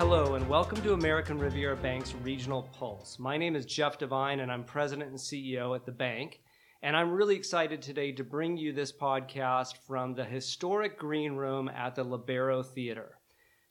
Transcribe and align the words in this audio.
Hello, 0.00 0.34
and 0.34 0.48
welcome 0.48 0.80
to 0.80 0.94
American 0.94 1.38
Riviera 1.38 1.76
Bank's 1.76 2.14
Regional 2.22 2.62
Pulse. 2.72 3.18
My 3.18 3.36
name 3.36 3.54
is 3.54 3.66
Jeff 3.66 3.98
Devine, 3.98 4.40
and 4.40 4.50
I'm 4.50 4.64
president 4.64 5.10
and 5.10 5.18
CEO 5.18 5.76
at 5.76 5.84
the 5.84 5.92
bank. 5.92 6.40
And 6.80 6.96
I'm 6.96 7.10
really 7.10 7.36
excited 7.36 7.82
today 7.82 8.10
to 8.12 8.24
bring 8.24 8.56
you 8.56 8.72
this 8.72 8.92
podcast 8.92 9.76
from 9.86 10.14
the 10.14 10.24
historic 10.24 10.98
green 10.98 11.34
room 11.34 11.68
at 11.68 11.94
the 11.94 12.02
Lobero 12.02 12.64
Theater. 12.64 13.18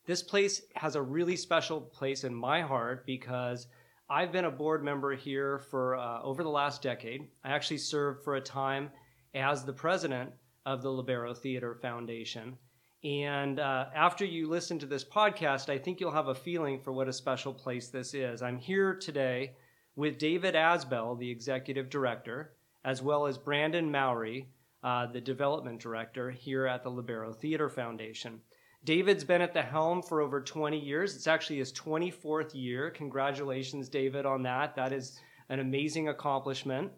This 0.06 0.22
place 0.22 0.62
has 0.76 0.94
a 0.94 1.02
really 1.02 1.34
special 1.34 1.80
place 1.80 2.22
in 2.22 2.32
my 2.32 2.60
heart 2.60 3.04
because 3.06 3.66
I've 4.08 4.30
been 4.30 4.44
a 4.44 4.52
board 4.52 4.84
member 4.84 5.16
here 5.16 5.58
for 5.58 5.96
uh, 5.96 6.22
over 6.22 6.44
the 6.44 6.48
last 6.48 6.80
decade. 6.80 7.22
I 7.42 7.50
actually 7.50 7.78
served 7.78 8.22
for 8.22 8.36
a 8.36 8.40
time 8.40 8.90
as 9.34 9.64
the 9.64 9.72
president 9.72 10.30
of 10.64 10.80
the 10.80 10.90
Lobero 10.90 11.36
Theater 11.36 11.74
Foundation. 11.82 12.56
And 13.02 13.58
uh, 13.58 13.86
after 13.94 14.26
you 14.26 14.48
listen 14.48 14.78
to 14.80 14.86
this 14.86 15.04
podcast, 15.04 15.70
I 15.70 15.78
think 15.78 16.00
you'll 16.00 16.12
have 16.12 16.28
a 16.28 16.34
feeling 16.34 16.80
for 16.80 16.92
what 16.92 17.08
a 17.08 17.12
special 17.12 17.54
place 17.54 17.88
this 17.88 18.12
is. 18.12 18.42
I'm 18.42 18.58
here 18.58 18.94
today 18.94 19.54
with 19.96 20.18
David 20.18 20.54
Asbell, 20.54 21.18
the 21.18 21.30
executive 21.30 21.88
director, 21.88 22.52
as 22.84 23.00
well 23.00 23.26
as 23.26 23.38
Brandon 23.38 23.90
Mowry, 23.90 24.48
uh, 24.84 25.06
the 25.06 25.20
development 25.20 25.80
director 25.80 26.30
here 26.30 26.66
at 26.66 26.82
the 26.82 26.90
Lobero 26.90 27.34
Theater 27.34 27.70
Foundation. 27.70 28.40
David's 28.84 29.24
been 29.24 29.42
at 29.42 29.54
the 29.54 29.62
helm 29.62 30.02
for 30.02 30.20
over 30.20 30.40
20 30.40 30.78
years. 30.78 31.16
It's 31.16 31.26
actually 31.26 31.58
his 31.58 31.72
24th 31.72 32.54
year. 32.54 32.90
Congratulations, 32.90 33.88
David, 33.88 34.26
on 34.26 34.42
that. 34.42 34.74
That 34.76 34.92
is 34.92 35.18
an 35.48 35.60
amazing 35.60 36.08
accomplishment. 36.08 36.92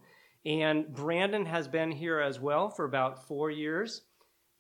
And 0.45 0.93
Brandon 0.93 1.47
has 1.47 1.69
been 1.69 1.93
here 1.93 2.21
as 2.21 2.41
well 2.41 2.69
for 2.71 2.85
about 2.85 3.27
four 3.27 3.51
years. 3.51 4.03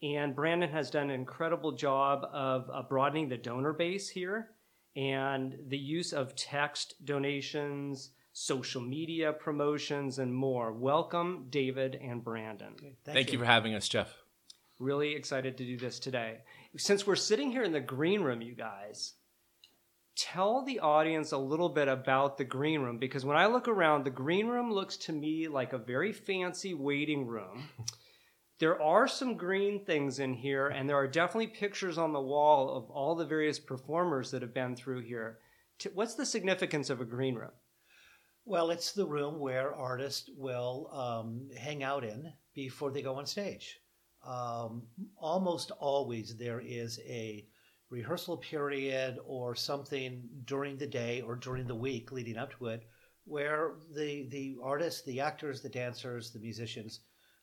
And 0.02 0.34
Brandon 0.34 0.70
has 0.70 0.90
done 0.90 1.10
an 1.10 1.20
incredible 1.20 1.72
job 1.72 2.26
of 2.32 2.68
uh, 2.72 2.82
broadening 2.82 3.28
the 3.28 3.36
donor 3.36 3.72
base 3.72 4.08
here 4.08 4.50
and 4.96 5.56
the 5.68 5.78
use 5.78 6.12
of 6.12 6.34
text 6.34 6.94
donations, 7.04 8.10
social 8.32 8.80
media 8.82 9.32
promotions, 9.32 10.18
and 10.18 10.34
more. 10.34 10.72
Welcome, 10.72 11.46
David 11.50 11.98
and 12.02 12.22
Brandon. 12.22 12.74
Thank, 12.80 12.96
Thank 13.04 13.26
you. 13.28 13.34
you 13.34 13.38
for 13.38 13.44
having 13.44 13.74
us, 13.74 13.88
Jeff. 13.88 14.12
Really 14.80 15.14
excited 15.14 15.56
to 15.58 15.64
do 15.64 15.78
this 15.78 16.00
today. 16.00 16.38
Since 16.76 17.06
we're 17.06 17.14
sitting 17.14 17.52
here 17.52 17.62
in 17.62 17.72
the 17.72 17.80
green 17.80 18.22
room, 18.22 18.42
you 18.42 18.56
guys, 18.56 19.14
tell 20.16 20.64
the 20.64 20.80
audience 20.80 21.30
a 21.30 21.38
little 21.38 21.68
bit 21.68 21.86
about 21.86 22.36
the 22.36 22.44
green 22.44 22.80
room 22.80 22.98
because 22.98 23.24
when 23.24 23.36
I 23.36 23.46
look 23.46 23.68
around, 23.68 24.04
the 24.04 24.10
green 24.10 24.48
room 24.48 24.72
looks 24.72 24.96
to 24.96 25.12
me 25.12 25.46
like 25.46 25.72
a 25.72 25.78
very 25.78 26.12
fancy 26.12 26.74
waiting 26.74 27.24
room. 27.26 27.68
there 28.62 28.80
are 28.80 29.08
some 29.08 29.36
green 29.36 29.84
things 29.84 30.20
in 30.20 30.32
here, 30.34 30.68
and 30.68 30.88
there 30.88 30.96
are 30.96 31.08
definitely 31.08 31.48
pictures 31.48 31.98
on 31.98 32.12
the 32.12 32.20
wall 32.20 32.76
of 32.76 32.88
all 32.90 33.16
the 33.16 33.26
various 33.26 33.58
performers 33.58 34.30
that 34.30 34.40
have 34.40 34.54
been 34.54 34.76
through 34.76 35.00
here. 35.00 35.40
What's 35.94 36.14
the 36.14 36.24
significance 36.24 36.88
of 36.88 37.00
a 37.00 37.04
green 37.04 37.34
room? 37.34 37.50
Well, 38.44 38.70
it's 38.70 38.92
the 38.92 39.04
room 39.04 39.40
where 39.40 39.74
artists 39.74 40.30
will 40.36 40.88
um, 40.92 41.50
hang 41.58 41.82
out 41.82 42.04
in 42.04 42.32
before 42.54 42.92
they 42.92 43.02
go 43.02 43.16
on 43.16 43.26
stage. 43.26 43.80
Um, 44.24 44.84
almost 45.16 45.72
always 45.72 46.36
there 46.36 46.62
is 46.64 47.00
a 47.04 47.44
rehearsal 47.90 48.36
period 48.36 49.18
or 49.26 49.56
something 49.56 50.22
during 50.44 50.76
the 50.76 50.86
day 50.86 51.20
or 51.20 51.34
during 51.34 51.66
the 51.66 51.74
week 51.74 52.12
leading 52.12 52.38
up 52.38 52.56
to 52.58 52.68
it 52.68 52.84
where 53.24 53.72
the 53.92 54.28
the 54.30 54.56
artists, 54.62 55.02
the 55.02 55.20
actors, 55.20 55.62
the 55.62 55.68
dancers, 55.68 56.30
the 56.30 56.38
musicians 56.38 57.00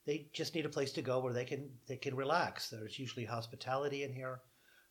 they 0.09 0.25
just 0.33 0.55
need 0.55 0.65
a 0.65 0.69
place 0.69 0.91
to 0.91 1.03
go 1.03 1.19
where 1.19 1.33
they 1.33 1.45
can 1.45 1.69
they 1.87 1.95
can 1.95 2.15
relax. 2.15 2.67
There's 2.71 2.97
usually 2.97 3.25
hospitality 3.25 4.03
in 4.03 4.11
here. 4.11 4.41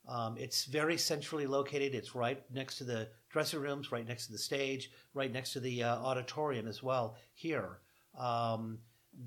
Um, 0.09 0.37
it's 0.39 0.65
very 0.67 0.97
centrally 0.97 1.45
located. 1.45 1.93
It's 1.93 2.15
right 2.15 2.41
next 2.53 2.79
to 2.79 2.85
the 2.85 3.09
dressing 3.29 3.61
rooms, 3.61 3.91
right 3.91 4.07
next 4.07 4.27
to 4.27 4.33
the 4.33 4.39
stage, 4.39 4.93
right 5.15 5.33
next 5.33 5.55
to 5.55 5.61
the 5.61 5.83
uh, 5.83 5.97
auditorium 5.97 6.69
as 6.69 6.85
well. 6.85 7.17
Here, 7.35 7.81
um, 8.17 8.79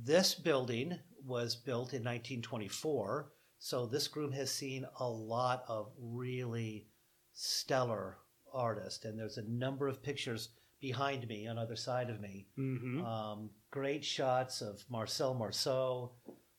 this 0.06 0.34
building 0.34 0.98
was 1.26 1.58
built 1.58 1.92
in 1.92 2.04
1924, 2.06 3.34
so 3.60 3.86
this 3.86 4.16
room 4.16 4.32
has 4.32 4.50
seen 4.50 4.86
a 5.02 5.08
lot 5.08 5.66
of 5.68 5.92
really 6.00 6.88
stellar 7.34 8.18
artists, 8.54 9.04
and 9.04 9.20
there's 9.20 9.38
a 9.38 9.50
number 9.50 9.90
of 9.90 10.02
pictures 10.02 10.50
behind 10.82 11.28
me 11.28 11.48
on 11.48 11.58
other 11.58 11.76
side 11.76 12.10
of 12.10 12.20
me. 12.20 12.48
Mm-hmm. 12.58 13.06
Um, 13.06 13.50
great 13.70 14.04
shots 14.04 14.62
of 14.62 14.84
Marcel 14.90 15.34
Marceau, 15.34 16.12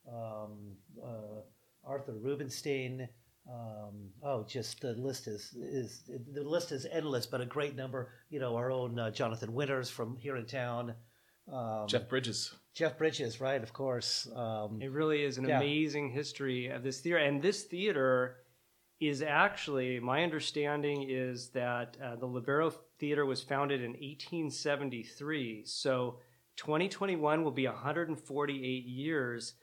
um, 0.08 0.76
uh, 1.04 1.42
Arthur 1.84 2.14
Rubinstein. 2.14 3.08
Um, 3.50 4.10
oh, 4.22 4.44
just 4.44 4.80
the 4.80 4.92
list 4.92 5.26
is 5.26 5.52
is 5.54 6.04
the 6.32 6.44
list 6.44 6.70
is 6.70 6.86
endless, 6.90 7.26
but 7.26 7.40
a 7.40 7.46
great 7.46 7.74
number. 7.74 8.10
You 8.30 8.38
know, 8.38 8.56
our 8.56 8.70
own 8.70 8.98
uh, 8.98 9.10
Jonathan 9.10 9.52
Winters 9.52 9.90
from 9.90 10.16
here 10.16 10.36
in 10.36 10.46
town. 10.46 10.94
Um, 11.52 11.88
Jeff 11.88 12.08
Bridges. 12.08 12.54
Jeff 12.72 12.96
Bridges, 12.96 13.40
right? 13.40 13.60
Of 13.60 13.72
course. 13.72 14.28
Um, 14.34 14.78
it 14.80 14.92
really 14.92 15.24
is 15.24 15.38
an 15.38 15.48
yeah. 15.48 15.58
amazing 15.58 16.10
history 16.10 16.68
of 16.68 16.84
this 16.84 17.00
theater, 17.00 17.18
and 17.18 17.42
this 17.42 17.64
theater 17.64 18.36
is 19.02 19.20
actually 19.20 19.98
my 19.98 20.22
understanding 20.22 21.08
is 21.10 21.48
that 21.48 21.96
uh, 22.00 22.14
the 22.14 22.26
Lobero 22.26 22.72
Theater 23.00 23.26
was 23.26 23.42
founded 23.42 23.80
in 23.80 23.90
1873. 23.90 25.64
So 25.64 26.20
2021 26.56 27.42
will 27.42 27.50
be 27.50 27.66
148 27.66 28.84
years, 28.84 29.54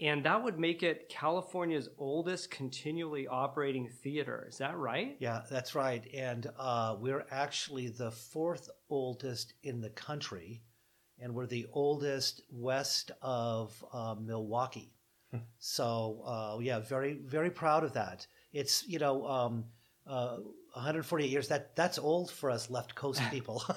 and 0.00 0.24
that 0.24 0.40
would 0.40 0.60
make 0.60 0.84
it 0.84 1.08
California's 1.08 1.88
oldest 1.98 2.52
continually 2.52 3.26
operating 3.26 3.88
theater. 3.88 4.46
Is 4.48 4.58
that 4.58 4.76
right? 4.76 5.16
Yeah, 5.18 5.42
that's 5.50 5.74
right. 5.74 6.06
And 6.14 6.46
uh, 6.56 6.94
we're 7.00 7.26
actually 7.32 7.88
the 7.88 8.12
fourth 8.12 8.70
oldest 8.88 9.54
in 9.64 9.80
the 9.80 9.90
country, 9.90 10.62
and 11.18 11.34
we're 11.34 11.48
the 11.48 11.66
oldest 11.72 12.42
west 12.52 13.10
of 13.20 13.84
uh, 13.92 14.14
Milwaukee. 14.14 14.92
Hmm. 15.32 15.38
so 15.58 16.22
uh, 16.24 16.58
yeah, 16.60 16.78
very 16.78 17.14
very 17.14 17.50
proud 17.50 17.82
of 17.82 17.94
that. 17.94 18.28
It's 18.52 18.86
you 18.86 18.98
know. 18.98 19.26
Um, 19.26 19.64
uh, 20.06 20.36
148 20.76 21.30
years. 21.30 21.48
That 21.48 21.74
that's 21.74 21.98
old 21.98 22.30
for 22.30 22.50
us 22.50 22.70
left 22.70 22.94
coast 22.94 23.22
people. 23.30 23.62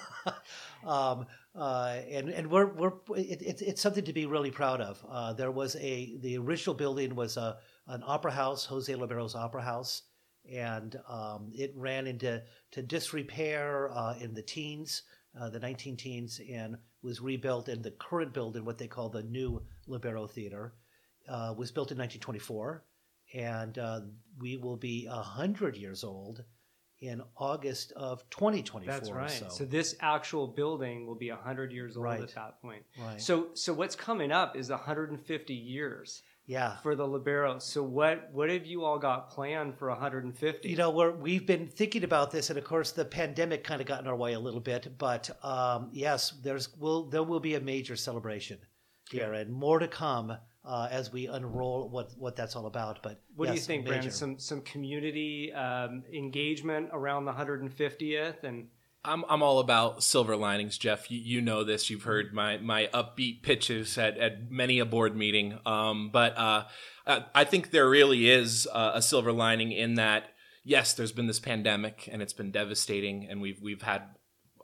Um, 0.85 1.25
uh, 1.55 1.97
and 2.09 2.29
and 2.29 2.49
we're 2.49 2.67
we're 2.67 2.93
it, 3.13 3.41
it, 3.41 3.61
it's 3.61 3.81
something 3.81 4.05
to 4.05 4.13
be 4.13 4.25
really 4.25 4.49
proud 4.49 4.79
of. 4.79 5.05
Uh, 5.09 5.33
there 5.33 5.51
was 5.51 5.75
a 5.75 6.15
the 6.21 6.37
original 6.37 6.73
building 6.73 7.15
was 7.15 7.35
a 7.35 7.57
an 7.87 8.01
opera 8.05 8.31
house 8.31 8.63
Jose 8.65 8.93
Lobero's 8.93 9.35
opera 9.35 9.61
house. 9.61 10.03
And 10.49 10.95
um, 11.09 11.51
it 11.53 11.73
ran 11.75 12.07
into 12.07 12.41
to 12.71 12.81
disrepair 12.81 13.91
uh, 13.93 14.15
in 14.21 14.33
the 14.33 14.41
teens 14.41 15.03
uh, 15.39 15.49
the 15.49 15.59
19 15.59 15.97
teens 15.97 16.39
and 16.51 16.77
was 17.03 17.21
rebuilt 17.21 17.69
in 17.69 17.81
the 17.81 17.91
current 17.91 18.33
building 18.33 18.65
what 18.65 18.77
they 18.77 18.87
call 18.87 19.09
the 19.09 19.23
new 19.23 19.61
Lobero 19.87 20.29
Theater. 20.29 20.73
Uh, 21.27 21.53
was 21.55 21.71
built 21.71 21.91
in 21.91 21.97
1924 21.97 22.83
and 23.33 23.77
uh, 23.77 24.01
we 24.39 24.57
will 24.57 24.77
be 24.77 25.07
100 25.07 25.75
years 25.75 26.03
old 26.03 26.43
in 27.01 27.21
August 27.37 27.93
of 27.93 28.29
2024. 28.29 28.93
That's 28.93 29.11
right. 29.11 29.29
So, 29.29 29.47
so 29.49 29.65
this 29.65 29.95
actual 30.01 30.47
building 30.47 31.05
will 31.07 31.15
be 31.15 31.29
100 31.29 31.71
years 31.71 31.95
old 31.95 32.05
right. 32.05 32.21
at 32.21 32.35
that 32.35 32.61
point. 32.61 32.83
Right. 33.01 33.21
So 33.21 33.47
so 33.53 33.73
what's 33.73 33.95
coming 33.95 34.31
up 34.31 34.55
is 34.55 34.69
150 34.69 35.53
years. 35.53 36.21
Yeah. 36.45 36.77
For 36.77 36.95
the 36.95 37.05
Lobero. 37.05 37.61
So 37.61 37.83
what 37.83 38.29
what 38.33 38.49
have 38.49 38.65
you 38.65 38.83
all 38.83 38.97
got 38.97 39.29
planned 39.29 39.77
for 39.77 39.89
150? 39.89 40.67
You 40.67 40.75
know, 40.75 40.89
we're 40.89 41.11
we've 41.11 41.45
been 41.45 41.67
thinking 41.67 42.03
about 42.03 42.31
this 42.31 42.49
and 42.49 42.57
of 42.57 42.65
course 42.65 42.91
the 42.91 43.05
pandemic 43.05 43.63
kind 43.63 43.79
of 43.79 43.87
got 43.87 44.01
in 44.01 44.07
our 44.07 44.15
way 44.15 44.33
a 44.33 44.39
little 44.39 44.59
bit, 44.59 44.97
but 44.97 45.29
um, 45.43 45.89
yes, 45.93 46.33
there's 46.43 46.75
will 46.75 47.05
there 47.05 47.23
will 47.23 47.39
be 47.39 47.55
a 47.55 47.61
major 47.61 47.95
celebration 47.95 48.57
here 49.11 49.33
yeah. 49.33 49.41
and 49.41 49.51
more 49.53 49.79
to 49.79 49.87
come 49.87 50.35
uh, 50.69 50.87
as 50.91 51.11
we 51.11 51.25
unroll 51.25 51.89
what 51.89 52.11
what 52.17 52.35
that's 52.35 52.55
all 52.55 52.67
about. 52.67 53.01
But 53.01 53.19
what 53.35 53.47
yes, 53.47 53.55
do 53.55 53.59
you 53.59 53.65
think, 53.65 53.83
major. 53.83 53.93
Brandon? 53.93 54.11
Some 54.11 54.39
some 54.39 54.61
community 54.61 55.51
um, 55.51 56.03
engagement 56.13 56.89
around 56.93 57.25
the 57.25 57.33
150th 57.33 58.43
and. 58.43 58.67
I'm 59.05 59.23
I'm 59.29 59.41
all 59.41 59.59
about 59.59 60.03
silver 60.03 60.35
linings, 60.35 60.77
Jeff. 60.77 61.09
You, 61.09 61.19
you 61.19 61.41
know 61.41 61.63
this. 61.63 61.89
You've 61.89 62.03
heard 62.03 62.33
my 62.33 62.57
my 62.57 62.89
upbeat 62.93 63.43
pitches 63.43 63.97
at, 63.97 64.17
at 64.17 64.51
many 64.51 64.79
a 64.79 64.85
board 64.85 65.15
meeting. 65.15 65.57
Um, 65.65 66.09
but 66.11 66.37
uh, 66.37 66.65
I 67.33 67.45
think 67.45 67.71
there 67.71 67.89
really 67.89 68.29
is 68.29 68.67
a 68.73 69.01
silver 69.01 69.31
lining 69.31 69.71
in 69.71 69.95
that. 69.95 70.25
Yes, 70.65 70.93
there's 70.93 71.13
been 71.13 71.27
this 71.27 71.39
pandemic 71.39 72.09
and 72.11 72.21
it's 72.21 72.33
been 72.33 72.51
devastating, 72.51 73.25
and 73.29 73.39
we've 73.39 73.61
we've 73.61 73.83
had 73.83 74.03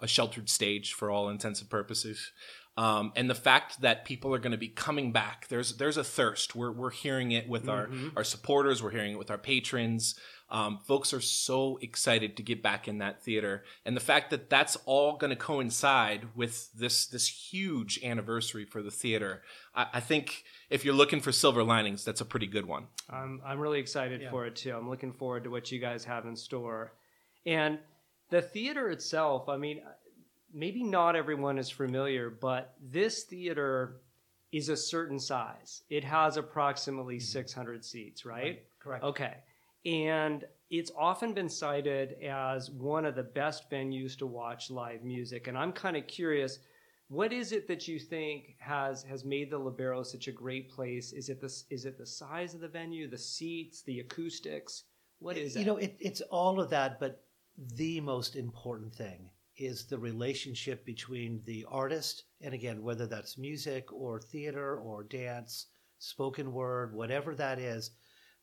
a 0.01 0.07
sheltered 0.07 0.49
stage 0.49 0.91
for 0.91 1.09
all 1.09 1.29
intents 1.29 1.61
and 1.61 1.69
purposes. 1.69 2.33
Um, 2.77 3.13
and 3.15 3.29
the 3.29 3.35
fact 3.35 3.81
that 3.81 4.03
people 4.03 4.33
are 4.33 4.39
going 4.39 4.51
to 4.51 4.57
be 4.57 4.67
coming 4.67 5.13
back, 5.13 5.47
there's 5.47 5.77
there's 5.77 5.97
a 5.97 6.03
thirst. 6.03 6.55
We're 6.55 6.71
we're 6.71 6.91
hearing 6.91 7.31
it 7.31 7.47
with 7.47 7.67
mm-hmm. 7.67 8.07
our 8.07 8.17
our 8.17 8.23
supporters. 8.23 8.83
We're 8.83 8.91
hearing 8.91 9.13
it 9.13 9.17
with 9.17 9.31
our 9.31 9.37
patrons. 9.37 10.15
Um, 10.49 10.77
folks 10.77 11.11
are 11.11 11.21
so 11.21 11.79
excited 11.81 12.37
to 12.37 12.43
get 12.43 12.61
back 12.61 12.87
in 12.87 12.99
that 12.99 13.23
theater, 13.23 13.63
and 13.83 13.95
the 13.95 14.01
fact 14.01 14.29
that 14.29 14.49
that's 14.49 14.77
all 14.85 15.17
going 15.17 15.31
to 15.31 15.35
coincide 15.35 16.27
with 16.35 16.71
this 16.73 17.07
this 17.07 17.27
huge 17.27 17.99
anniversary 18.03 18.65
for 18.65 18.83
the 18.83 18.91
theater, 18.91 19.41
I, 19.73 19.87
I, 19.93 19.99
think 20.01 20.43
if 20.69 20.85
you're 20.85 20.93
looking 20.93 21.19
for 21.19 21.31
silver 21.31 21.63
linings, 21.63 22.05
that's 22.05 22.21
a 22.21 22.25
pretty 22.25 22.45
good 22.45 22.67
one. 22.67 22.87
I'm 23.09 23.41
I'm 23.43 23.59
really 23.59 23.79
excited 23.79 24.21
yeah. 24.21 24.29
for 24.29 24.45
it 24.45 24.57
too. 24.57 24.75
I'm 24.75 24.87
looking 24.87 25.13
forward 25.13 25.45
to 25.45 25.49
what 25.49 25.71
you 25.71 25.79
guys 25.79 26.03
have 26.03 26.25
in 26.25 26.35
store. 26.35 26.93
And 27.45 27.79
the 28.29 28.41
theater 28.41 28.89
itself, 28.89 29.49
I 29.49 29.57
mean, 29.57 29.81
maybe 30.55 30.81
not 30.83 31.15
everyone 31.15 31.59
is 31.59 31.69
familiar, 31.69 32.29
but 32.29 32.73
this 32.81 33.23
theater 33.23 33.97
is 34.51 34.69
a 34.69 34.77
certain 34.77 35.19
size. 35.19 35.83
It 35.89 36.03
has 36.05 36.37
approximately 36.37 37.17
mm-hmm. 37.17 37.23
600 37.23 37.83
seats, 37.83 38.25
right? 38.25 38.43
Right, 38.43 38.63
correct. 38.79 39.03
Okay. 39.03 39.33
And 39.85 40.45
it's 40.69 40.91
often 40.97 41.33
been 41.33 41.49
cited 41.49 42.13
as 42.23 42.71
one 42.71 43.05
of 43.05 43.15
the 43.15 43.23
best 43.23 43.69
venues 43.69 44.17
to 44.17 44.25
watch 44.25 44.71
live 44.71 45.03
music. 45.03 45.47
And 45.47 45.57
I'm 45.57 45.73
kind 45.73 45.97
of 45.97 46.07
curious, 46.07 46.59
what 47.09 47.33
is 47.33 47.51
it 47.51 47.67
that 47.67 47.87
you 47.87 47.99
think 47.99 48.55
has 48.59 49.03
has 49.03 49.25
made 49.25 49.51
the 49.51 49.59
Lobero 49.59 50.03
such 50.03 50.27
a 50.27 50.31
great 50.31 50.71
place? 50.71 51.11
Is 51.11 51.29
it 51.29 51.39
the 51.39 51.53
is 51.69 51.85
it 51.85 51.97
the 51.99 52.05
size 52.05 52.55
of 52.55 52.61
the 52.61 52.67
venue, 52.67 53.07
the 53.07 53.17
seats, 53.17 53.83
the 53.83 53.99
acoustics? 53.99 54.85
What 55.19 55.37
is 55.37 55.55
it? 55.55 55.59
you 55.59 55.65
know, 55.65 55.77
it, 55.77 55.95
it's 55.99 56.21
all 56.21 56.59
of 56.59 56.69
that, 56.71 56.99
but 56.99 57.23
the 57.75 58.01
most 58.01 58.35
important 58.35 58.95
thing 58.95 59.29
is 59.57 59.85
the 59.85 59.97
relationship 59.97 60.85
between 60.85 61.41
the 61.45 61.65
artist 61.69 62.23
and 62.41 62.53
again, 62.53 62.83
whether 62.83 63.07
that's 63.07 63.37
music 63.37 63.91
or 63.91 64.19
theater 64.19 64.77
or 64.79 65.03
dance, 65.03 65.67
spoken 65.99 66.53
word, 66.53 66.93
whatever 66.93 67.35
that 67.35 67.59
is, 67.59 67.91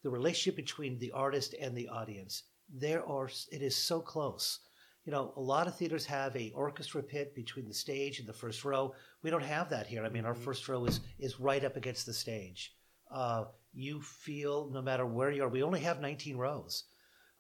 the 0.03 0.11
relationship 0.11 0.57
between 0.57 0.99
the 0.99 1.13
artist 1.13 1.55
and 1.61 1.77
the 1.77 1.89
audience. 1.89 2.45
There 2.75 3.07
are 3.07 3.29
it 3.51 3.63
is 3.63 3.77
so 3.77 4.01
close. 4.01 4.61
You 5.05 5.13
know, 5.13 5.33
a 5.37 5.41
lot 5.41 5.67
of 5.67 5.77
theaters 5.77 6.07
have 6.07 6.35
a 6.37 6.53
orchestra 6.55 7.03
pit 7.03 7.35
between 7.35 7.67
the 7.67 7.75
stage 7.75 8.19
and 8.21 8.29
the 8.29 8.33
first 8.33 8.65
row. 8.65 8.95
We 9.23 9.31
don't 9.31 9.43
have 9.43 9.69
that 9.71 9.87
here. 9.87 10.05
I 10.05 10.09
mean, 10.09 10.25
our 10.25 10.35
Mhm. 10.35 10.45
first 10.45 10.69
row 10.69 10.85
is 10.87 11.01
is 11.19 11.41
right 11.41 11.65
up 11.65 11.77
against 11.77 12.07
the 12.07 12.15
stage. 12.15 12.75
Uh, 13.11 13.47
you 13.73 14.01
feel 14.01 14.71
no 14.71 14.81
matter 14.81 15.05
where 15.07 15.31
you 15.31 15.43
are. 15.43 15.49
We 15.49 15.63
only 15.63 15.81
have 15.81 16.01
19 16.01 16.37
rows. 16.37 16.85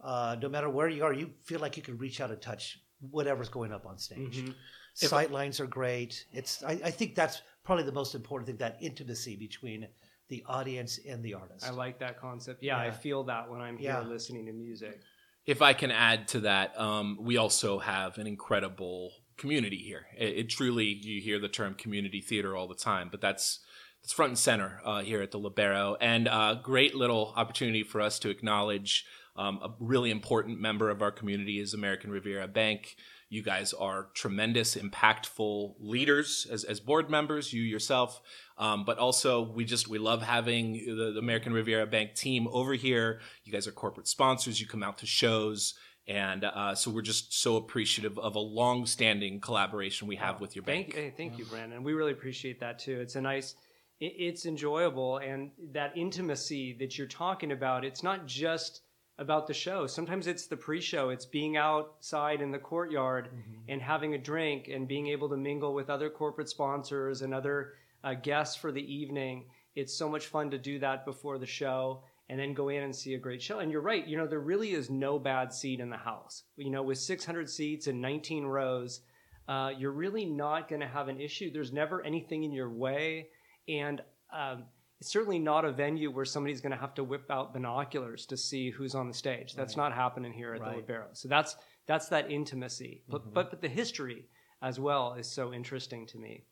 Uh, 0.00 0.36
no 0.40 0.48
matter 0.48 0.68
where 0.68 0.88
you 0.88 1.04
are, 1.04 1.12
you 1.12 1.32
feel 1.44 1.60
like 1.60 1.76
you 1.76 1.82
can 1.82 1.96
reach 1.98 2.20
out 2.20 2.30
and 2.30 2.42
touch 2.42 2.82
whatever's 3.10 3.48
going 3.48 3.72
up 3.72 3.86
on 3.86 3.98
stage. 3.98 4.38
Mhm. 4.42 4.54
If- 5.00 5.08
Sight 5.08 5.30
lines 5.30 5.58
are 5.60 5.66
great. 5.66 6.26
It's 6.32 6.62
I, 6.62 6.72
I 6.84 6.90
think 6.90 7.14
that's 7.14 7.42
probably 7.64 7.84
the 7.84 7.92
most 7.92 8.14
important 8.14 8.46
thing 8.46 8.56
that 8.58 8.76
intimacy 8.80 9.36
between 9.36 9.88
the 10.28 10.44
audience 10.46 10.98
and 11.06 11.22
the 11.22 11.34
artist. 11.34 11.66
I 11.66 11.70
like 11.70 11.98
that 12.00 12.18
concept. 12.18 12.62
Yeah, 12.62 12.78
I 12.78 12.90
feel 12.90 13.24
that 13.24 13.50
when 13.50 13.60
I'm 13.60 13.76
here 13.76 13.90
Yeah. 13.90 14.00
listening 14.02 14.46
to 14.46 14.52
music. 14.52 15.00
If 15.46 15.60
I 15.60 15.72
can 15.72 15.90
add 15.90 16.28
to 16.28 16.40
that, 16.40 16.78
um, 16.78 17.18
we 17.20 17.36
also 17.36 17.78
have 17.80 18.18
an 18.18 18.26
incredible 18.26 19.12
community 19.36 19.76
here. 19.78 20.06
It, 20.16 20.38
it 20.38 20.48
truly, 20.50 20.86
you 20.86 21.20
hear 21.20 21.38
the 21.40 21.48
term 21.48 21.74
community 21.74 22.20
theater 22.20 22.54
all 22.56 22.68
the 22.68 22.74
time, 22.76 23.08
but 23.10 23.20
that's 23.20 23.60
that's 24.02 24.12
front 24.12 24.30
and 24.30 24.38
center 24.38 24.80
uh, 24.84 25.00
here 25.02 25.22
at 25.22 25.30
the 25.30 25.38
Lobero, 25.38 25.96
and 26.00 26.26
a 26.26 26.60
great 26.62 26.94
little 26.94 27.32
opportunity 27.36 27.82
for 27.84 28.00
us 28.00 28.18
to 28.20 28.30
acknowledge 28.30 29.04
um, 29.36 29.60
a 29.62 29.70
really 29.80 30.10
important 30.10 30.60
member 30.60 30.90
of 30.90 31.02
our 31.02 31.10
community 31.10 31.58
is 31.58 31.74
American 31.74 32.10
Riviera 32.10 32.48
Bank. 32.48 32.96
You 33.30 33.42
guys 33.42 33.72
are 33.72 34.08
tremendous, 34.12 34.76
impactful 34.76 35.76
leaders 35.80 36.46
as, 36.50 36.64
as 36.64 36.80
board 36.80 37.08
members. 37.08 37.50
You 37.50 37.62
yourself, 37.62 38.20
um, 38.58 38.84
but 38.84 38.98
also 38.98 39.40
we 39.40 39.64
just 39.64 39.88
we 39.88 39.98
love 39.98 40.20
having 40.20 40.74
the, 40.74 41.12
the 41.14 41.18
American 41.18 41.54
Riviera 41.54 41.86
Bank 41.86 42.14
team 42.14 42.46
over 42.48 42.74
here. 42.74 43.20
You 43.44 43.52
guys 43.52 43.66
are 43.66 43.72
corporate 43.72 44.06
sponsors. 44.06 44.60
You 44.60 44.66
come 44.66 44.82
out 44.82 44.98
to 44.98 45.06
shows, 45.06 45.72
and 46.06 46.44
uh, 46.44 46.74
so 46.74 46.90
we're 46.90 47.00
just 47.00 47.40
so 47.40 47.56
appreciative 47.56 48.18
of 48.18 48.34
a 48.34 48.40
long-standing 48.40 49.40
collaboration 49.40 50.08
we 50.08 50.16
have 50.16 50.42
with 50.42 50.54
your 50.54 50.64
bank. 50.64 50.92
Thank, 50.92 50.96
hey, 50.96 51.14
thank 51.16 51.38
you, 51.38 51.46
Brandon. 51.46 51.82
We 51.82 51.94
really 51.94 52.12
appreciate 52.12 52.60
that 52.60 52.80
too. 52.80 53.00
It's 53.00 53.16
a 53.16 53.20
nice, 53.22 53.54
it, 53.98 54.12
it's 54.18 54.44
enjoyable, 54.44 55.16
and 55.16 55.52
that 55.72 55.96
intimacy 55.96 56.76
that 56.80 56.98
you're 56.98 57.06
talking 57.06 57.50
about. 57.50 57.82
It's 57.82 58.02
not 58.02 58.26
just 58.26 58.82
about 59.18 59.46
the 59.46 59.54
show. 59.54 59.86
Sometimes 59.86 60.26
it's 60.26 60.46
the 60.46 60.56
pre-show. 60.56 61.10
It's 61.10 61.26
being 61.26 61.56
outside 61.56 62.40
in 62.40 62.50
the 62.50 62.58
courtyard 62.58 63.28
and 63.68 63.80
having 63.80 64.14
a 64.14 64.18
drink 64.18 64.68
and 64.68 64.88
being 64.88 65.08
able 65.08 65.28
to 65.28 65.36
mingle 65.36 65.74
with 65.74 65.90
other 65.90 66.10
corporate 66.10 66.48
sponsors 66.48 67.22
and 67.22 67.34
other 67.34 67.74
uh, 68.04 68.14
guests 68.14 68.56
for 68.56 68.72
the 68.72 68.92
evening. 68.92 69.44
It's 69.74 69.94
so 69.94 70.08
much 70.08 70.26
fun 70.26 70.50
to 70.50 70.58
do 70.58 70.78
that 70.80 71.04
before 71.04 71.38
the 71.38 71.46
show 71.46 72.02
and 72.28 72.40
then 72.40 72.54
go 72.54 72.70
in 72.70 72.82
and 72.82 72.94
see 72.94 73.14
a 73.14 73.18
great 73.18 73.42
show. 73.42 73.58
And 73.58 73.70
you're 73.70 73.82
right, 73.82 74.06
you 74.06 74.16
know, 74.16 74.26
there 74.26 74.40
really 74.40 74.72
is 74.72 74.88
no 74.88 75.18
bad 75.18 75.52
seat 75.52 75.80
in 75.80 75.90
the 75.90 75.96
house. 75.96 76.44
You 76.56 76.70
know, 76.70 76.82
with 76.82 76.98
600 76.98 77.48
seats 77.48 77.86
and 77.88 78.00
19 78.00 78.44
rows, 78.44 79.00
uh, 79.48 79.70
you're 79.76 79.92
really 79.92 80.24
not 80.24 80.68
going 80.68 80.80
to 80.80 80.88
have 80.88 81.08
an 81.08 81.20
issue. 81.20 81.52
There's 81.52 81.72
never 81.72 82.02
anything 82.02 82.44
in 82.44 82.52
your 82.52 82.70
way. 82.70 83.28
And 83.68 84.00
um, 84.32 84.64
it's 85.02 85.10
certainly 85.10 85.40
not 85.40 85.64
a 85.64 85.72
venue 85.72 86.12
where 86.12 86.24
somebody's 86.24 86.60
going 86.60 86.70
to 86.70 86.78
have 86.78 86.94
to 86.94 87.02
whip 87.02 87.28
out 87.28 87.52
binoculars 87.52 88.24
to 88.24 88.36
see 88.36 88.70
who's 88.70 88.94
on 88.94 89.08
the 89.08 89.14
stage. 89.14 89.52
That's 89.56 89.76
Right. 89.76 89.82
not 89.88 89.92
happening 89.96 90.32
here 90.32 90.54
at 90.54 90.60
the 90.60 90.66
Right. 90.66 90.86
Lobero. 90.86 91.08
So 91.12 91.26
that's 91.26 91.56
that's 91.86 92.08
that 92.10 92.30
intimacy. 92.30 93.02
But 93.08 93.22
Mhm. 93.26 93.34
but 93.34 93.50
but 93.50 93.60
the 93.60 93.68
history 93.68 94.28
as 94.62 94.78
well 94.78 95.14
is 95.14 95.26
so 95.28 95.52
interesting 95.52 96.06
to 96.06 96.18
me. 96.18 96.44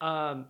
Um, 0.00 0.48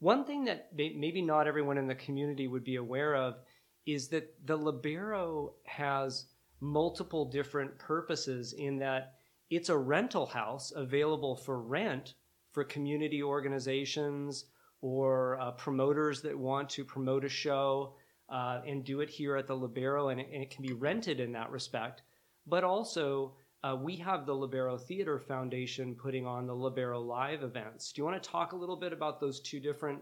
one 0.00 0.24
thing 0.24 0.42
that 0.46 0.74
may- 0.74 0.94
maybe 0.94 1.22
not 1.22 1.46
everyone 1.46 1.78
in 1.78 1.86
the 1.86 1.94
community 1.94 2.48
would 2.48 2.64
be 2.64 2.74
aware 2.74 3.14
of 3.14 3.38
is 3.86 4.08
that 4.08 4.44
the 4.44 4.58
Lobero 4.58 5.54
has 5.66 6.34
multiple 6.58 7.26
different 7.26 7.78
purposes 7.78 8.54
in 8.54 8.78
that 8.78 9.20
it's 9.50 9.68
a 9.68 9.78
rental 9.78 10.26
house 10.26 10.72
available 10.72 11.36
for 11.36 11.62
rent 11.62 12.14
for 12.50 12.64
community 12.64 13.22
organizations 13.22 14.46
or 14.82 15.40
uh, 15.40 15.52
promoters 15.52 16.20
that 16.22 16.36
want 16.38 16.68
to 16.68 16.84
promote 16.84 17.24
a 17.24 17.28
show 17.28 17.94
uh, 18.28 18.60
and 18.66 18.84
do 18.84 19.00
it 19.00 19.08
here 19.08 19.36
at 19.36 19.46
the 19.46 19.54
Lobero, 19.54 20.10
and 20.12 20.20
it, 20.20 20.28
and 20.32 20.42
it 20.42 20.50
can 20.50 20.62
be 20.62 20.72
rented 20.72 21.20
in 21.20 21.32
that 21.32 21.50
respect. 21.50 22.02
But 22.46 22.64
also, 22.64 23.34
uh, 23.62 23.76
we 23.80 23.96
have 23.96 24.26
the 24.26 24.32
Lobero 24.34 24.78
Theater 24.80 25.18
Foundation 25.20 25.94
putting 25.94 26.26
on 26.26 26.46
the 26.46 26.52
Lobero 26.54 27.04
Live 27.04 27.42
events. 27.44 27.92
Do 27.92 28.00
you 28.00 28.04
want 28.04 28.20
to 28.22 28.28
talk 28.28 28.52
a 28.52 28.56
little 28.56 28.76
bit 28.76 28.92
about 28.92 29.20
those 29.20 29.38
two 29.40 29.60
different 29.60 30.00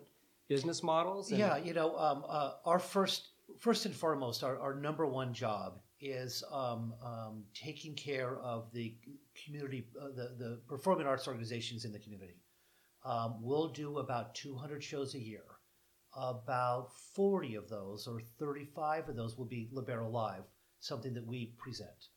business 0.48 0.82
models? 0.82 1.30
and- 1.30 1.38
Yeah, 1.38 1.56
you 1.58 1.74
know, 1.74 1.96
um, 1.98 2.24
uh, 2.26 2.52
our 2.64 2.78
first, 2.78 3.28
first 3.58 3.84
and 3.84 3.94
foremost, 3.94 4.42
our, 4.42 4.58
our 4.58 4.74
number 4.74 5.06
one 5.06 5.34
job 5.34 5.78
is 6.00 6.42
um, 6.50 6.94
um, 7.04 7.42
taking 7.52 7.94
care 7.94 8.38
of 8.38 8.72
the 8.72 8.94
community, 9.44 9.86
uh, 10.00 10.06
the 10.16 10.34
the 10.38 10.60
performing 10.66 11.06
arts 11.06 11.28
organizations 11.28 11.84
in 11.84 11.92
the 11.92 11.98
community. 11.98 12.36
Um, 13.04 13.36
we'll 13.40 13.68
do 13.68 13.98
about 13.98 14.34
200 14.34 14.82
shows 14.82 15.14
a 15.14 15.18
year. 15.18 15.44
About 16.16 16.88
40 17.14 17.54
of 17.54 17.68
those, 17.68 18.06
or 18.08 18.20
35 18.38 19.08
of 19.10 19.16
those, 19.16 19.38
will 19.38 19.44
be 19.46 19.68
Lobero 19.72 20.10
Live, 20.10 20.42
something 20.80 21.14
that 21.14 21.24
we 21.26 21.54
present. 21.56 22.08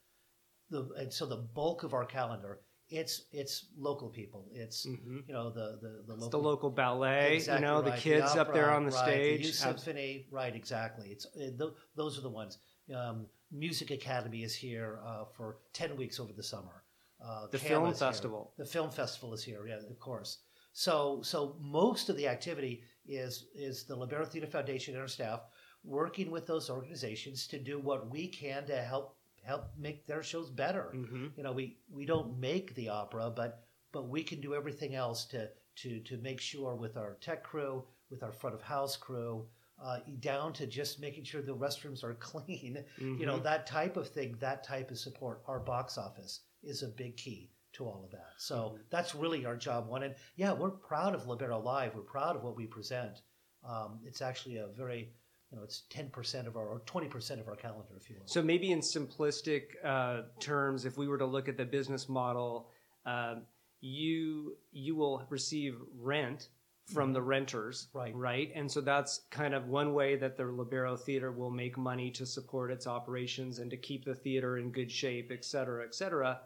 The, 0.72 0.90
and 0.98 1.14
so 1.14 1.26
the 1.28 1.38
bulk 1.38 1.84
of 1.84 1.94
our 1.94 2.06
calendar, 2.06 2.62
it's 2.90 3.26
it's 3.32 3.68
local 3.78 4.10
people. 4.10 4.50
It's 4.52 4.86
Mhm. 4.88 5.28
you 5.28 5.34
know 5.34 5.52
the 5.52 5.78
the 5.82 6.04
the 6.08 6.14
local 6.16 6.30
the 6.30 6.38
local 6.50 6.70
ballet, 6.72 7.36
Exactly 7.36 7.66
you 7.68 7.72
know, 7.72 7.82
the 7.82 7.92
right. 7.92 8.00
kids 8.00 8.36
up 8.36 8.52
there 8.52 8.72
on 8.72 8.84
the 8.86 8.92
right, 8.92 9.04
stage. 9.06 9.42
The 9.42 9.46
youth 9.48 9.56
symphony, 9.56 10.28
right? 10.32 10.56
Exactly. 10.56 11.10
It's 11.12 11.26
uh, 11.28 11.52
th- 11.58 11.74
those 11.96 12.18
are 12.18 12.22
the 12.22 12.30
ones. 12.30 12.58
Um, 12.94 13.28
Music 13.52 13.92
Academy 13.92 14.42
is 14.44 14.56
here 14.56 15.00
uh, 15.06 15.26
for 15.26 15.58
ten 15.72 15.96
weeks 15.96 16.20
over 16.20 16.34
the 16.34 16.44
summer. 16.44 16.84
Uh, 17.24 17.46
The 17.48 17.60
CAMA 17.60 17.70
film 17.70 17.86
is 17.92 18.00
here. 18.00 18.08
festival. 18.10 18.54
The 18.58 18.66
film 18.66 18.90
festival 18.90 19.34
is 19.34 19.44
here. 19.44 19.68
Yeah, 19.68 19.78
of 19.90 20.00
course. 20.00 20.40
So 20.74 21.22
so 21.22 21.56
most 21.62 22.10
of 22.10 22.18
the 22.18 22.28
activity 22.28 22.84
is 23.06 23.46
is 23.56 23.84
the 23.86 23.96
Lobero 23.96 24.28
Theater 24.28 24.48
Foundation 24.48 24.96
and 24.96 25.02
our 25.02 25.08
staff 25.08 25.42
working 25.84 26.32
with 26.32 26.48
those 26.48 26.70
organizations 26.70 27.48
to 27.48 27.60
do 27.60 27.80
what 27.80 28.10
we 28.10 28.28
can 28.28 28.66
to 28.66 28.82
help 28.82 29.18
help 29.44 29.66
make 29.78 30.06
their 30.08 30.24
shows 30.24 30.50
better 30.50 30.92
Mhm. 30.96 31.36
you 31.38 31.44
know 31.44 31.52
we 31.52 31.78
we 31.90 32.06
don't 32.06 32.40
make 32.40 32.74
the 32.76 32.88
opera 32.90 33.30
but 33.30 33.68
but 33.92 34.08
we 34.08 34.24
can 34.24 34.40
do 34.42 34.56
everything 34.56 34.96
else 34.96 35.26
to 35.26 35.50
to 35.76 36.00
to 36.00 36.18
make 36.18 36.40
sure 36.40 36.76
with 36.76 36.96
our 36.96 37.16
tech 37.16 37.44
crew 37.44 37.86
with 38.10 38.24
our 38.24 38.32
front 38.32 38.56
of 38.56 38.62
house 38.62 38.96
crew 38.96 39.46
uh, 39.80 40.00
down 40.22 40.54
to 40.54 40.66
just 40.66 41.00
making 41.02 41.26
sure 41.26 41.42
the 41.42 41.54
restrooms 41.56 42.04
are 42.06 42.14
clean 42.32 42.86
you 42.98 43.26
know 43.26 43.38
Mhm. 43.40 43.44
that 43.44 43.68
type 43.68 43.98
of 43.98 44.08
thing 44.08 44.38
that 44.40 44.64
type 44.64 44.90
of 44.92 44.98
support 44.98 45.44
our 45.46 45.60
box 45.60 45.98
office 45.98 46.40
is 46.62 46.82
a 46.84 46.88
big 46.88 47.18
key 47.18 47.52
to 47.74 47.86
all 47.86 48.02
of 48.04 48.12
that 48.12 48.32
so 48.38 48.78
that's 48.90 49.14
really 49.16 49.46
our 49.46 49.56
job 49.56 49.88
one 49.88 50.04
and 50.04 50.16
yeah 50.36 50.54
we're 50.54 50.70
proud 50.70 51.14
of 51.14 51.26
lobero 51.26 51.64
live 51.64 51.94
we're 51.96 52.02
proud 52.02 52.36
of 52.36 52.44
what 52.44 52.56
we 52.56 52.66
present 52.66 53.22
um, 53.68 54.00
it's 54.06 54.22
actually 54.22 54.58
a 54.58 54.68
very 54.78 55.10
you 55.54 55.58
know 55.58 55.64
it's 55.64 55.84
10% 55.92 56.48
of 56.48 56.58
our 56.58 56.68
or 56.68 56.80
20% 56.82 57.40
of 57.40 57.48
our 57.48 57.56
calendar 57.56 57.94
if 57.96 58.10
you 58.10 58.16
will 58.20 58.28
So 58.28 58.42
maybe 58.42 58.72
in 58.72 58.80
simplistic 58.80 59.64
uh, 59.84 60.24
terms, 60.40 60.86
if 60.86 60.98
we 60.98 61.08
were 61.08 61.20
to 61.20 61.26
look 61.26 61.48
at 61.48 61.58
the 61.58 61.66
business 61.66 62.10
model, 62.10 62.70
um, 63.06 63.44
you 63.82 64.58
you 64.72 64.96
will 64.96 65.24
receive 65.30 65.76
rent 66.00 66.50
from 66.92 67.14
the 67.14 67.22
renters. 67.22 67.88
Right. 67.94 68.16
Right, 68.16 68.52
and 68.56 68.70
so 68.70 68.82
that's 68.82 69.22
kind 69.30 69.54
of 69.54 69.68
one 69.68 69.94
way 69.94 70.16
that 70.16 70.38
the 70.38 70.44
Lobero 70.44 71.00
Theater 71.00 71.32
will 71.32 71.52
make 71.52 71.78
money 71.78 72.10
to 72.12 72.26
support 72.26 72.72
its 72.72 72.88
operations 72.88 73.60
and 73.60 73.70
to 73.70 73.78
keep 73.78 74.06
the 74.06 74.16
theater 74.16 74.58
in 74.58 74.72
good 74.72 74.92
shape, 74.92 75.32
et 75.32 75.46
cetera, 75.46 75.86
et 75.86 75.94
cetera. 75.94 76.40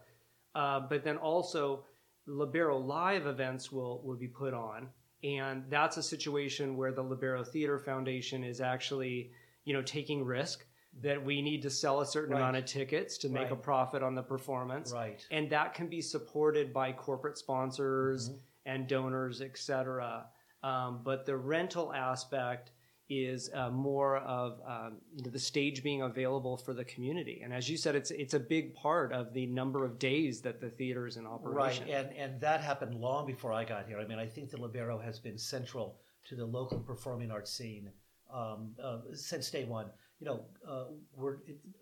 Uh, 0.57 0.79
but 0.79 1.03
then 1.03 1.17
also, 1.17 1.85
Lobero 2.27 2.83
Live 2.83 3.27
events 3.27 3.71
will 3.71 4.01
will 4.03 4.15
be 4.17 4.27
put 4.27 4.53
on, 4.55 4.89
and 5.23 5.63
that's 5.69 5.97
a 5.97 6.03
situation 6.03 6.75
where 6.75 6.91
the 6.91 7.03
Lobero 7.03 7.45
Theater 7.47 7.77
Foundation 7.77 8.43
is 8.43 8.59
actually, 8.59 9.31
you 9.65 9.73
know, 9.75 9.83
taking 9.83 10.25
risk 10.25 10.65
that 11.03 11.23
we 11.23 11.43
need 11.43 11.61
to 11.61 11.69
sell 11.69 12.01
a 12.01 12.05
certain 12.05 12.33
Right. 12.33 12.39
amount 12.41 12.57
of 12.57 12.65
tickets 12.65 13.19
to 13.19 13.29
make 13.29 13.51
a 13.51 13.55
profit 13.55 14.01
on 14.01 14.15
the 14.15 14.23
performance. 14.23 14.91
Right. 14.91 15.23
And 15.29 15.47
that 15.51 15.75
can 15.75 15.87
be 15.89 16.01
supported 16.01 16.73
by 16.73 16.91
corporate 16.91 17.37
sponsors 17.37 18.29
Mhm. 18.31 18.39
and 18.65 18.87
donors, 18.87 19.41
et 19.41 19.55
cetera. 19.59 20.27
Um, 20.63 21.03
but 21.03 21.27
the 21.27 21.37
rental 21.37 21.93
aspect 21.93 22.71
is 23.09 23.49
uh, 23.53 23.69
more 23.69 24.17
of 24.17 24.59
um, 24.67 24.97
you 25.15 25.23
know, 25.23 25.31
the 25.31 25.39
stage 25.39 25.81
being 25.83 26.01
available 26.01 26.57
for 26.57 26.73
the 26.73 26.83
community. 26.83 27.41
And 27.43 27.53
as 27.53 27.69
you 27.69 27.77
said, 27.77 27.95
it's 27.95 28.11
it's 28.11 28.33
a 28.33 28.39
big 28.39 28.75
part 28.75 29.13
of 29.13 29.33
the 29.33 29.45
number 29.45 29.85
of 29.85 29.97
days 29.97 30.41
that 30.41 30.59
the 30.59 30.69
theater 30.69 31.07
is 31.07 31.17
in 31.17 31.25
operation. 31.25 31.87
Right, 31.87 31.95
and 31.95 32.15
and 32.15 32.41
that 32.41 32.61
happened 32.61 32.95
long 32.95 33.25
before 33.25 33.53
I 33.53 33.63
got 33.63 33.87
here. 33.87 33.99
I 33.99 34.05
mean, 34.05 34.19
I 34.19 34.25
think 34.25 34.49
the 34.49 34.57
Lobero 34.57 35.01
has 35.03 35.19
been 35.19 35.37
central 35.37 35.99
to 36.27 36.35
the 36.35 36.45
local 36.45 36.79
performing 36.79 37.31
arts 37.31 37.51
scene 37.51 37.89
um, 38.33 38.75
uh, 38.83 38.99
since 39.13 39.49
day 39.49 39.63
one. 39.63 39.87
You 40.19 40.25
know, 40.27 40.45
uh, 40.67 40.85
we're 41.15 41.37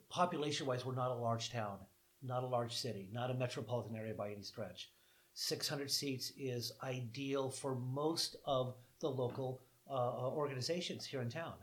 population-wise, 0.09 0.85
we're 0.85 0.93
not 0.93 1.11
a 1.11 1.15
large 1.15 1.51
town, 1.51 1.77
not 2.21 2.43
a 2.43 2.47
large 2.47 2.75
city, 2.75 3.07
not 3.11 3.31
a 3.31 3.33
metropolitan 3.33 3.95
area 3.95 4.13
by 4.13 4.31
any 4.31 4.43
stretch. 4.43 4.89
600 5.33 5.91
seats 5.91 6.31
is 6.37 6.71
ideal 6.83 7.49
for 7.49 7.75
most 7.75 8.37
of 8.45 8.75
the 9.01 9.09
local 9.09 9.61
uh, 9.89 9.93
uh, 9.93 10.29
organizations 10.31 11.05
here 11.05 11.21
in 11.21 11.29
town. 11.29 11.53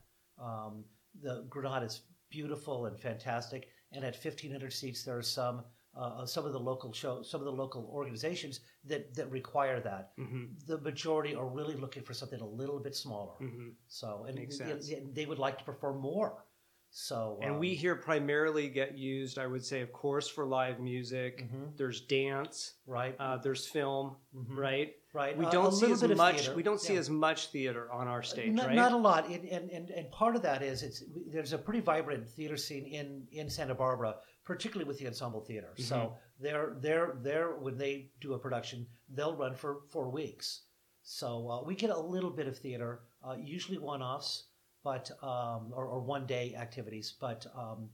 Um, 0.41 0.85
the 1.23 1.45
Granada 1.49 1.87
is 1.87 2.03
beautiful 2.31 2.87
and 2.87 2.99
fantastic, 2.99 3.69
and 3.93 4.05
at 4.05 4.15
1,500 4.15 4.73
seats, 4.73 5.05
there 5.05 5.17
are 5.19 5.23
some 5.23 5.63
uh, 5.95 6.25
some 6.25 6.47
of 6.47 6.55
the 6.55 6.59
local 6.59 6.91
show, 6.91 7.21
some 7.23 7.41
of 7.43 7.45
the 7.45 7.53
local 7.53 7.87
organizations 7.93 8.61
that 8.85 9.13
that 9.15 9.31
require 9.31 9.79
that. 9.81 10.13
hmm 10.17 10.45
The 10.67 10.79
majority 10.81 11.35
are 11.35 11.47
really 11.47 11.75
looking 11.77 12.03
for 12.03 12.15
something 12.15 12.41
a 12.41 12.47
little 12.47 12.79
bit 12.81 12.95
smaller. 12.97 13.35
hmm 13.39 13.69
So, 13.89 14.25
and 14.27 14.37
Makes 14.37 14.59
they- 14.59 14.65
sense. 14.69 14.91
they 15.13 15.27
would 15.27 15.39
like 15.39 15.59
to 15.59 15.65
perform 15.65 16.01
more. 16.01 16.45
So, 16.95 17.39
And 17.41 17.53
um, 17.53 17.59
we 17.59 17.75
here 17.75 17.97
primarily 17.97 18.69
get 18.69 18.99
used, 18.99 19.39
I 19.39 19.47
would 19.47 19.65
say, 19.65 19.81
of 19.81 19.93
course, 19.95 20.29
for 20.29 20.45
live 20.45 20.79
music. 20.79 21.43
mhm, 21.43 21.75
There's 21.79 22.03
dance. 22.03 22.75
right, 22.87 23.17
Uh, 23.19 23.39
there's 23.39 23.67
film, 23.67 24.17
mhm, 24.37 24.55
right? 24.55 24.95
right. 25.15 25.35
We 25.35 25.47
Uh, 25.47 25.51
don't 25.51 25.73
a 25.73 25.77
see 25.77 25.91
as 25.91 26.03
much. 26.05 26.37
theater, 26.37 26.55
We 26.55 26.63
don't 26.63 26.79
see 26.81 26.93
yeah. 26.93 26.99
as 26.99 27.09
much 27.09 27.47
theater 27.47 27.91
on 27.91 28.09
our 28.09 28.23
stage, 28.23 28.53
not, 28.53 28.67
right? 28.67 28.77
not 28.77 28.93
a 28.93 28.97
lot, 28.99 29.27
and, 29.27 29.49
and, 29.49 29.91
and, 29.91 30.11
part 30.11 30.37
of 30.37 30.43
that 30.43 30.61
is 30.63 30.83
it's 30.83 31.03
there's 31.29 31.55
a 31.55 31.59
pretty 31.59 31.81
vibrant 31.81 32.29
theater 32.29 32.59
scene 32.59 32.85
in, 32.85 33.27
in 33.33 33.49
Santa 33.49 33.75
Barbara, 33.75 34.17
particularly 34.45 34.87
with 34.87 34.99
the 34.99 35.07
ensemble 35.07 35.41
theater. 35.41 35.69
Mm-hmm. 35.73 35.85
So 35.85 36.19
they're 36.41 36.77
they're 36.81 37.17
they're 37.23 37.57
when 37.57 37.79
they 37.79 38.11
do 38.21 38.35
a 38.35 38.39
production, 38.39 38.87
they'll 39.09 39.35
run 39.35 39.55
for 39.55 39.81
four 39.89 40.11
weeks. 40.11 40.65
So 41.05 41.49
uh, 41.51 41.63
we 41.65 41.75
get 41.75 41.89
a 41.89 41.99
little 41.99 42.31
bit 42.31 42.47
of 42.47 42.59
theater, 42.59 43.01
uh, 43.27 43.37
usually 43.41 43.79
one-offs, 43.79 44.49
but 44.83 45.11
um, 45.23 45.73
or, 45.73 45.87
or 45.87 46.01
one-day 46.01 46.55
activities. 46.59 47.15
But 47.21 47.47
um, 47.57 47.89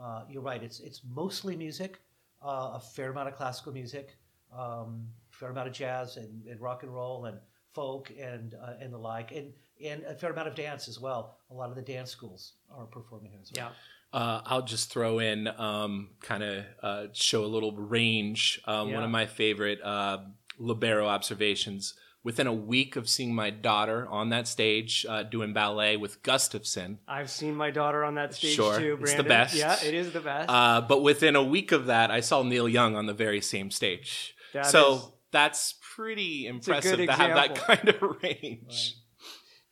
uh, 0.00 0.24
you're 0.28 0.42
right; 0.42 0.62
it's 0.62 0.80
it's 0.80 1.02
mostly 1.14 1.56
music, 1.56 2.00
uh, 2.44 2.72
a 2.74 2.80
fair 2.80 3.10
amount 3.10 3.28
of 3.28 3.36
classical 3.36 3.72
music, 3.72 4.16
um, 4.56 5.08
fair 5.30 5.50
amount 5.50 5.68
of 5.68 5.74
jazz 5.74 6.16
and, 6.16 6.46
and 6.46 6.60
rock 6.60 6.82
and 6.82 6.94
roll 6.94 7.26
and 7.26 7.38
folk 7.72 8.12
and 8.20 8.54
uh, 8.54 8.74
and 8.80 8.92
the 8.92 8.98
like, 8.98 9.32
and 9.32 9.52
and 9.84 10.02
a 10.04 10.14
fair 10.14 10.32
amount 10.32 10.48
of 10.48 10.54
dance 10.54 10.88
as 10.88 11.00
well. 11.00 11.38
A 11.50 11.54
lot 11.54 11.70
of 11.70 11.76
the 11.76 11.82
dance 11.82 12.10
schools 12.10 12.54
are 12.70 12.86
performing 12.86 13.30
here 13.30 13.40
as 13.42 13.52
well. 13.54 13.70
Yeah. 13.70 13.74
Uh, 14.18 14.40
I'll 14.46 14.62
just 14.62 14.92
throw 14.92 15.18
in, 15.18 15.48
um, 15.48 16.10
kind 16.20 16.44
of 16.44 16.64
uh, 16.80 17.06
show 17.12 17.44
a 17.44 17.46
little 17.46 17.72
range. 17.72 18.60
Um, 18.64 18.92
One 18.92 19.02
of 19.02 19.10
my 19.10 19.26
favorite 19.26 19.80
uh, 19.82 20.18
lobero 20.60 21.06
observations. 21.06 21.94
Within 22.24 22.46
a 22.46 22.54
week 22.54 22.96
of 22.96 23.06
seeing 23.06 23.34
my 23.34 23.50
daughter 23.50 24.08
on 24.08 24.30
that 24.30 24.48
stage 24.48 25.04
uh, 25.06 25.24
doing 25.24 25.52
ballet 25.52 25.98
with 25.98 26.22
Gustafson, 26.22 26.98
I've 27.06 27.28
seen 27.30 27.54
my 27.54 27.70
daughter 27.70 28.02
on 28.02 28.14
that 28.14 28.32
stage 28.34 28.54
Sure, 28.54 28.78
too. 28.78 28.98
it's 29.02 29.12
the 29.12 29.22
best. 29.22 29.54
Yeah, 29.54 29.76
it 29.84 29.92
is 29.92 30.10
the 30.12 30.20
best. 30.20 30.48
uh, 30.48 30.80
but 30.80 31.02
within 31.02 31.36
a 31.36 31.42
week 31.44 31.70
of 31.70 31.84
that, 31.86 32.10
I 32.10 32.20
saw 32.20 32.42
Neil 32.42 32.66
Young 32.66 32.96
on 32.96 33.04
the 33.04 33.12
very 33.12 33.42
same 33.42 33.70
stage. 33.70 34.34
That 34.54 34.64
so 34.64 34.94
is- 34.94 35.08
that's 35.32 35.74
pretty 35.94 36.46
impressive 36.46 36.96
to 36.98 37.12
have 37.12 37.34
that 37.34 37.54
kind 37.56 37.88
of 37.90 38.02
range. 38.22 38.96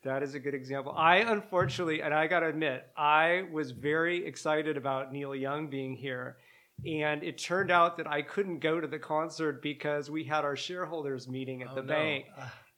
That 0.03 0.21
is 0.21 0.35
a 0.35 0.39
good 0.39 0.53
example. 0.53 0.93
I 0.95 1.17
unfortunately, 1.17 2.01
and 2.03 2.13
I 2.13 2.27
got 2.27 2.41
to 2.41 2.47
admit, 2.47 2.85
I 2.95 3.45
was 3.51 3.71
very 3.71 4.25
excited 4.27 4.77
about 4.77 5.11
Neil 5.11 5.33
Young 5.33 5.69
being 5.69 5.95
here. 5.95 6.37
And 6.85 7.23
it 7.23 7.37
turned 7.37 7.71
out 7.71 7.97
that 7.97 8.07
I 8.07 8.21
couldn't 8.21 8.59
go 8.59 8.81
to 8.81 8.87
the 8.87 8.99
concert 8.99 9.61
because 9.61 10.09
we 10.09 10.23
had 10.23 10.43
our 10.43 10.55
shareholders 10.55 11.27
meeting 11.29 11.61
at 11.61 11.69
Oh, 11.71 11.75
the 11.75 11.81
no. 11.83 11.87
bank. 11.87 12.25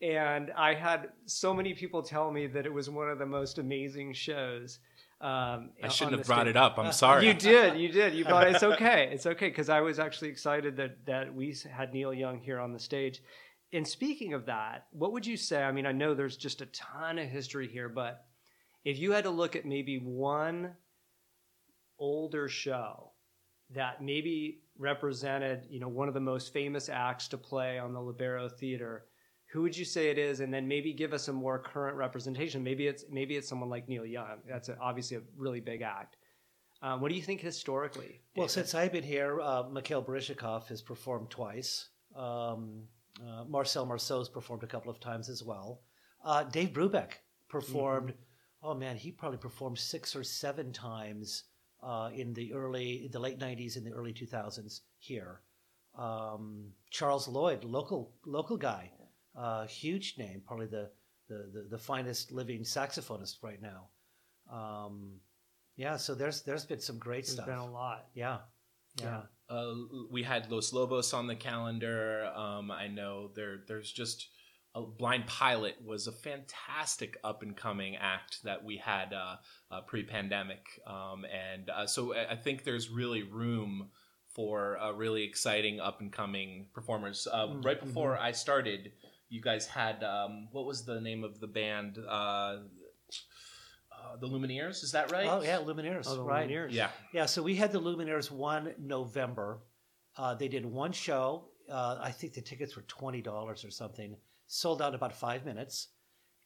And 0.02 0.52
I 0.56 0.74
had 0.76 1.10
so 1.26 1.54
many 1.54 1.74
people 1.74 2.04
tell 2.04 2.30
me 2.32 2.46
that 2.48 2.66
it 2.66 2.74
was 2.74 2.90
one 2.90 3.10
of 3.10 3.18
the 3.18 3.26
most 3.26 3.58
amazing 3.58 4.14
shows. 4.14 4.80
Um, 5.22 5.72
I 5.82 5.88
shouldn't 5.88 6.18
have 6.18 6.28
brought 6.28 6.42
stage. 6.42 6.50
it 6.52 6.58
up. 6.58 6.78
I'm 6.78 6.92
sorry. 7.06 7.26
You 7.26 7.34
did, 7.34 7.80
you 7.80 7.88
did. 7.88 8.14
You 8.14 8.26
brought 8.26 8.48
it. 8.48 8.54
It's 8.56 8.64
okay. 8.64 9.10
It's 9.12 9.26
okay 9.26 9.48
because 9.48 9.70
I 9.70 9.82
was 9.82 9.98
actually 9.98 10.30
excited 10.30 10.76
that 10.78 11.06
that 11.06 11.34
we 11.34 11.56
had 11.72 11.94
Neil 11.94 12.14
Young 12.14 12.40
here 12.40 12.60
on 12.60 12.74
the 12.74 12.80
stage. 12.80 13.24
And 13.74 13.88
speaking 13.88 14.34
of 14.34 14.46
that, 14.46 14.86
what 14.92 15.14
would 15.14 15.26
you 15.26 15.38
say? 15.38 15.64
I 15.64 15.72
mean, 15.72 15.86
I 15.88 15.94
know 15.94 16.14
there's 16.14 16.38
just 16.38 16.62
a 16.62 16.68
ton 16.68 17.18
of 17.18 17.28
history 17.28 17.68
here, 17.68 17.90
but 17.90 18.26
if 18.84 19.00
you 19.00 19.14
had 19.14 19.24
to 19.24 19.32
look 19.32 19.56
at 19.56 19.66
maybe 19.66 19.98
one 19.98 20.76
older 21.98 22.48
show 22.50 23.12
that 23.72 24.02
maybe 24.04 24.62
represented, 24.78 25.66
you 25.70 25.80
know, 25.80 25.88
one 25.88 26.08
of 26.08 26.14
the 26.14 26.20
most 26.20 26.54
famous 26.54 26.90
acts 26.90 27.28
to 27.30 27.38
play 27.38 27.80
on 27.80 27.94
the 27.94 28.00
Lobero 28.00 28.52
Theater, 28.52 29.06
who 29.52 29.62
would 29.62 29.78
you 29.78 29.86
say 29.86 30.10
it 30.10 30.18
is? 30.18 30.40
And 30.40 30.54
then 30.54 30.68
maybe 30.68 30.94
give 30.94 31.14
us 31.14 31.28
a 31.28 31.34
more 31.34 31.60
current 31.60 31.98
representation. 31.98 32.64
Maybe 32.64 32.88
it's 32.88 33.06
maybe 33.10 33.36
it's 33.36 33.48
someone 33.48 33.70
like 33.70 33.88
Neil 33.88 34.06
Young. 34.06 34.40
That's 34.48 34.70
a, 34.70 34.78
obviously 34.80 35.18
a 35.18 35.22
really 35.38 35.62
big 35.62 35.82
act. 35.82 36.18
Um, 36.82 37.02
what 37.02 37.10
do 37.10 37.16
you 37.16 37.22
think 37.22 37.42
historically? 37.42 38.22
Well, 38.36 38.48
since 38.48 38.76
I've 38.76 38.92
been 38.92 39.04
here, 39.04 39.40
uh, 39.42 39.64
Mikhail 39.72 40.04
Baryshnikov 40.04 40.68
has 40.68 40.82
performed 40.82 41.30
twice. 41.30 41.90
Um, 42.16 42.84
uh, 43.26 43.46
Marcel 43.46 43.86
Marceau's 43.86 44.30
performed 44.30 44.64
a 44.64 44.68
couple 44.68 44.92
of 44.92 45.00
times 45.00 45.30
as 45.30 45.42
well. 45.42 45.82
Uh, 46.24 46.44
Dave 46.44 46.74
Brubeck 46.74 47.14
performed. 47.50 48.14
Oh 48.62 48.74
man, 48.74 48.98
he 48.98 49.12
probably 49.12 49.38
performed 49.38 49.78
six 49.78 50.16
or 50.16 50.24
seven 50.24 50.74
times 50.74 51.44
uh, 51.86 52.10
in 52.14 52.34
the 52.34 52.54
early, 52.54 53.08
the 53.12 53.20
late 53.20 53.40
'90s 53.40 53.78
and 53.78 53.86
the 53.86 53.92
early 53.92 54.14
2000s 54.14 54.82
here. 54.98 55.42
Um, 55.98 56.72
Charles 56.90 57.28
Lloyd, 57.28 57.64
local 57.64 58.14
local 58.26 58.58
guy, 58.58 58.92
uh, 59.38 59.66
huge 59.68 60.16
name, 60.18 60.42
probably 60.46 60.68
the, 60.68 60.90
the 61.30 61.50
the 61.54 61.68
the 61.72 61.78
finest 61.78 62.32
living 62.32 62.62
saxophonist 62.62 63.36
right 63.44 63.62
now. 63.62 63.90
Um, 64.52 65.20
yeah, 65.78 65.98
so 65.98 66.16
there's 66.16 66.42
there's 66.42 66.66
been 66.66 66.80
some 66.80 66.98
great 66.98 67.26
there's 67.26 67.34
stuff. 67.34 67.46
been 67.46 67.58
a 67.58 67.72
lot. 67.72 68.08
Yeah. 68.14 68.40
Yeah. 69.02 69.24
uh, 69.50 69.74
we 70.10 70.24
had 70.24 70.50
Los 70.50 70.72
Lobos 70.72 71.14
on 71.14 71.28
the 71.28 71.36
calendar. 71.36 72.32
Um, 72.34 72.72
I 72.72 72.88
know 72.88 73.32
there 73.36 73.58
there's 73.68 73.92
just 73.92 74.22
a 74.22 74.26
Blind 74.82 75.26
Pilot 75.28 75.76
was 75.86 76.08
a 76.08 76.12
fantastic 76.12 77.18
up 77.24 77.42
and 77.44 77.56
coming 77.56 77.96
act 77.96 78.44
that 78.44 78.64
we 78.64 78.78
had 78.78 79.14
uh, 79.14 79.36
uh, 79.72 79.82
pre 79.82 80.04
pandemic, 80.04 80.66
um, 80.86 81.26
and 81.26 81.70
uh, 81.70 81.88
so 81.88 82.14
I 82.14 82.32
I 82.32 82.36
think 82.36 82.64
there's 82.64 82.90
really 82.90 83.24
room 83.24 83.90
for 84.34 84.78
uh, 84.80 84.92
really 84.92 85.24
exciting 85.24 85.80
up 85.80 86.02
and 86.02 86.12
coming 86.12 86.68
performers. 86.74 87.26
Uh, 87.32 87.48
Mm, 87.48 87.64
right 87.66 87.80
before 87.80 88.18
I 88.18 88.34
started, 88.34 88.92
you 89.30 89.42
guys 89.42 89.66
had 89.66 90.04
um, 90.04 90.50
what 90.52 90.66
was 90.66 90.84
the 90.84 91.00
name 91.00 91.24
of 91.24 91.40
the 91.40 91.48
band? 91.48 91.98
Uh, 91.98 92.58
uh, 93.92 94.18
the 94.20 94.28
Lumineers, 94.28 94.84
is 94.84 94.92
that 94.92 95.12
right? 95.12 95.28
Oh 95.28 95.42
yeah, 95.42 95.58
Lumineers. 95.60 96.04
Oh, 96.08 96.18
the 96.18 96.24
right. 96.24 96.50
Lumineers. 96.50 96.72
Yeah. 96.72 96.90
Yeah. 97.14 97.26
So 97.28 97.42
we 97.42 97.56
had 97.56 97.72
the 97.72 97.80
Lumineers 97.80 98.30
one 98.30 98.74
November. 98.78 99.60
Uh, 100.18 100.36
they 100.36 100.48
did 100.50 100.66
one 100.66 100.92
show. 100.92 101.46
Uh, 101.70 101.98
I 102.02 102.12
think 102.12 102.34
the 102.34 102.42
tickets 102.42 102.76
were 102.76 102.84
twenty 102.84 103.22
dollars 103.22 103.64
or 103.64 103.72
something. 103.72 104.18
Sold 104.48 104.82
out 104.82 104.90
in 104.90 104.96
about 104.96 105.14
five 105.14 105.46
minutes. 105.46 105.90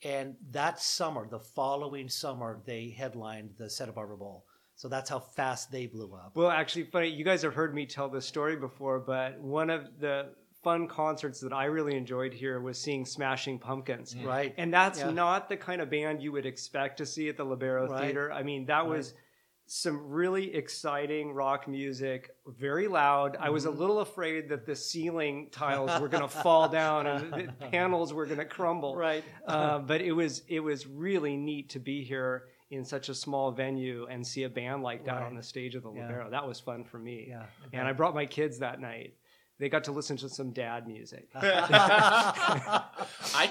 And 0.03 0.35
that 0.51 0.79
summer, 0.81 1.27
the 1.29 1.39
following 1.39 2.07
summer, 2.07 2.61
they 2.65 2.89
headlined 2.97 3.51
the 3.57 3.69
Santa 3.69 3.91
Barbara 3.91 4.17
Bowl. 4.17 4.45
So 4.75 4.87
that's 4.87 5.09
how 5.09 5.19
fast 5.19 5.71
they 5.71 5.87
blew 5.87 6.13
up. 6.13 6.31
Well, 6.35 6.49
actually, 6.49 6.85
funny. 6.85 7.09
You 7.09 7.25
guys 7.25 7.41
have 7.41 7.53
heard 7.53 7.75
me 7.75 7.85
tell 7.85 8.07
this 8.07 8.25
story 8.25 8.55
before, 8.55 8.99
but 8.99 9.37
one 9.41 9.69
of 9.69 9.99
the 9.99 10.27
fun 10.63 10.87
concerts 10.87 11.41
that 11.41 11.51
I 11.51 11.65
really 11.65 11.95
enjoyed 11.97 12.33
here 12.33 12.61
was 12.61 12.79
seeing 12.81 13.05
Smashing 13.05 13.59
Pumpkins. 13.59 14.15
Mm. 14.15 14.25
Right. 14.25 14.53
And 14.57 14.73
that's 14.73 14.99
Yeah. 14.99 15.11
not 15.11 15.49
the 15.49 15.57
kind 15.57 15.81
of 15.81 15.89
band 15.89 16.21
you 16.21 16.31
would 16.31 16.45
expect 16.45 16.97
to 16.99 17.05
see 17.05 17.27
at 17.27 17.35
the 17.35 17.45
Lobero 17.45 17.89
Right. 17.89 18.03
Theater. 18.05 18.31
I 18.31 18.43
mean, 18.43 18.65
that 18.67 18.87
was 18.87 19.13
some 19.71 20.09
really 20.09 20.55
exciting 20.55 21.31
rock 21.31 21.67
music, 21.67 22.31
very 22.47 22.87
loud. 22.87 23.37
I 23.39 23.51
was 23.51 23.65
a 23.65 23.69
Mhm. 23.69 23.77
little 23.77 23.99
afraid 23.99 24.49
that 24.49 24.65
the 24.65 24.75
ceiling 24.75 25.49
tiles 25.51 26.01
were 26.01 26.07
going 26.07 26.23
to 26.23 26.27
fall 26.27 26.67
down 26.67 27.05
and 27.05 27.31
the 27.31 27.53
panels 27.71 28.11
were 28.11 28.25
going 28.25 28.39
to 28.39 28.45
crumble. 28.45 28.95
Right. 28.95 29.23
Uh, 29.45 29.77
but 29.79 30.01
it 30.01 30.11
was 30.11 30.41
it 30.47 30.59
was 30.59 30.87
really 30.87 31.37
neat 31.37 31.69
to 31.69 31.79
be 31.79 32.03
here 32.03 32.47
in 32.71 32.83
such 32.83 33.09
a 33.09 33.15
small 33.15 33.51
venue 33.51 34.07
and 34.09 34.25
see 34.25 34.43
a 34.43 34.49
band 34.49 34.81
like 34.81 35.05
that 35.05 35.19
Right. 35.21 35.27
on 35.27 35.35
the 35.35 35.43
stage 35.43 35.75
of 35.75 35.83
the 35.83 35.91
Yeah. 35.91 36.09
Lobero. 36.09 36.31
That 36.31 36.47
was 36.47 36.59
fun 36.59 36.83
for 36.83 36.97
me. 36.97 37.27
yeah. 37.29 37.45
And 37.71 37.87
I 37.87 37.93
brought 37.93 38.15
my 38.15 38.25
kids 38.25 38.57
that 38.59 38.81
night. 38.81 39.13
They 39.59 39.69
got 39.69 39.83
to 39.83 39.91
listen 39.91 40.17
to 40.17 40.29
some 40.29 40.51
dad 40.51 40.87
music. 40.87 41.27
I 41.35 42.87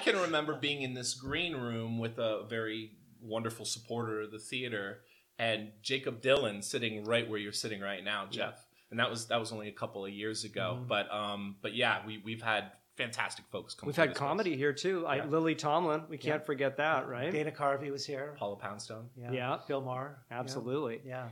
can 0.03 0.17
remember 0.17 0.55
being 0.55 0.83
in 0.83 0.95
this 0.95 1.15
green 1.15 1.55
room 1.55 1.99
with 1.99 2.19
a 2.19 2.45
very 2.49 2.93
wonderful 3.21 3.67
supporter 3.67 4.23
of 4.23 4.31
the 4.31 4.39
theater, 4.39 5.01
and 5.39 5.71
Jakob 5.83 6.21
Dylan 6.23 6.63
sitting 6.65 7.05
right 7.05 7.29
where 7.29 7.39
you're 7.39 7.53
sitting 7.53 7.81
right 7.81 8.03
now, 8.05 8.27
Jeff. 8.31 8.65
And 8.91 8.99
that 8.99 9.11
was 9.11 9.27
that 9.27 9.39
was 9.39 9.53
only 9.53 9.69
a 9.69 9.73
couple 9.73 10.05
of 10.05 10.11
years 10.13 10.45
ago, 10.45 10.79
Mhm. 10.81 10.89
but 10.89 11.13
um, 11.13 11.57
but 11.61 11.75
yeah, 11.75 12.05
we 12.07 12.19
we've 12.19 12.41
had 12.43 12.73
fantastic 12.97 13.45
folks 13.53 13.75
come. 13.75 13.87
We've 13.87 13.95
had 13.97 14.11
this 14.11 14.19
place. 14.19 14.27
comedy 14.29 14.57
here 14.57 14.73
too. 14.73 15.07
I, 15.07 15.25
Lily 15.25 15.55
Tomlin, 15.55 16.03
we 16.09 16.17
can't 16.19 16.41
Yeah. 16.41 16.47
forget 16.47 16.77
that, 16.79 17.07
right? 17.07 17.31
Dana 17.31 17.53
Carvey 17.53 17.91
was 17.93 18.05
here. 18.07 18.35
Paula 18.39 18.57
Poundstone. 18.57 19.11
Yeah. 19.17 19.31
Yeah. 19.33 19.59
Bill 19.69 19.83
Maher. 19.83 20.25
Yeah. 20.31 20.41
Absolutely. 20.41 21.03
Yeah. 21.05 21.29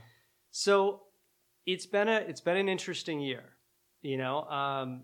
So 0.51 1.03
it's 1.65 1.85
been 1.85 2.07
a 2.07 2.19
it's 2.19 2.41
been 2.41 2.57
an 2.57 2.69
interesting 2.69 3.19
year, 3.19 3.43
you 4.01 4.17
know, 4.17 4.43
um, 4.43 5.03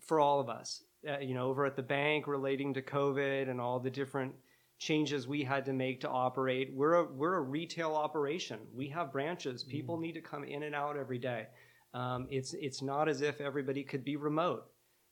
for 0.00 0.20
all 0.20 0.40
of 0.40 0.48
us. 0.48 0.82
Uh, 1.06 1.18
you 1.18 1.34
know, 1.34 1.48
over 1.48 1.64
at 1.66 1.76
the 1.76 1.82
bank 1.82 2.26
relating 2.26 2.74
to 2.74 2.82
COVID 2.82 3.48
and 3.48 3.60
all 3.60 3.78
the 3.78 3.90
different 3.90 4.34
changes 4.78 5.26
we 5.26 5.42
had 5.42 5.64
to 5.64 5.72
make 5.72 6.00
to 6.02 6.08
operate. 6.08 6.72
We're 6.74 6.94
a 6.94 7.04
we're 7.04 7.34
a 7.34 7.40
retail 7.40 7.94
operation. 7.94 8.60
We 8.74 8.88
have 8.88 9.12
branches. 9.12 9.64
People 9.64 9.98
need 9.98 10.12
to 10.12 10.20
come 10.20 10.44
in 10.44 10.64
and 10.64 10.74
out 10.74 10.96
every 10.96 11.18
day. 11.18 11.46
Um, 11.94 12.26
it's 12.30 12.54
it's 12.54 12.82
not 12.82 13.08
as 13.08 13.22
if 13.22 13.40
everybody 13.40 13.82
could 13.82 14.04
be 14.04 14.16
remote 14.16 14.64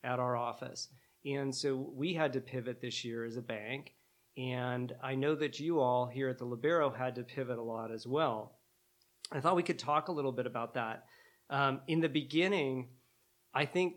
at 0.03 0.19
our 0.19 0.37
office, 0.37 0.89
and 1.25 1.55
so 1.55 1.91
we 1.95 2.13
had 2.13 2.33
to 2.35 2.41
pivot 2.41 2.81
this 2.81 3.05
year 3.05 3.25
as 3.25 3.37
a 3.37 3.43
bank. 3.43 3.95
And 4.37 4.93
I 5.03 5.15
know 5.15 5.37
that 5.37 5.61
you 5.61 5.81
all 5.81 6.07
here 6.07 6.29
at 6.29 6.39
the 6.39 6.47
Lobero 6.47 6.95
had 6.95 7.15
to 7.15 7.23
pivot 7.23 7.57
a 7.57 7.63
lot 7.63 7.93
as 7.93 8.07
well. 8.07 8.59
I 9.31 9.41
thought 9.41 9.57
we 9.57 9.63
could 9.63 9.79
talk 9.79 10.09
a 10.09 10.13
little 10.13 10.33
bit 10.33 10.47
about 10.47 10.75
that. 10.75 11.05
Um, 11.51 11.81
in 11.87 12.01
the 12.01 12.09
beginning, 12.09 12.89
I 13.55 13.65
think, 13.65 13.95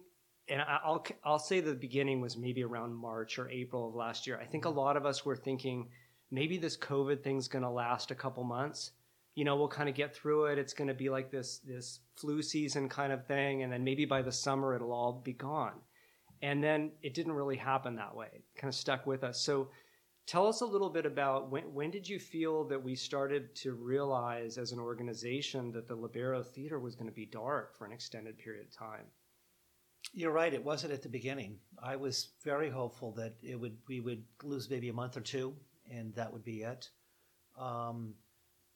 and 0.50 0.62
I'll 0.62 1.06
I'll 1.24 1.39
say 1.39 1.60
the 1.60 1.74
beginning 1.74 2.22
was 2.22 2.38
maybe 2.38 2.63
around 2.63 2.96
March 2.96 3.38
or 3.38 3.50
April 3.50 3.88
of 3.88 3.96
last 3.96 4.27
year. 4.27 4.39
I 4.42 4.46
think 4.46 4.66
a 4.66 4.70
lot 4.70 4.98
of 4.98 5.06
us 5.06 5.25
were 5.25 5.36
thinking 5.36 5.89
maybe 6.32 6.58
this 6.58 6.77
COVID 6.77 7.24
thing's 7.24 7.48
going 7.48 7.63
to 7.63 7.70
last 7.70 8.12
a 8.12 8.16
couple 8.16 8.44
months. 8.44 8.92
You 9.36 9.46
know, 9.46 9.56
we'll 9.56 9.68
kind 9.68 9.89
of 9.89 9.96
get 9.96 10.16
through 10.16 10.46
it. 10.46 10.58
It's 10.58 10.74
going 10.74 10.88
to 10.88 10.94
be 10.94 11.10
like 11.10 11.32
this 11.32 11.60
this 11.60 12.00
flu 12.16 12.42
season 12.42 12.89
kind 12.89 13.12
of 13.12 13.25
thing, 13.25 13.63
and 13.63 13.72
then 13.72 13.84
maybe 13.84 14.06
by 14.06 14.22
the 14.22 14.32
summer 14.32 14.75
it'll 14.75 14.94
all 14.94 15.22
be 15.24 15.34
gone. 15.34 15.82
And 16.42 16.63
then 16.63 16.92
it 17.01 17.13
didn't 17.13 17.34
really 17.34 17.58
happen 17.58 17.96
that 17.96 18.16
way. 18.16 18.27
It 18.32 18.44
kind 18.56 18.70
of 18.72 18.75
stuck 18.75 19.08
with 19.08 19.24
us. 19.24 19.42
So 19.42 19.70
tell 20.27 20.48
us 20.48 20.62
a 20.62 20.66
little 20.66 20.89
bit 20.89 21.06
about 21.06 21.50
when, 21.50 21.63
when 21.74 21.89
did 21.89 22.08
you 22.08 22.20
feel 22.20 22.63
that 22.66 22.84
we 22.84 22.96
started 22.96 23.56
to 23.56 23.74
realize 23.74 24.60
as 24.60 24.72
an 24.72 24.80
organization 24.80 25.72
that 25.72 25.88
the 25.88 25.98
lobero 25.98 26.46
theater 26.46 26.80
was 26.80 26.96
going 26.96 27.08
to 27.08 27.16
be 27.16 27.25
dark 27.25 27.75
for 27.75 27.86
an 27.86 27.92
extended 27.92 28.38
period 28.38 28.68
of 28.68 28.72
time 28.72 29.06
You're 30.14 30.32
right. 30.32 30.54
It 30.54 30.64
wasn't 30.64 30.94
at 30.94 31.04
the 31.04 31.10
beginning. 31.10 31.60
I 31.82 31.96
was 31.96 32.30
very 32.44 32.70
hopeful 32.70 33.12
that 33.14 33.36
it 33.42 33.60
would 33.60 33.78
we 33.88 34.00
would 34.00 34.24
lose 34.44 34.70
maybe 34.70 34.90
a 34.90 34.94
month 34.94 35.18
or 35.18 35.22
two, 35.22 35.56
and 35.92 36.14
that 36.16 36.32
would 36.32 36.44
be 36.44 36.64
it. 36.64 36.90
Um, 37.60 38.16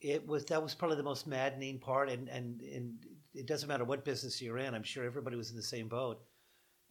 it 0.01 0.27
was 0.27 0.45
that 0.45 0.61
was 0.61 0.75
probably 0.75 0.97
the 0.97 1.03
most 1.03 1.27
maddening 1.27 1.79
part, 1.79 2.09
and 2.09 2.27
and 2.27 2.61
and 2.61 3.05
it 3.33 3.47
doesn't 3.47 3.69
matter 3.69 3.85
what 3.85 4.05
business 4.05 4.41
you're 4.41 4.57
in. 4.57 4.73
I'm 4.73 4.83
sure 4.83 5.03
everybody 5.03 5.35
was 5.37 5.51
in 5.51 5.55
the 5.55 5.63
same 5.63 5.87
boat. 5.87 6.21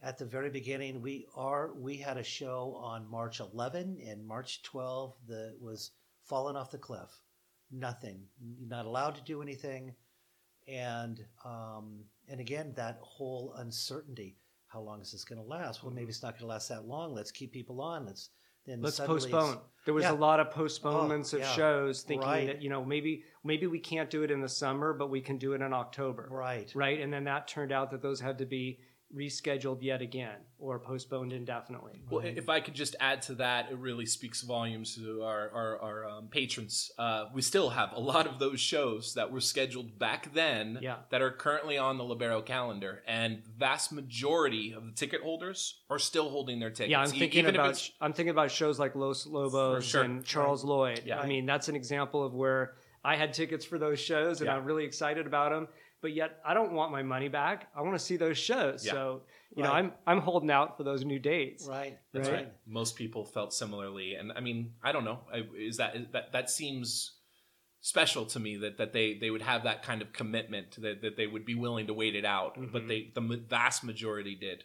At 0.02 0.16
the 0.16 0.24
very 0.24 0.48
beginning, 0.48 1.02
we 1.02 1.26
are 1.36 1.74
we 1.74 1.98
had 1.98 2.16
a 2.16 2.22
show 2.22 2.76
on 2.82 3.10
March 3.10 3.40
11 3.40 3.98
and 4.06 4.26
March 4.26 4.62
12 4.62 5.14
that 5.28 5.56
was 5.60 5.90
falling 6.24 6.56
off 6.56 6.70
the 6.70 6.78
cliff. 6.78 7.10
Nothing. 7.70 8.22
You're 8.58 8.68
not 8.68 8.86
allowed 8.86 9.16
to 9.16 9.22
do 9.22 9.42
anything 9.42 9.94
and 10.70 11.24
um, 11.44 12.04
and 12.28 12.40
again 12.40 12.72
that 12.76 12.98
whole 13.02 13.54
uncertainty 13.58 14.36
how 14.68 14.80
long 14.80 15.00
is 15.00 15.10
this 15.10 15.24
going 15.24 15.40
to 15.40 15.46
last? 15.46 15.82
Well 15.82 15.92
maybe 15.92 16.10
it's 16.10 16.22
not 16.22 16.34
going 16.34 16.42
to 16.42 16.46
last 16.46 16.68
that 16.68 16.86
long. 16.86 17.12
Let's 17.12 17.32
keep 17.32 17.52
people 17.52 17.80
on. 17.80 18.06
Let's 18.06 18.30
then 18.66 18.82
let's 18.82 19.00
postpone. 19.00 19.58
There 19.84 19.94
was 19.94 20.04
yeah. 20.04 20.12
a 20.12 20.14
lot 20.14 20.38
of 20.38 20.50
postponements 20.50 21.32
Oh, 21.34 21.38
of 21.38 21.42
yeah. 21.42 21.52
shows 21.52 22.02
thinking 22.02 22.28
Right. 22.28 22.46
that 22.46 22.62
you 22.62 22.68
know 22.70 22.84
maybe 22.84 23.24
maybe 23.42 23.66
we 23.66 23.80
can't 23.80 24.10
do 24.10 24.22
it 24.22 24.30
in 24.30 24.40
the 24.40 24.48
summer 24.48 24.92
but 24.92 25.10
we 25.10 25.20
can 25.20 25.38
do 25.38 25.54
it 25.54 25.62
in 25.62 25.72
october. 25.72 26.28
Right. 26.30 26.70
Right? 26.74 27.00
And 27.00 27.12
then 27.12 27.24
that 27.24 27.48
turned 27.48 27.72
out 27.72 27.90
that 27.90 28.02
those 28.02 28.20
had 28.20 28.38
to 28.38 28.46
be 28.46 28.78
rescheduled 29.14 29.82
yet 29.82 30.00
again 30.02 30.36
or 30.58 30.78
postponed 30.78 31.32
indefinitely 31.32 32.02
Well, 32.10 32.24
if 32.24 32.48
I 32.48 32.60
could 32.60 32.74
just 32.74 32.94
add 33.00 33.22
to 33.22 33.34
that, 33.36 33.70
it 33.70 33.76
really 33.78 34.06
speaks 34.06 34.42
volumes 34.42 34.94
to 34.96 35.22
our 35.22 35.50
our, 35.50 35.78
our 35.80 36.08
um, 36.08 36.28
patrons. 36.28 36.92
Uh, 36.98 37.26
we 37.34 37.42
still 37.42 37.70
have 37.70 37.92
a 37.92 38.00
lot 38.00 38.26
of 38.26 38.38
those 38.38 38.60
shows 38.60 39.14
that 39.14 39.32
were 39.32 39.40
scheduled 39.40 39.98
back 39.98 40.32
then 40.34 40.78
Yeah. 40.80 40.96
that 41.10 41.22
are 41.22 41.30
currently 41.30 41.76
on 41.78 41.98
the 41.98 42.04
Lobero 42.04 42.44
calendar, 42.44 43.02
and 43.06 43.42
vast 43.58 43.90
majority 43.92 44.72
of 44.72 44.84
the 44.84 44.92
ticket 44.92 45.22
holders 45.22 45.80
are 45.88 45.98
still 45.98 46.30
holding 46.30 46.60
their 46.60 46.70
tickets. 46.70 46.90
Yeah, 46.90 47.00
I'm 47.00 47.08
thinking 47.10 47.40
even 47.40 47.54
about 47.56 47.90
I'm 48.00 48.12
thinking 48.12 48.30
about 48.30 48.50
shows 48.50 48.78
like 48.78 48.94
Los 48.94 49.26
Lobos 49.26 49.84
sure. 49.84 50.02
and 50.02 50.24
Charles 50.24 50.62
Lloyd. 50.62 51.02
Yeah. 51.04 51.20
I 51.20 51.26
mean, 51.26 51.46
that's 51.46 51.68
an 51.68 51.76
example 51.76 52.24
of 52.24 52.34
where 52.34 52.74
I 53.04 53.16
had 53.16 53.32
tickets 53.32 53.64
for 53.64 53.78
those 53.78 53.98
shows 53.98 54.40
and 54.40 54.46
Yeah. 54.48 54.56
I'm 54.56 54.64
really 54.64 54.84
excited 54.84 55.26
about 55.26 55.50
them. 55.52 55.68
But 56.02 56.14
yet, 56.14 56.40
I 56.46 56.54
don't 56.54 56.72
want 56.72 56.92
my 56.92 57.02
money 57.02 57.28
back. 57.28 57.68
I 57.76 57.82
want 57.82 57.94
to 57.94 57.98
see 57.98 58.16
those 58.16 58.38
shows. 58.38 58.86
Yeah. 58.86 58.92
So, 58.92 59.22
you 59.54 59.62
know, 59.62 59.70
I'm 59.70 59.92
I'm 60.06 60.20
holding 60.20 60.50
out 60.50 60.78
for 60.78 60.82
those 60.82 61.04
new 61.04 61.18
dates. 61.18 61.66
right 61.68 61.98
That's 62.14 62.28
Right. 62.28 62.36
right. 62.46 62.52
Most 62.66 62.96
people 62.96 63.24
felt 63.26 63.52
similarly, 63.52 64.14
and 64.14 64.32
I 64.32 64.40
mean, 64.40 64.72
I 64.82 64.92
don't 64.92 65.04
know. 65.04 65.20
Is 65.54 65.76
that 65.76 65.96
is 65.96 66.06
that 66.12 66.32
that 66.32 66.48
seems 66.48 67.18
special 67.82 68.24
to 68.26 68.40
me 68.40 68.56
that 68.56 68.78
that 68.78 68.94
they 68.94 69.18
they 69.18 69.30
would 69.30 69.42
have 69.42 69.64
that 69.64 69.82
kind 69.82 70.00
of 70.00 70.10
commitment 70.14 70.80
that 70.80 71.02
that 71.02 71.16
they 71.18 71.26
would 71.26 71.44
be 71.44 71.54
willing 71.54 71.86
to 71.88 71.92
wait 71.94 72.14
it 72.14 72.24
out, 72.24 72.54
but 72.72 72.84
Mhm. 72.84 72.88
they 72.88 73.12
the 73.14 73.36
vast 73.48 73.84
majority 73.84 74.34
did. 74.34 74.64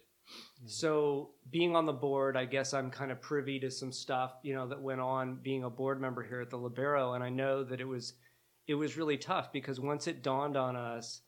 So, 0.66 1.32
being 1.52 1.76
on 1.76 1.86
the 1.86 1.94
board, 1.94 2.36
I 2.38 2.46
guess 2.46 2.74
I'm 2.74 2.90
kind 2.90 3.12
of 3.12 3.22
privy 3.22 3.60
to 3.60 3.70
some 3.70 3.92
stuff, 3.92 4.34
you 4.42 4.56
know, 4.56 4.68
that 4.70 4.82
went 4.82 5.00
on 5.02 5.36
being 5.44 5.64
a 5.64 5.70
board 5.70 6.00
member 6.02 6.24
here 6.24 6.42
at 6.42 6.50
the 6.50 6.58
Lobero, 6.58 7.14
and 7.14 7.24
I 7.24 7.30
know 7.30 7.64
that 7.66 7.80
it 7.82 7.86
was 7.86 8.14
it 8.68 8.76
was 8.76 8.98
really 8.98 9.18
tough 9.18 9.52
because 9.52 9.80
once 9.80 10.08
it 10.08 10.24
dawned 10.24 10.58
on 10.58 10.76
us 10.76 11.22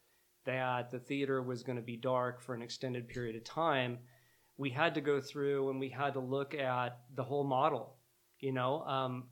that 0.46 0.92
the 0.92 1.00
theater 1.00 1.42
was 1.42 1.64
going 1.64 1.76
to 1.76 1.82
be 1.82 1.98
dark 1.98 2.42
for 2.42 2.56
an 2.56 2.62
extended 2.62 3.08
period 3.08 3.36
of 3.36 3.44
time, 3.44 4.00
we 4.58 4.70
had 4.70 4.96
to 4.96 5.02
go 5.02 5.22
through 5.22 5.70
and 5.70 5.80
we 5.80 5.90
had 5.90 6.14
to 6.14 6.20
look 6.20 6.56
at 6.56 7.00
the 7.16 7.24
whole 7.24 7.44
model. 7.44 7.98
You 8.40 8.54
know, 8.54 8.82
um, 8.84 9.26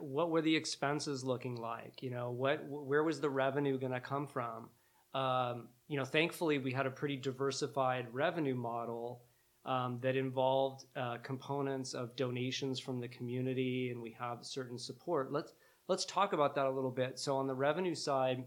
what 0.00 0.30
were 0.30 0.42
the 0.42 0.54
expenses 0.54 1.24
looking 1.24 1.56
like? 1.56 2.02
You 2.02 2.10
know, 2.10 2.30
what 2.30 2.64
where 2.68 3.02
was 3.02 3.20
the 3.20 3.30
revenue 3.30 3.78
going 3.78 3.92
to 3.92 4.00
come 4.00 4.26
from? 4.26 4.70
um, 5.14 5.68
you 5.88 5.96
know, 5.96 6.04
thankfully 6.04 6.58
we 6.58 6.72
had 6.72 6.86
a 6.86 6.90
pretty 6.90 7.16
diversified 7.16 8.06
revenue 8.12 8.54
model 8.54 9.22
um, 9.64 9.98
that 10.02 10.16
involved 10.16 10.84
uh, 10.96 11.16
components 11.22 11.94
of 11.94 12.14
donations 12.16 12.78
from 12.78 13.00
the 13.00 13.08
community, 13.08 13.90
and 13.90 14.00
we 14.00 14.14
have 14.18 14.38
certain 14.44 14.78
support. 14.78 15.32
Let's 15.32 15.52
let's 15.88 16.04
talk 16.04 16.32
about 16.32 16.54
that 16.54 16.66
a 16.66 16.70
little 16.70 16.90
bit. 16.90 17.18
So 17.18 17.36
on 17.36 17.46
the 17.46 17.54
revenue 17.54 17.94
side, 17.94 18.44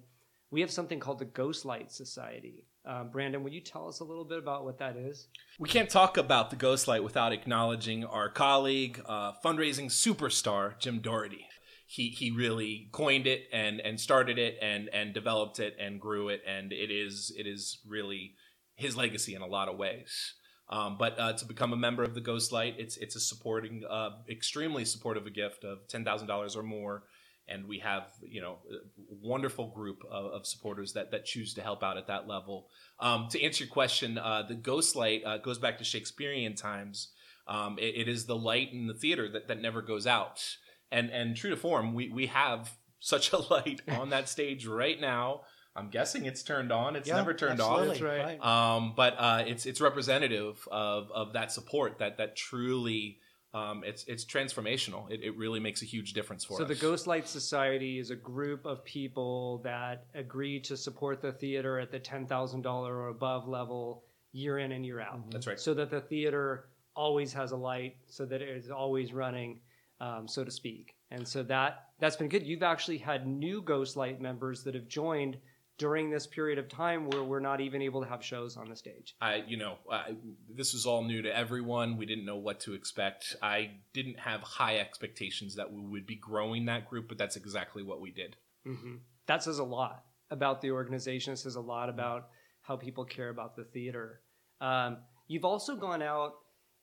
we 0.52 0.62
have 0.62 0.72
something 0.72 1.00
called 1.00 1.20
the 1.20 1.26
Ghost 1.26 1.66
Light 1.66 1.92
Society. 1.92 2.66
Um, 2.86 3.10
Brandon, 3.12 3.44
would 3.44 3.54
you 3.54 3.62
tell 3.62 3.88
us 3.88 4.00
a 4.00 4.04
little 4.04 4.26
bit 4.26 4.40
about 4.40 4.64
what 4.64 4.80
that 4.80 4.96
is? 4.98 5.28
We 5.60 5.70
can't 5.70 5.90
talk 5.90 6.18
about 6.18 6.50
the 6.50 6.56
Ghostlight 6.56 7.04
without 7.04 7.32
acknowledging 7.32 8.04
our 8.04 8.30
colleague, 8.30 9.02
uh, 9.06 9.34
fundraising 9.44 9.86
superstar 9.86 10.80
Jim 10.80 11.00
Doherty. 11.00 11.46
He 11.86 12.10
he 12.10 12.32
really 12.32 12.90
coined 12.92 13.28
it 13.28 13.44
and 13.52 13.82
and 13.82 14.00
started 14.00 14.40
it 14.40 14.58
and 14.62 14.90
and 14.94 15.14
developed 15.14 15.60
it 15.60 15.76
and 15.80 16.00
grew 16.00 16.30
it, 16.30 16.42
and 16.48 16.72
it 16.72 16.90
is 16.90 17.34
it 17.38 17.46
is 17.46 17.80
really 17.86 18.36
his 18.76 18.96
legacy 18.96 19.36
in 19.36 19.42
a 19.42 19.48
lot 19.48 19.68
of 19.68 19.78
ways. 19.78 20.34
Um, 20.70 20.96
but 20.98 21.20
uh, 21.20 21.34
to 21.34 21.46
become 21.46 21.74
a 21.74 21.78
member 21.78 22.02
of 22.02 22.16
the 22.16 22.22
Ghostlight, 22.22 22.76
it's 22.78 22.96
it's 22.98 23.18
a 23.18 23.20
supporting, 23.20 23.84
uh, 23.90 24.12
extremely 24.30 24.86
supportive 24.86 25.32
gift 25.34 25.66
of 25.66 25.88
ten 25.90 26.06
thousand 26.06 26.28
dollars 26.28 26.56
or 26.56 26.64
more, 26.64 27.04
and 27.52 27.68
we 27.68 27.80
have 27.80 28.04
you 28.22 28.42
know 28.42 28.58
a 28.70 29.16
wonderful 29.22 29.68
group 29.68 30.04
of, 30.10 30.26
of 30.32 30.48
supporters 30.48 30.94
that 30.94 31.12
that 31.12 31.26
choose 31.26 31.54
to 31.56 31.62
help 31.62 31.84
out 31.84 31.98
at 31.98 32.08
that 32.08 32.28
level. 32.28 32.68
Um, 33.00 33.28
to 33.32 33.42
answer 33.42 33.66
your 33.66 33.74
question, 33.74 34.18
uh, 34.18 34.44
the 34.48 34.56
ghost 34.56 34.96
light 34.96 35.24
uh, 35.26 35.38
goes 35.38 35.60
back 35.60 35.78
to 35.80 35.84
Shakespearean 35.84 36.56
times. 36.56 37.10
Um, 37.48 37.78
it, 37.80 37.96
it 37.96 38.08
is 38.08 38.26
the 38.26 38.36
light 38.36 38.72
in 38.72 38.88
the 38.88 38.94
theater 38.94 39.28
that, 39.30 39.48
that 39.48 39.62
never 39.62 39.82
goes 39.82 40.08
out. 40.08 40.44
And 40.92 41.10
and 41.10 41.36
true 41.36 41.50
to 41.50 41.58
form, 41.58 41.94
we, 41.94 42.10
we 42.10 42.28
have 42.28 42.72
such 43.00 43.34
a 43.34 43.38
light 43.54 43.82
on 43.88 44.10
that 44.10 44.30
stage 44.30 44.66
right 44.66 45.00
now. 45.00 45.42
I'm 45.76 45.90
guessing 45.90 46.26
it's 46.26 46.44
turned 46.44 46.72
on. 46.72 46.98
It's 46.98 47.08
Yeah, 47.08 47.16
never 47.16 47.34
turned 47.34 47.62
off. 47.62 47.86
That's 47.86 48.02
right. 48.02 48.40
right. 48.42 48.46
Um, 48.76 48.94
but 48.96 49.16
uh, 49.18 49.44
it's 49.48 49.66
it's 49.66 49.80
representative 49.80 50.68
of, 50.70 51.10
of 51.12 51.34
that 51.34 51.52
support 51.52 52.00
that 52.00 52.18
that 52.18 52.36
truly 52.36 53.20
um, 53.54 53.84
it's 53.86 54.06
it's 54.06 54.24
transformational. 54.24 55.10
It, 55.12 55.24
it 55.24 55.38
really 55.38 55.60
makes 55.60 55.82
a 55.82 55.86
huge 55.86 56.14
difference 56.14 56.46
for 56.46 56.54
So 56.54 56.64
us. 56.64 56.70
So 56.70 56.74
the 56.74 56.80
Ghost 56.80 57.08
Light 57.08 57.28
Society 57.28 58.00
is 58.00 58.10
a 58.10 58.16
group 58.16 58.66
of 58.66 58.84
people 58.86 59.60
that 59.64 60.06
agree 60.14 60.60
to 60.62 60.78
support 60.78 61.22
the 61.22 61.34
theater 61.34 61.78
at 61.78 61.92
the 61.92 62.00
ten 62.00 62.26
thousand 62.26 62.62
dollar 62.62 62.96
or 62.96 63.10
above 63.10 63.48
level 63.48 64.04
year 64.32 64.60
in 64.60 64.72
and 64.72 64.86
year 64.86 65.02
out. 65.02 65.30
That's 65.32 65.48
right. 65.48 65.60
so 65.60 65.74
that 65.74 65.92
the 65.92 66.00
theater 66.00 66.70
always 66.96 67.34
has 67.34 67.52
a 67.52 67.58
light, 67.58 67.98
so 68.08 68.26
that 68.26 68.42
it 68.42 68.50
is 68.50 68.70
always 68.72 69.14
running, 69.14 69.60
um, 70.00 70.28
so 70.28 70.44
to 70.46 70.52
speak. 70.52 70.96
And 71.12 71.28
so 71.28 71.44
that 71.44 71.88
that's 72.00 72.16
been 72.16 72.30
good. 72.30 72.46
You've 72.46 72.64
actually 72.64 73.00
had 73.00 73.28
new 73.28 73.62
Ghost 73.62 73.98
Light 73.98 74.22
members 74.22 74.64
that 74.64 74.76
have 74.76 74.88
joined 74.88 75.38
during 75.82 76.12
this 76.12 76.28
period 76.28 76.60
of 76.60 76.70
time 76.70 77.10
where 77.10 77.24
we're 77.24 77.40
not 77.40 77.60
even 77.60 77.82
able 77.82 78.04
to 78.04 78.08
have 78.08 78.24
shows 78.24 78.56
on 78.56 78.70
the 78.70 78.76
stage? 78.76 79.16
I, 79.20 79.44
you 79.48 79.58
know, 79.58 79.78
I, 79.92 80.14
this 80.48 80.74
was 80.74 80.86
all 80.86 81.04
new 81.04 81.24
to 81.24 81.36
everyone. 81.36 81.98
We 81.98 82.06
didn't 82.06 82.24
know 82.24 82.38
what 82.38 82.60
to 82.62 82.76
expect. 82.76 83.36
I 83.42 83.72
didn't 83.92 84.20
have 84.20 84.42
high 84.42 84.78
expectations 84.78 85.56
that 85.56 85.74
we 85.74 85.82
would 85.82 86.06
be 86.06 86.18
growing 86.18 86.66
that 86.66 86.88
group, 86.88 87.08
but 87.10 87.18
that's 87.18 87.36
exactly 87.36 87.82
what 87.82 88.00
we 88.00 88.12
did. 88.12 88.36
Mm-hmm. 88.68 88.98
That 89.26 89.42
says 89.42 89.58
a 89.58 89.64
lot 89.64 90.04
about 90.30 90.62
the 90.62 90.70
organization. 90.70 91.34
It 91.34 91.38
says 91.38 91.56
a 91.56 91.62
lot 91.62 91.90
about 91.90 92.28
how 92.62 92.76
people 92.76 93.04
care 93.04 93.30
about 93.30 93.56
the 93.56 93.64
theater. 93.64 94.22
Um, 94.62 94.98
you've 95.28 95.46
also 95.46 95.76
gone 95.76 96.04
out, 96.04 96.34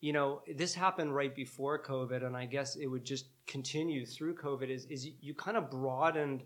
you 0.01 0.13
know, 0.13 0.41
this 0.57 0.75
happened 0.75 1.15
right 1.15 1.37
before 1.37 1.81
COVID, 1.81 2.27
and 2.27 2.37
I 2.37 2.47
guess 2.47 2.75
it 2.75 2.89
would 2.89 3.05
just 3.05 3.27
continue 3.47 4.05
through 4.05 4.35
COVID. 4.35 4.69
Is 4.71 4.87
is 4.87 5.07
you 5.21 5.35
kind 5.35 5.57
of 5.57 5.71
broadened 5.71 6.43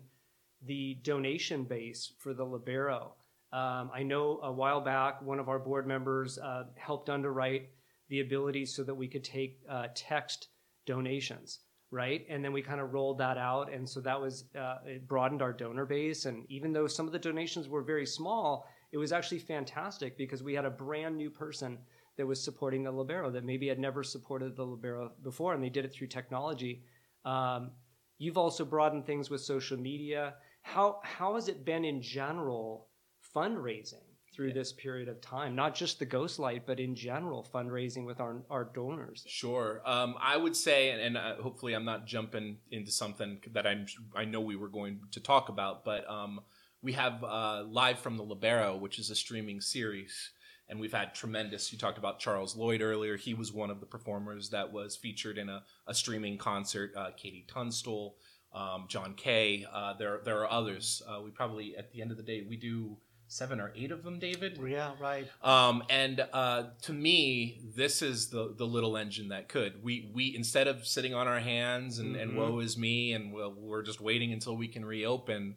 the 0.65 0.95
donation 1.03 1.63
base 1.63 2.13
for 2.19 2.33
the 2.33 2.45
Lobero. 2.45 3.11
Um, 3.51 3.91
I 3.93 4.03
know 4.03 4.39
a 4.41 4.51
while 4.51 4.81
back, 4.81 5.21
one 5.21 5.39
of 5.39 5.47
our 5.47 5.59
board 5.59 5.85
members 5.85 6.39
uh, 6.39 6.63
helped 6.75 7.09
underwrite 7.09 7.69
the 8.09 8.21
ability 8.21 8.65
so 8.65 8.83
that 8.83 8.95
we 8.95 9.07
could 9.07 9.23
take 9.23 9.59
uh, 9.69 9.87
text 9.93 10.47
donations, 10.85 11.59
right? 11.91 12.25
And 12.29 12.43
then 12.43 12.51
we 12.51 12.61
kind 12.61 12.81
of 12.81 12.93
rolled 12.93 13.19
that 13.19 13.37
out, 13.37 13.71
and 13.71 13.87
so 13.87 14.01
that 14.01 14.19
was 14.19 14.45
uh, 14.59 14.77
it 14.85 15.07
broadened 15.07 15.41
our 15.41 15.53
donor 15.53 15.85
base. 15.85 16.25
And 16.25 16.45
even 16.49 16.73
though 16.73 16.87
some 16.87 17.05
of 17.05 17.11
the 17.11 17.19
donations 17.19 17.69
were 17.69 17.83
very 17.83 18.05
small, 18.05 18.67
it 18.91 18.97
was 18.97 19.11
actually 19.11 19.39
fantastic 19.39 20.17
because 20.17 20.43
we 20.43 20.53
had 20.53 20.65
a 20.65 20.69
brand 20.69 21.15
new 21.15 21.29
person 21.29 21.77
that 22.17 22.25
was 22.25 22.43
supporting 22.43 22.83
the 22.83 22.91
Lobero 22.91 23.31
that 23.33 23.43
maybe 23.43 23.67
had 23.67 23.79
never 23.79 24.03
supported 24.03 24.55
the 24.55 24.65
Lobero 24.65 25.09
before, 25.23 25.53
and 25.53 25.63
they 25.63 25.69
did 25.69 25.85
it 25.85 25.93
through 25.93 26.07
technology. 26.07 26.83
Um, 27.25 27.71
you've 28.17 28.37
also 28.37 28.65
broadened 28.65 29.05
things 29.05 29.29
with 29.29 29.41
social 29.41 29.77
media 29.77 30.35
how 30.63 30.99
how 31.03 31.35
has 31.35 31.47
it 31.47 31.63
been 31.63 31.85
in 31.85 32.01
general 32.01 32.87
fundraising 33.35 34.01
through 34.33 34.53
this 34.53 34.73
period 34.73 35.07
of 35.07 35.21
time? 35.21 35.55
Not 35.55 35.75
just 35.75 35.99
the 35.99 36.05
Ghostlight, 36.05 36.61
but 36.65 36.79
in 36.79 36.95
general 36.95 37.47
fundraising 37.53 38.05
with 38.05 38.19
our 38.19 38.41
our 38.49 38.63
donors. 38.63 39.23
Sure, 39.27 39.81
um, 39.85 40.15
I 40.19 40.35
would 40.35 40.55
say, 40.55 40.89
and, 40.89 41.01
and 41.01 41.17
uh, 41.17 41.35
hopefully 41.35 41.73
I'm 41.73 41.85
not 41.85 42.07
jumping 42.07 42.57
into 42.71 42.91
something 42.91 43.39
that 43.51 43.67
I'm 43.67 43.85
I 44.15 44.25
know 44.25 44.41
we 44.41 44.55
were 44.55 44.69
going 44.69 45.01
to 45.11 45.19
talk 45.19 45.49
about, 45.49 45.85
but 45.85 46.09
um, 46.09 46.39
we 46.81 46.93
have 46.93 47.23
uh, 47.23 47.63
live 47.67 47.99
from 47.99 48.17
the 48.17 48.23
Lobero, 48.23 48.79
which 48.79 48.97
is 48.99 49.09
a 49.09 49.15
streaming 49.15 49.61
series. 49.61 50.31
And 50.69 50.79
we've 50.79 50.93
had 50.93 51.13
tremendous. 51.13 51.71
You 51.73 51.77
talked 51.77 51.97
about 51.97 52.19
Charles 52.19 52.55
Lloyd 52.55 52.81
earlier. 52.81 53.17
He 53.17 53.33
was 53.33 53.51
one 53.51 53.69
of 53.69 53.81
the 53.81 53.85
performers 53.85 54.49
that 54.51 54.71
was 54.71 54.95
featured 54.95 55.37
in 55.37 55.49
a, 55.49 55.61
a 55.87 55.93
streaming 55.93 56.37
concert. 56.37 56.93
Uh, 56.95 57.11
KT 57.11 57.47
Tunstall, 57.49 58.15
um, 58.53 58.85
John 58.87 59.13
Kay. 59.15 59.65
Uh, 59.71 59.93
there 59.93 60.19
there 60.23 60.39
are 60.39 60.51
others. 60.51 61.01
Uh, 61.07 61.21
we 61.21 61.31
probably 61.31 61.75
at 61.75 61.91
the 61.91 62.01
end 62.01 62.11
of 62.11 62.17
the 62.17 62.23
day 62.23 62.45
we 62.47 62.57
do 62.57 62.97
seven 63.27 63.59
or 63.59 63.71
eight 63.75 63.91
of 63.91 64.03
them, 64.03 64.19
David. 64.19 64.59
Yeah, 64.65 64.91
right. 64.99 65.27
Um, 65.41 65.83
and 65.89 66.25
uh, 66.33 66.63
to 66.83 66.93
me, 66.93 67.61
this 67.75 68.01
is 68.01 68.29
the 68.29 68.53
the 68.55 68.65
little 68.65 68.95
engine 68.95 69.29
that 69.29 69.49
could. 69.49 69.83
We 69.83 70.11
we 70.13 70.35
instead 70.35 70.67
of 70.67 70.85
sitting 70.85 71.13
on 71.13 71.27
our 71.27 71.39
hands 71.39 71.99
and, 71.99 72.15
mm-hmm. 72.15 72.21
and 72.21 72.37
woe 72.37 72.59
is 72.59 72.77
me, 72.77 73.13
and 73.13 73.33
we'll, 73.33 73.53
we're 73.57 73.83
just 73.83 74.01
waiting 74.01 74.31
until 74.31 74.55
we 74.55 74.67
can 74.67 74.85
reopen. 74.85 75.55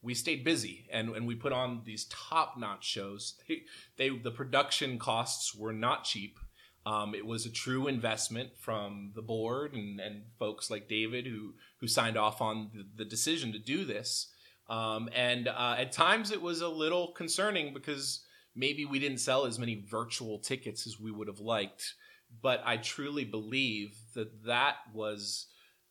We 0.00 0.14
stayed 0.14 0.44
busy 0.44 0.86
and, 0.92 1.08
and 1.16 1.26
we 1.26 1.34
put 1.34 1.52
on 1.52 1.82
these 1.84 2.04
top 2.04 2.54
notch 2.56 2.86
shows. 2.86 3.34
They, 3.48 3.62
they 3.96 4.16
the 4.16 4.30
production 4.30 4.96
costs 4.96 5.54
were 5.54 5.72
not 5.72 6.04
cheap. 6.04 6.38
Um, 6.88 7.14
it 7.14 7.26
was 7.26 7.44
a 7.44 7.50
true 7.50 7.86
investment 7.86 8.56
from 8.58 9.12
the 9.14 9.20
board 9.20 9.74
and, 9.74 10.00
and 10.00 10.22
folks 10.38 10.70
like 10.70 10.88
David 10.88 11.26
who 11.26 11.52
who 11.80 11.86
signed 11.86 12.16
off 12.16 12.40
on 12.40 12.70
the, 12.72 13.04
the 13.04 13.04
decision 13.04 13.52
to 13.52 13.58
do 13.58 13.84
this. 13.84 14.32
Um, 14.70 15.10
and 15.14 15.48
uh, 15.48 15.74
at 15.76 15.92
times 15.92 16.30
it 16.30 16.40
was 16.40 16.62
a 16.62 16.68
little 16.68 17.08
concerning 17.12 17.74
because 17.74 18.24
maybe 18.56 18.86
we 18.86 18.98
didn't 18.98 19.18
sell 19.18 19.44
as 19.44 19.58
many 19.58 19.84
virtual 19.90 20.38
tickets 20.38 20.86
as 20.86 20.98
we 20.98 21.10
would 21.10 21.28
have 21.28 21.40
liked. 21.40 21.94
But 22.42 22.62
I 22.64 22.78
truly 22.78 23.24
believe 23.24 23.94
that 24.14 24.46
that 24.46 24.76
was 24.94 25.46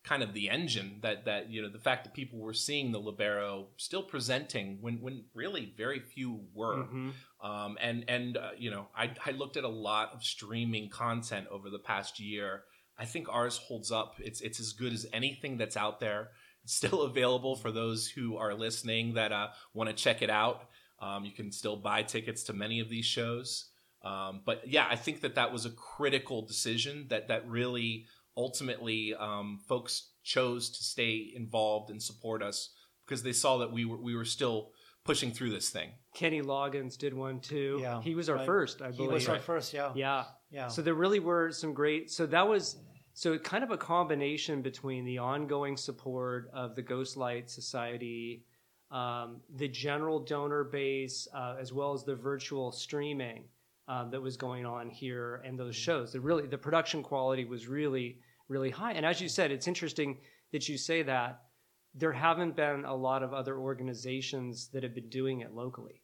kind 0.08 0.24
of 0.24 0.34
the 0.34 0.50
engine 0.50 1.00
that 1.02 1.26
that 1.26 1.52
you 1.52 1.62
know 1.62 1.70
the 1.70 1.80
fact 1.80 2.06
that 2.06 2.13
people 2.13 2.39
were 2.39 2.54
seeing 2.54 2.91
the 2.93 3.00
lobero 3.00 3.65
still 3.76 4.02
presenting 4.02 4.78
when 4.80 5.02
when 5.02 5.26
really 5.34 5.74
very 5.76 6.00
few 6.00 6.46
were. 6.54 6.78
Mm-hmm. 6.78 7.10
um, 7.46 7.78
and 7.82 8.06
and 8.08 8.38
uh, 8.38 8.52
you 8.58 8.72
know 8.72 8.88
I, 8.96 9.12
I 9.26 9.32
looked 9.32 9.58
at 9.58 9.65
a 9.65 9.70
lot 9.70 10.13
of 10.13 10.24
streaming 10.24 10.89
content 10.89 11.48
over 11.52 11.70
the 11.70 11.80
past 11.80 12.20
year. 12.20 12.63
I 12.98 13.06
think 13.06 13.28
ours 13.30 13.58
holds 13.58 13.91
up. 13.91 14.15
It's 14.20 14.39
it's 14.39 14.60
as 14.62 14.72
good 14.72 14.93
as 14.93 15.06
anything 15.12 15.58
that's 15.58 15.76
out 15.76 16.00
there. 16.00 16.30
It's 16.63 16.74
still 16.74 17.02
available 17.12 17.58
for 17.58 17.72
those 17.72 18.08
who 18.08 18.38
are 18.38 18.54
listening 18.54 19.15
that 19.15 19.34
uh, 19.34 19.50
want 19.74 19.89
to 19.89 19.96
check 19.96 20.22
it 20.22 20.30
out. 20.30 20.70
Um, 21.00 21.26
you 21.26 21.32
can 21.32 21.52
still 21.52 21.76
buy 21.76 22.04
tickets 22.04 22.43
to 22.43 22.54
many 22.54 22.80
of 22.80 22.89
these 22.89 23.06
shows. 23.06 23.70
Um, 24.04 24.41
but 24.46 24.67
yeah 24.67 24.86
i 24.89 24.96
think 24.96 25.22
that 25.22 25.36
that 25.36 25.52
was 25.52 25.65
a 25.65 25.72
critical 25.72 26.43
decision 26.43 27.08
that 27.10 27.28
that 27.30 27.50
really 27.50 28.06
ultimately 28.38 29.13
um, 29.15 29.60
folks 29.67 30.12
chose 30.23 30.69
to 30.69 30.84
stay 30.84 31.32
involved 31.36 31.89
and 31.89 32.02
support 32.02 32.43
us 32.43 32.69
because 33.06 33.23
they 33.23 33.34
saw 33.34 33.58
that 33.58 33.71
we 33.71 33.84
were 33.84 33.97
we 33.97 34.15
were 34.15 34.26
still 34.26 34.69
pushing 35.04 35.32
through 35.32 35.50
this 35.50 35.69
thing. 35.69 35.89
Kenny 36.13 36.41
Loggins 36.41 36.97
did 36.97 37.13
one 37.13 37.39
too. 37.39 37.80
Yeah, 37.82 38.02
he 38.02 38.13
was 38.13 38.30
our 38.30 38.36
right. 38.38 38.45
first, 38.45 38.82
I 38.82 38.91
believe. 38.91 39.10
He 39.10 39.13
was 39.15 39.30
our 39.30 39.39
first, 39.39 39.73
yeah. 39.73 39.91
Yeah, 39.95 40.26
yeah. 40.52 40.67
So 40.67 40.82
there 40.82 40.93
really 40.93 41.19
were 41.19 41.52
some 41.52 41.73
great. 41.73 42.12
So 42.12 42.26
that 42.28 42.47
was 42.47 42.78
so 43.13 43.38
kind 43.39 43.63
of 43.63 43.71
a 43.71 43.78
combination 43.78 44.62
between 44.62 45.04
the 45.04 45.17
ongoing 45.17 45.76
support 45.76 46.52
of 46.54 46.76
the 46.76 46.84
Ghostlight 46.84 47.50
Society, 47.50 48.45
um, 48.91 49.41
the 49.56 49.67
general 49.67 50.19
donor 50.19 50.65
base, 50.65 51.28
uh, 51.34 51.56
as 51.60 51.73
well 51.73 51.93
as 51.93 52.04
the 52.04 52.15
virtual 52.15 52.71
streaming 52.71 53.45
um, 53.88 54.12
that 54.12 54.21
was 54.21 54.36
going 54.38 54.65
on 54.65 54.89
here, 54.89 55.41
and 55.45 55.58
those 55.58 55.76
shows. 55.76 56.12
The 56.12 56.19
really 56.19 56.45
the 56.47 56.58
production 56.58 57.02
quality 57.02 57.45
was 57.45 57.67
really 57.67 58.19
really 58.48 58.70
high. 58.70 58.94
And 58.94 59.06
as 59.06 59.22
you 59.22 59.30
said, 59.30 59.52
it's 59.52 59.68
interesting 59.68 60.18
that 60.52 60.68
you 60.68 60.78
say 60.78 61.04
that. 61.04 61.42
There 61.96 62.14
haven't 62.14 62.56
been 62.56 62.86
a 62.86 62.96
lot 62.96 63.24
of 63.24 63.34
other 63.34 63.58
organizations 63.58 64.70
that 64.74 64.84
have 64.84 64.94
been 64.94 65.10
doing 65.10 65.40
it 65.40 65.54
locally. 65.54 66.04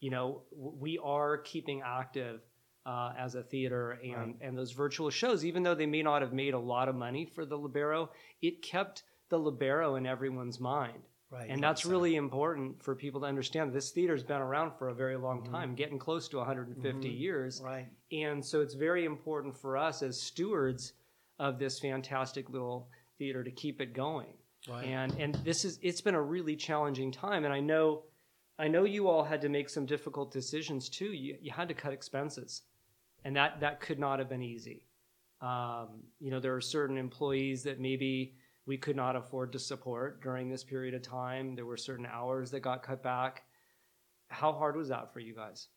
You 0.00 0.10
know, 0.10 0.42
we 0.52 0.98
are 1.02 1.38
keeping 1.38 1.82
active 1.84 2.40
uh, 2.86 3.12
as 3.18 3.34
a 3.34 3.42
theater, 3.42 3.98
and 4.02 4.14
right. 4.14 4.36
and 4.42 4.56
those 4.56 4.72
virtual 4.72 5.10
shows, 5.10 5.44
even 5.44 5.62
though 5.62 5.74
they 5.74 5.86
may 5.86 6.02
not 6.02 6.22
have 6.22 6.32
made 6.32 6.54
a 6.54 6.58
lot 6.58 6.88
of 6.88 6.94
money 6.94 7.24
for 7.24 7.46
the 7.46 7.58
lobero, 7.58 8.08
it 8.42 8.62
kept 8.62 9.02
the 9.30 9.38
lobero 9.38 9.96
in 9.96 10.06
everyone's 10.06 10.60
mind. 10.60 11.02
Right, 11.30 11.46
and 11.48 11.60
that's 11.60 11.84
really 11.84 12.14
important 12.14 12.82
for 12.82 12.94
people 12.94 13.22
to 13.22 13.26
understand. 13.26 13.72
This 13.72 13.90
theater's 13.90 14.22
been 14.22 14.40
around 14.40 14.72
for 14.78 14.90
a 14.90 14.94
very 14.94 15.16
long 15.16 15.42
mm-hmm. 15.42 15.52
time, 15.52 15.74
getting 15.74 15.98
close 15.98 16.28
to 16.28 16.36
150 16.36 17.08
mm-hmm. 17.08 17.16
years. 17.16 17.60
Right. 17.64 17.88
And 18.12 18.44
so 18.44 18.60
it's 18.60 18.74
very 18.74 19.04
important 19.04 19.56
for 19.56 19.76
us 19.76 20.02
as 20.02 20.20
stewards 20.20 20.92
of 21.38 21.58
this 21.58 21.78
fantastic 21.78 22.50
little 22.50 22.88
theater 23.18 23.42
to 23.42 23.50
keep 23.50 23.80
it 23.80 23.92
going. 23.92 24.34
Right. 24.68 24.86
And 24.86 25.12
and 25.18 25.34
this 25.44 25.64
is 25.64 25.78
it's 25.82 26.00
been 26.00 26.14
a 26.14 26.22
really 26.22 26.56
challenging 26.56 27.12
time, 27.12 27.44
and 27.44 27.52
I 27.52 27.60
know 27.60 28.04
I 28.58 28.68
know 28.68 28.84
you 28.84 29.08
all 29.08 29.24
had 29.24 29.42
to 29.42 29.48
make 29.48 29.68
some 29.68 29.84
difficult 29.84 30.32
decisions 30.32 30.88
too. 30.88 31.12
You 31.12 31.36
you 31.40 31.52
had 31.52 31.68
to 31.68 31.74
cut 31.74 31.92
expenses, 31.92 32.62
and 33.24 33.36
that 33.36 33.60
that 33.60 33.80
could 33.80 33.98
not 33.98 34.18
have 34.18 34.28
been 34.28 34.42
easy. 34.42 34.86
Um, 35.42 36.04
you 36.18 36.30
know, 36.30 36.40
there 36.40 36.54
are 36.54 36.60
certain 36.60 36.96
employees 36.96 37.62
that 37.64 37.78
maybe 37.78 38.36
we 38.66 38.78
could 38.78 38.96
not 38.96 39.16
afford 39.16 39.52
to 39.52 39.58
support 39.58 40.22
during 40.22 40.48
this 40.48 40.64
period 40.64 40.94
of 40.94 41.02
time. 41.02 41.54
There 41.54 41.66
were 41.66 41.76
certain 41.76 42.06
hours 42.06 42.50
that 42.52 42.60
got 42.60 42.82
cut 42.82 43.02
back. 43.02 43.42
How 44.28 44.52
hard 44.52 44.76
was 44.76 44.88
that 44.88 45.12
for 45.12 45.20
you 45.20 45.34
guys? 45.34 45.68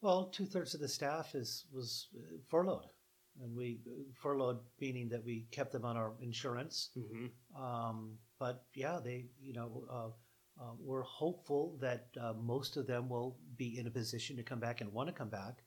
Well, 0.00 0.26
two 0.26 0.46
thirds 0.46 0.72
of 0.72 0.80
the 0.80 0.88
staff 0.88 1.34
is 1.34 1.66
was 1.70 2.08
uh, 2.16 2.38
furloughed 2.48 2.93
and 3.42 3.54
we 3.56 3.80
furloughed 4.14 4.60
meaning 4.80 5.08
that 5.08 5.24
we 5.24 5.46
kept 5.50 5.72
them 5.72 5.84
on 5.84 5.96
our 5.96 6.12
insurance. 6.20 6.90
Mm-hmm. 6.96 7.62
Um, 7.62 8.18
but 8.38 8.64
yeah, 8.74 8.98
they 9.02 9.26
you 9.40 9.52
know 9.52 9.84
uh, 9.90 10.62
uh, 10.62 10.72
we're 10.78 11.02
hopeful 11.02 11.76
that 11.80 12.08
uh, 12.20 12.32
most 12.40 12.76
of 12.76 12.86
them 12.86 13.08
will 13.08 13.36
be 13.56 13.78
in 13.78 13.86
a 13.86 13.90
position 13.90 14.36
to 14.36 14.42
come 14.42 14.60
back 14.60 14.80
and 14.80 14.92
want 14.92 15.08
to 15.08 15.12
come 15.14 15.28
back. 15.28 15.62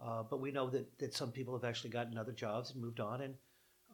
Uh, 0.00 0.22
but 0.22 0.40
we 0.40 0.52
know 0.52 0.70
that 0.70 0.98
that 0.98 1.14
some 1.14 1.32
people 1.32 1.54
have 1.54 1.64
actually 1.64 1.90
gotten 1.90 2.16
other 2.16 2.32
jobs 2.32 2.72
and 2.72 2.80
moved 2.80 3.00
on. 3.00 3.22
And 3.22 3.34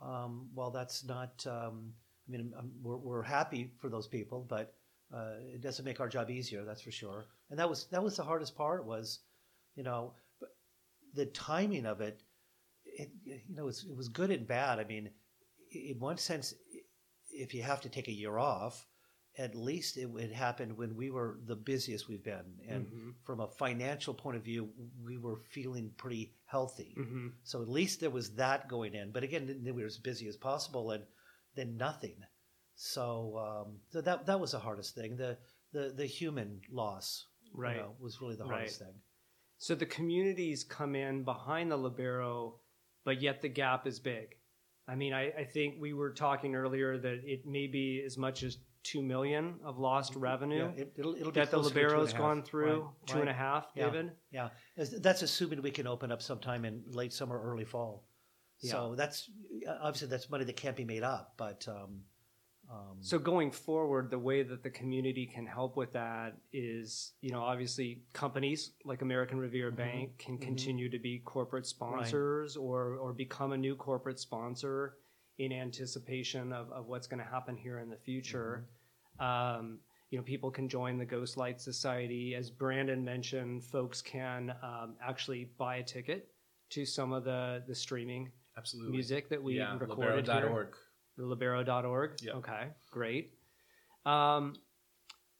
um, 0.02 0.48
while 0.52 0.70
that's 0.70 1.04
not, 1.04 1.44
um, 1.46 1.92
I 2.28 2.32
mean, 2.32 2.52
we're, 2.82 2.96
we're 2.96 3.22
happy 3.22 3.70
for 3.78 3.88
those 3.88 4.06
people, 4.06 4.44
but 4.48 4.74
uh, 5.14 5.34
it 5.54 5.62
doesn't 5.62 5.84
make 5.84 6.00
our 6.00 6.08
job 6.08 6.30
easier. 6.30 6.64
That's 6.64 6.82
for 6.82 6.90
sure. 6.90 7.24
And 7.50 7.58
that 7.58 7.68
was 7.68 7.86
that 7.86 8.02
was 8.02 8.16
the 8.16 8.24
hardest 8.24 8.54
part 8.56 8.84
was, 8.84 9.20
you 9.76 9.82
know, 9.82 10.12
the 11.14 11.26
timing 11.26 11.86
of 11.86 12.00
it 12.00 12.20
it, 12.94 13.10
you 13.24 13.54
know, 13.54 13.68
it 13.68 13.96
was 13.96 14.08
good 14.08 14.30
and 14.30 14.46
bad. 14.46 14.78
I 14.78 14.84
mean, 14.84 15.10
in 15.72 15.98
one 15.98 16.18
sense, 16.18 16.54
if 17.30 17.54
you 17.54 17.62
have 17.62 17.80
to 17.82 17.88
take 17.88 18.08
a 18.08 18.12
year 18.12 18.38
off, 18.38 18.86
at 19.36 19.54
least 19.54 19.96
it, 19.96 20.08
it 20.16 20.32
happened 20.32 20.76
when 20.76 20.94
we 20.94 21.10
were 21.10 21.40
the 21.46 21.56
busiest 21.56 22.08
we've 22.08 22.22
been, 22.22 22.44
and 22.68 22.86
mm-hmm. 22.86 23.10
from 23.24 23.40
a 23.40 23.48
financial 23.48 24.14
point 24.14 24.36
of 24.36 24.44
view, 24.44 24.68
we 25.04 25.18
were 25.18 25.40
feeling 25.50 25.90
pretty 25.96 26.34
healthy. 26.46 26.94
Mm-hmm. 26.96 27.28
So 27.42 27.60
at 27.60 27.68
least 27.68 28.00
there 28.00 28.10
was 28.10 28.34
that 28.36 28.68
going 28.68 28.94
in. 28.94 29.10
But 29.10 29.24
again, 29.24 29.60
we 29.64 29.72
were 29.72 29.86
as 29.86 29.98
busy 29.98 30.28
as 30.28 30.36
possible, 30.36 30.92
and 30.92 31.02
then 31.56 31.76
nothing. 31.76 32.16
So, 32.76 33.38
um, 33.38 33.80
so 33.90 34.00
that 34.00 34.26
that 34.26 34.38
was 34.38 34.52
the 34.52 34.58
hardest 34.60 34.94
thing. 34.94 35.16
The 35.16 35.36
the 35.72 35.92
the 35.96 36.06
human 36.06 36.60
loss 36.70 37.26
Right. 37.52 37.76
you 37.76 37.82
know, 37.82 37.94
was 38.00 38.20
really 38.20 38.36
the 38.36 38.44
Right. 38.44 38.52
hardest 38.52 38.80
thing. 38.80 38.94
So 39.58 39.74
the 39.74 39.86
communities 39.86 40.64
come 40.64 40.94
in 40.94 41.24
behind 41.24 41.70
the 41.70 41.78
lobero, 41.78 42.58
but 43.04 43.20
yet 43.20 43.42
the 43.42 43.48
gap 43.48 43.86
is 43.86 44.00
big. 44.00 44.36
I 44.86 44.94
mean, 44.96 45.12
I, 45.14 45.30
I 45.30 45.44
think 45.44 45.76
we 45.80 45.92
were 45.94 46.10
talking 46.10 46.54
earlier 46.54 46.98
that 46.98 47.20
it 47.24 47.46
may 47.46 47.66
be 47.66 48.02
as 48.04 48.18
much 48.18 48.42
as 48.42 48.58
two 48.82 49.02
million 49.02 49.54
of 49.64 49.78
lost 49.78 50.14
revenue 50.14 50.70
Yeah, 50.76 50.82
it, 50.82 50.92
it'll, 50.96 51.14
it'll 51.14 51.32
be 51.32 51.40
that 51.40 51.50
the 51.50 51.56
closer 51.58 51.70
to 51.70 51.74
two 51.74 51.80
and 51.80 51.90
a 51.90 51.94
lobero's 51.94 52.12
gone 52.12 52.42
through. 52.42 52.82
Right, 52.82 53.06
Two 53.06 53.20
and 53.20 53.28
a 53.28 53.32
right. 53.32 53.36
half, 53.36 53.66
Yeah. 53.74 53.84
David. 53.86 54.12
Yeah, 54.30 54.48
that's 54.76 55.22
assuming 55.22 55.62
we 55.62 55.70
can 55.70 55.86
open 55.86 56.12
up 56.12 56.20
sometime 56.20 56.64
in 56.64 56.82
late 56.88 57.12
summer, 57.12 57.40
early 57.40 57.64
fall. 57.64 58.06
Yeah. 58.60 58.72
So 58.72 58.94
that's 58.94 59.30
obviously 59.80 60.08
that's 60.08 60.30
money 60.30 60.44
that 60.44 60.56
can't 60.56 60.76
be 60.76 60.84
made 60.84 61.02
up. 61.02 61.34
But 61.36 61.66
um, 61.68 62.02
um, 62.74 62.96
So 63.00 63.18
going 63.18 63.50
forward, 63.50 64.10
the 64.10 64.18
way 64.18 64.42
that 64.42 64.62
the 64.62 64.70
community 64.70 65.26
can 65.26 65.46
help 65.46 65.76
with 65.76 65.92
that 65.92 66.36
is, 66.52 67.12
you 67.20 67.30
know, 67.30 67.42
obviously 67.42 68.02
companies 68.12 68.72
like 68.84 69.02
American 69.02 69.38
Riviera 69.38 69.70
Mhm. 69.72 69.76
Bank 69.76 70.18
can 70.18 70.38
Mhm. 70.38 70.42
continue 70.42 70.88
to 70.88 70.98
be 70.98 71.18
corporate 71.20 71.66
sponsors 71.66 72.56
or 72.56 72.94
or 72.96 73.12
become 73.12 73.52
a 73.52 73.56
new 73.58 73.76
corporate 73.76 74.18
sponsor 74.18 74.96
in 75.38 75.52
anticipation 75.52 76.52
of, 76.52 76.70
of 76.72 76.86
what's 76.86 77.06
going 77.06 77.18
to 77.18 77.28
happen 77.28 77.56
here 77.56 77.78
in 77.80 77.90
the 77.90 77.96
future. 77.96 78.66
Um, 79.18 79.80
you 80.10 80.18
know, 80.18 80.24
people 80.24 80.50
can 80.50 80.68
join 80.68 80.96
the 80.96 81.04
Ghost 81.04 81.36
Light 81.36 81.60
Society. 81.60 82.34
As 82.34 82.50
Brandon 82.50 83.04
mentioned, 83.04 83.64
folks 83.64 84.00
can 84.00 84.50
um, 84.62 84.96
actually 85.00 85.46
buy 85.58 85.76
a 85.76 85.82
ticket 85.82 86.32
to 86.70 86.84
some 86.86 87.12
of 87.12 87.24
the 87.24 87.62
the 87.66 87.74
streaming 87.74 88.32
Absolutely. 88.56 88.92
music 88.92 89.28
that 89.28 89.42
we 89.42 89.56
yeah, 89.58 89.76
recorded 89.78 90.26
here 90.26 90.70
lobero.org. 91.18 91.66
lobero.org. 91.66 92.22
Yep. 92.22 92.34
Okay, 92.36 92.66
great. 92.90 93.34
Um, 94.06 94.54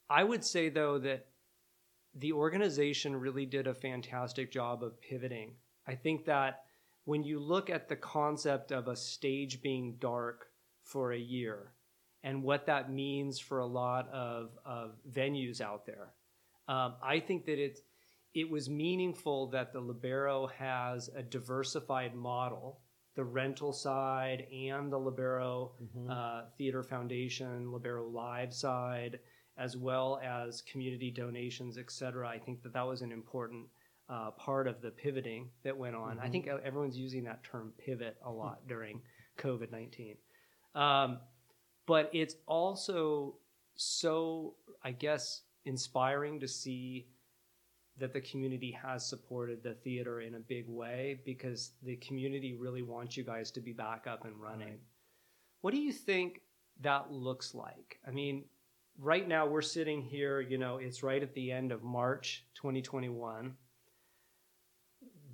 I 0.08 0.24
would 0.24 0.44
say 0.44 0.68
though 0.68 0.98
that 0.98 1.26
the 2.14 2.32
organization 2.32 3.16
really 3.16 3.46
did 3.46 3.66
a 3.66 3.74
fantastic 3.74 4.52
job 4.52 4.82
of 4.82 5.00
pivoting. 5.00 5.54
I 5.87 5.94
think 5.94 6.24
that 6.26 6.62
when 7.04 7.24
you 7.24 7.38
look 7.40 7.70
at 7.70 7.88
the 7.88 7.96
concept 7.96 8.72
of 8.72 8.88
a 8.88 8.96
stage 8.96 9.60
being 9.60 9.96
dark 9.98 10.46
for 10.82 11.12
a 11.12 11.18
year 11.18 11.72
and 12.22 12.42
what 12.42 12.66
that 12.66 12.90
means 12.90 13.38
for 13.38 13.58
a 13.58 13.66
lot 13.66 14.08
of, 14.10 14.50
of 14.64 14.92
venues 15.10 15.60
out 15.60 15.87
there, 15.87 16.12
um, 16.68 16.94
I 17.02 17.20
think 17.20 17.44
that 17.46 17.58
it 17.58 17.80
it 18.32 18.50
was 18.50 18.68
meaningful 18.68 19.46
that 19.50 19.72
the 19.72 19.80
Lobero 19.80 20.50
has 20.58 21.08
a 21.14 21.22
diversified 21.22 22.16
model, 22.16 22.80
the 23.14 23.24
rental 23.24 23.72
side 23.72 24.46
and 24.53 24.92
the 24.92 24.98
Lobero 24.98 25.70
mhm. 25.83 26.11
uh, 26.11 26.46
Theater 26.59 26.83
Foundation, 26.83 27.66
Lobero 27.66 28.12
Live 28.12 28.53
side, 28.53 29.20
as 29.57 29.77
well 29.77 30.20
as 30.22 30.62
community 30.62 31.11
donations, 31.11 31.79
et 31.79 31.90
cetera. 31.90 32.29
I 32.29 32.38
think 32.38 32.62
that 32.62 32.72
that 32.72 32.87
was 32.87 33.03
an 33.03 33.12
important 33.12 33.66
uh, 34.09 34.33
part 34.33 34.66
of 34.66 34.83
the 34.83 34.90
pivoting 34.90 35.48
that 35.62 35.77
went 35.77 35.96
on. 35.96 36.18
I 36.18 36.27
Mhm. 36.29 36.33
think 36.33 36.46
everyone's 36.48 36.98
using 36.98 37.24
that 37.24 37.42
term 37.44 37.72
pivot 37.79 38.18
a 38.22 38.31
lot 38.31 38.66
during 38.68 39.00
COVID 39.38 39.70
19. 39.70 40.16
Um, 40.74 41.20
but 41.87 42.11
it's 42.12 42.37
also 42.46 43.38
so, 43.77 44.57
I 44.83 44.92
guess, 44.92 45.42
inspiring 45.64 46.40
to 46.40 46.48
see 46.48 47.09
that 47.98 48.12
the 48.12 48.20
community 48.20 48.76
has 48.83 49.07
supported 49.07 49.62
the 49.62 49.74
theater 49.74 50.20
in 50.20 50.35
a 50.35 50.40
big 50.40 50.68
way 50.68 51.20
because 51.24 51.72
the 51.83 51.96
community 51.96 52.54
really 52.54 52.83
wants 52.83 53.16
you 53.16 53.22
guys 53.22 53.50
to 53.52 53.61
be 53.61 53.72
back 53.72 54.07
up 54.07 54.24
and 54.24 54.35
running. 54.40 54.68
Right. 54.68 54.80
What 55.61 55.72
do 55.72 55.80
you 55.80 55.92
think 55.92 56.40
that 56.80 57.12
looks 57.12 57.54
like? 57.54 58.00
I 58.07 58.11
mean, 58.11 58.44
right 58.98 59.26
now 59.26 59.46
we're 59.46 59.62
sitting 59.62 60.02
here, 60.02 60.40
you 60.40 60.59
know, 60.59 60.78
it's 60.78 61.02
right 61.02 61.22
at 61.22 61.35
the 61.35 61.52
end 61.52 61.72
of 61.72 61.83
March 61.83 62.44
2021. 62.57 63.54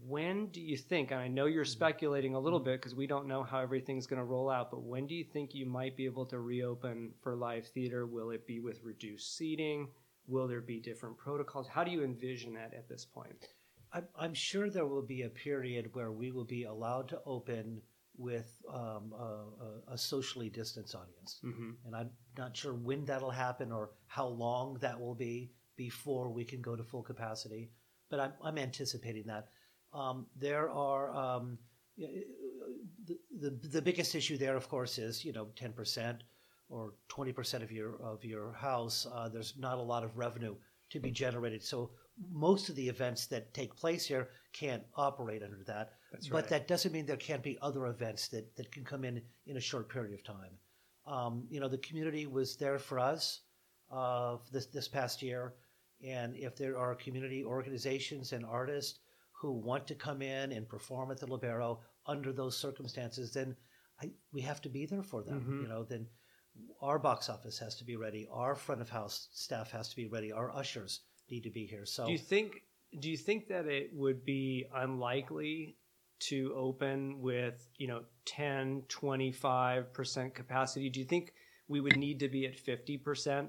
When 0.06 0.46
do 0.48 0.60
you 0.60 0.76
think, 0.76 1.10
and 1.10 1.20
I 1.20 1.28
know 1.28 1.46
you're 1.46 1.64
mm-hmm. 1.64 1.70
speculating 1.70 2.34
a 2.34 2.40
little 2.40 2.58
mm-hmm. 2.58 2.70
bit 2.70 2.80
because 2.80 2.94
we 2.94 3.06
don't 3.06 3.26
know 3.26 3.42
how 3.42 3.60
everything's 3.60 4.06
going 4.06 4.18
to 4.18 4.24
roll 4.24 4.50
out, 4.50 4.70
but 4.70 4.82
when 4.82 5.06
do 5.06 5.14
you 5.14 5.24
think 5.24 5.54
you 5.54 5.66
might 5.66 5.96
be 5.96 6.04
able 6.04 6.26
to 6.26 6.40
reopen 6.40 7.12
for 7.22 7.36
live 7.36 7.66
theater? 7.66 8.06
Will 8.06 8.30
it 8.30 8.46
be 8.46 8.60
with 8.60 8.82
reduced 8.82 9.36
seating? 9.36 9.88
Will 10.30 10.46
there 10.48 10.60
be 10.60 10.80
different 10.80 11.18
protocols? 11.18 11.68
How 11.68 11.84
do 11.84 11.90
you 11.90 12.02
envision 12.04 12.54
that 12.54 12.72
at 12.74 12.88
this 12.88 13.04
point? 13.04 13.48
I'm, 13.92 14.06
I'm 14.16 14.34
sure 14.34 14.70
there 14.70 14.86
will 14.86 15.02
be 15.02 15.22
a 15.22 15.28
period 15.28 15.90
where 15.92 16.12
we 16.12 16.30
will 16.30 16.44
be 16.44 16.64
allowed 16.64 17.08
to 17.08 17.20
open 17.26 17.82
with 18.16 18.62
um, 18.72 19.12
a, 19.18 19.92
a, 19.92 19.98
socially 19.98 20.50
distanced 20.50 20.94
audience. 20.94 21.40
Mm-hmm. 21.44 21.70
And 21.86 21.96
I'm 21.96 22.10
not 22.36 22.56
sure 22.56 22.74
when 22.74 23.04
that'll 23.04 23.30
happen 23.30 23.72
or 23.72 23.90
how 24.06 24.26
long 24.26 24.76
that 24.80 25.00
will 25.00 25.14
be 25.14 25.52
before 25.76 26.28
we 26.28 26.44
can 26.44 26.60
go 26.60 26.76
to 26.76 26.84
full 26.84 27.02
capacity, 27.02 27.70
but 28.10 28.20
I'm, 28.20 28.32
I'm 28.44 28.58
anticipating 28.58 29.24
that. 29.26 29.48
Um, 29.94 30.26
there 30.36 30.70
are 30.70 31.10
um, 31.14 31.58
the, 31.96 33.18
the 33.40 33.50
the 33.68 33.82
biggest 33.82 34.14
issue 34.14 34.36
there, 34.36 34.56
of 34.56 34.68
course, 34.68 34.98
is 34.98 35.24
you 35.24 35.32
know 35.32 35.48
10 35.56 35.72
percent 35.72 36.22
or 36.70 36.94
20 37.08 37.32
percent 37.32 37.62
of 37.62 37.70
your 37.72 38.00
of 38.02 38.24
your 38.24 38.52
house. 38.52 39.06
Uh, 39.12 39.28
there's 39.28 39.54
not 39.58 39.78
a 39.78 39.82
lot 39.82 40.04
of 40.04 40.16
revenue 40.16 40.54
to 40.90 41.00
be 41.00 41.10
generated, 41.10 41.62
so 41.62 41.90
most 42.32 42.68
of 42.68 42.74
the 42.76 42.88
events 42.88 43.26
that 43.26 43.52
take 43.54 43.74
place 43.76 44.04
here 44.06 44.28
can't 44.52 44.82
operate 44.96 45.42
under 45.42 45.62
that. 45.66 45.92
That's 46.12 46.28
But 46.28 46.42
right. 46.42 46.48
that 46.50 46.68
doesn't 46.68 46.92
mean 46.92 47.06
there 47.06 47.16
can't 47.16 47.42
be 47.42 47.56
other 47.62 47.86
events 47.86 48.28
that, 48.28 48.56
that 48.56 48.72
can 48.72 48.84
come 48.84 49.04
in 49.04 49.22
in 49.46 49.56
a 49.56 49.60
short 49.60 49.88
period 49.88 50.12
of 50.14 50.24
time. 50.24 50.58
Um, 51.06 51.46
you 51.48 51.60
know, 51.60 51.68
the 51.68 51.78
community 51.78 52.26
was 52.26 52.56
there 52.56 52.78
for 52.78 52.98
us 52.98 53.42
uh, 53.90 54.36
this 54.52 54.66
this 54.66 54.88
past 54.88 55.22
year, 55.22 55.54
and 56.04 56.36
if 56.36 56.56
there 56.56 56.76
are 56.78 56.94
community 56.94 57.44
organizations 57.44 58.32
and 58.32 58.44
artists 58.44 58.98
who 59.32 59.52
want 59.52 59.86
to 59.86 59.94
come 59.94 60.20
in 60.22 60.52
and 60.52 60.68
perform 60.68 61.10
at 61.10 61.18
the 61.18 61.26
Lobero 61.26 61.78
under 62.06 62.32
those 62.32 62.56
circumstances, 62.58 63.32
then 63.32 63.56
I, 64.02 64.10
we 64.32 64.40
have 64.42 64.60
to 64.62 64.68
be 64.68 64.86
there 64.86 65.02
for 65.02 65.22
them. 65.22 65.40
Mhm. 65.40 65.62
You 65.62 65.68
know, 65.68 65.84
then 65.84 66.06
our 66.80 66.98
box 66.98 67.28
office 67.28 67.58
has 67.58 67.76
to 67.76 67.84
be 67.84 67.96
ready, 67.96 68.28
our 68.30 68.54
front 68.54 68.80
of 68.80 68.88
house 68.88 69.28
staff 69.32 69.70
has 69.70 69.88
to 69.88 69.96
be 69.96 70.06
ready, 70.06 70.32
our 70.32 70.54
ushers 70.54 71.00
need 71.30 71.42
to 71.44 71.50
be 71.50 71.66
here. 71.66 71.86
So 71.86 72.06
Do 72.06 72.12
you 72.12 72.18
think 72.18 72.62
do 72.98 73.08
you 73.08 73.16
think 73.16 73.48
that 73.48 73.66
it 73.66 73.90
would 73.94 74.24
be 74.24 74.66
unlikely 74.74 75.76
to 76.20 76.52
open 76.56 77.20
with, 77.20 77.68
you 77.78 77.86
know, 77.86 78.02
10, 78.26 78.82
25% 78.88 80.34
capacity? 80.34 80.90
Do 80.90 81.00
you 81.00 81.06
think 81.06 81.32
we 81.68 81.80
would 81.80 81.96
need 81.96 82.18
to 82.20 82.28
be 82.28 82.46
at 82.46 82.56
50% 82.56 83.48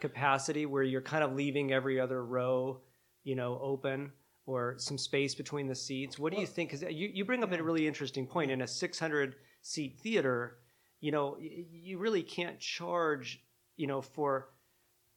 capacity 0.00 0.66
where 0.66 0.82
you're 0.82 1.02
kind 1.02 1.24
of 1.24 1.34
leaving 1.34 1.72
every 1.72 2.00
other 2.00 2.24
row, 2.24 2.80
you 3.24 3.34
know, 3.34 3.58
open 3.60 4.12
or 4.46 4.76
some 4.78 4.96
space 4.96 5.34
between 5.34 5.66
the 5.66 5.74
seats? 5.74 6.18
What 6.18 6.32
do 6.32 6.40
you 6.40 6.46
think? 6.46 6.70
Cuz 6.70 6.82
you 6.82 7.10
you 7.12 7.24
bring 7.24 7.42
up 7.42 7.52
a 7.52 7.62
really 7.62 7.86
interesting 7.86 8.26
point 8.26 8.50
in 8.50 8.62
a 8.62 8.66
600 8.66 9.36
seat 9.62 9.98
theater, 9.98 10.58
you 11.00 11.12
know, 11.12 11.36
you 11.38 11.98
really 11.98 12.22
can't 12.22 12.58
charge, 12.58 13.42
you 13.76 13.86
know, 13.86 14.00
for 14.00 14.48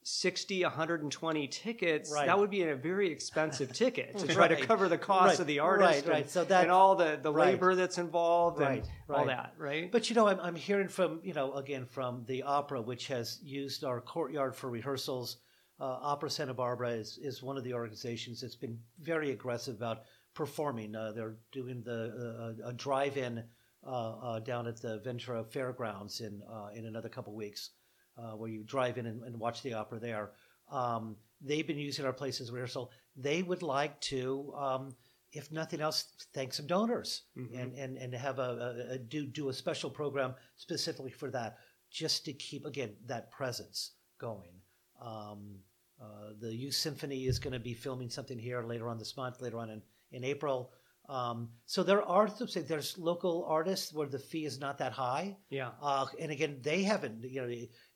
60 0.03 0.63
120 0.63 1.47
tickets 1.49 2.11
Right. 2.11 2.25
that 2.27 2.39
would 2.39 2.49
be 2.49 2.63
a 2.63 2.75
very 2.75 3.11
expensive 3.11 3.73
ticket 3.73 4.17
to 4.17 4.27
try 4.33 4.47
to 4.47 4.55
cover 4.55 4.87
the 4.87 4.97
cost 4.97 5.25
Right. 5.33 5.39
of 5.41 5.47
the 5.47 5.59
artist 5.59 6.05
Right, 6.05 6.07
right. 6.13 6.21
and, 6.23 6.29
So 6.29 6.43
that- 6.45 6.63
and 6.63 6.71
all 6.71 6.95
the, 6.95 7.19
the 7.21 7.31
right. 7.31 7.53
labor 7.53 7.75
that's 7.75 7.97
involved 7.97 8.59
Right, 8.59 8.79
and 8.83 8.89
all 9.09 9.25
right. 9.25 9.27
that 9.27 9.53
right 9.57 9.91
But 9.91 10.09
you 10.09 10.15
know, 10.15 10.27
I'm, 10.27 10.39
I'm 10.39 10.55
hearing 10.55 10.87
from 10.87 11.19
you 11.23 11.33
know 11.33 11.53
again 11.53 11.85
from 11.85 12.23
the 12.27 12.43
opera, 12.43 12.81
which 12.81 13.07
has 13.07 13.39
used 13.43 13.83
our 13.83 13.99
courtyard 14.01 14.55
for 14.55 14.69
rehearsals. 14.69 15.37
Uh, 15.81 15.85
opera 16.01 16.29
Santa 16.29 16.53
Barbara 16.53 16.91
is 16.91 17.17
is 17.21 17.43
one 17.43 17.57
of 17.57 17.63
the 17.63 17.73
organizations 17.73 18.41
that's 18.41 18.55
been 18.55 18.79
very 19.01 19.31
aggressive 19.31 19.75
about 19.75 20.03
performing. 20.33 20.95
Uh, 20.95 21.11
they're 21.13 21.35
doing 21.51 21.81
the 21.83 22.55
uh, 22.63 22.69
a 22.69 22.73
drive-in 22.73 23.43
down 23.83 24.67
at 24.67 24.81
the 24.81 24.99
Ventura 25.03 25.43
Fairgrounds 25.43 26.21
in 26.21 26.41
uh, 26.51 26.69
in 26.73 26.85
another 26.85 27.09
couple 27.09 27.33
weeks, 27.35 27.71
uh, 28.17 28.31
where 28.31 28.49
you 28.49 28.63
drive 28.63 28.97
in 28.97 29.05
and, 29.05 29.23
and 29.23 29.39
watch 29.39 29.61
the 29.61 29.73
opera 29.73 29.99
there. 29.99 30.31
Um, 30.71 31.15
they've 31.41 31.65
been 31.65 31.77
using 31.79 32.05
our 32.05 32.13
place 32.13 32.41
as 32.41 32.51
rehearsal. 32.51 32.91
They 33.15 33.41
would 33.43 33.63
like 33.63 33.99
to. 34.01 34.53
Um, 34.55 34.95
if 35.31 35.51
nothing 35.51 35.79
else, 35.79 36.05
thank 36.33 36.53
some 36.53 36.65
donors 36.65 37.21
Mhm. 37.37 37.61
and, 37.61 37.73
and, 37.75 37.97
and 37.97 38.13
have 38.15 38.39
a, 38.39 38.87
a, 38.89 38.93
a 38.93 38.97
do 38.97 39.27
do 39.27 39.49
a 39.49 39.53
special 39.53 39.89
program 39.91 40.33
specifically 40.55 41.11
for 41.11 41.29
that, 41.31 41.57
just 41.91 42.25
to 42.25 42.33
keep 42.33 42.65
again 42.65 42.95
that 43.05 43.29
presence 43.31 43.91
going. 44.19 44.53
Um, 44.99 45.59
uh, 46.01 46.31
the 46.39 46.51
Youth 46.53 46.73
Symphony 46.73 47.27
is 47.27 47.37
going 47.39 47.53
to 47.53 47.59
be 47.59 47.73
filming 47.75 48.09
something 48.09 48.39
here 48.39 48.63
later 48.63 48.89
on 48.89 48.97
this 48.97 49.15
month, 49.17 49.39
later 49.41 49.59
on 49.59 49.69
in 49.69 49.81
in 50.11 50.23
April. 50.23 50.71
Um, 51.09 51.49
so 51.65 51.81
there 51.81 52.03
are 52.03 52.29
there's 52.71 52.97
local 52.97 53.43
artists 53.47 53.91
where 53.93 54.07
the 54.07 54.19
fee 54.19 54.45
is 54.45 54.59
not 54.59 54.77
that 54.77 54.93
high, 54.93 55.37
yeah 55.49 55.71
uh, 55.81 56.05
and 56.21 56.31
again 56.31 56.59
they 56.61 56.83
haven't 56.83 57.23
you 57.23 57.41
know 57.41 57.49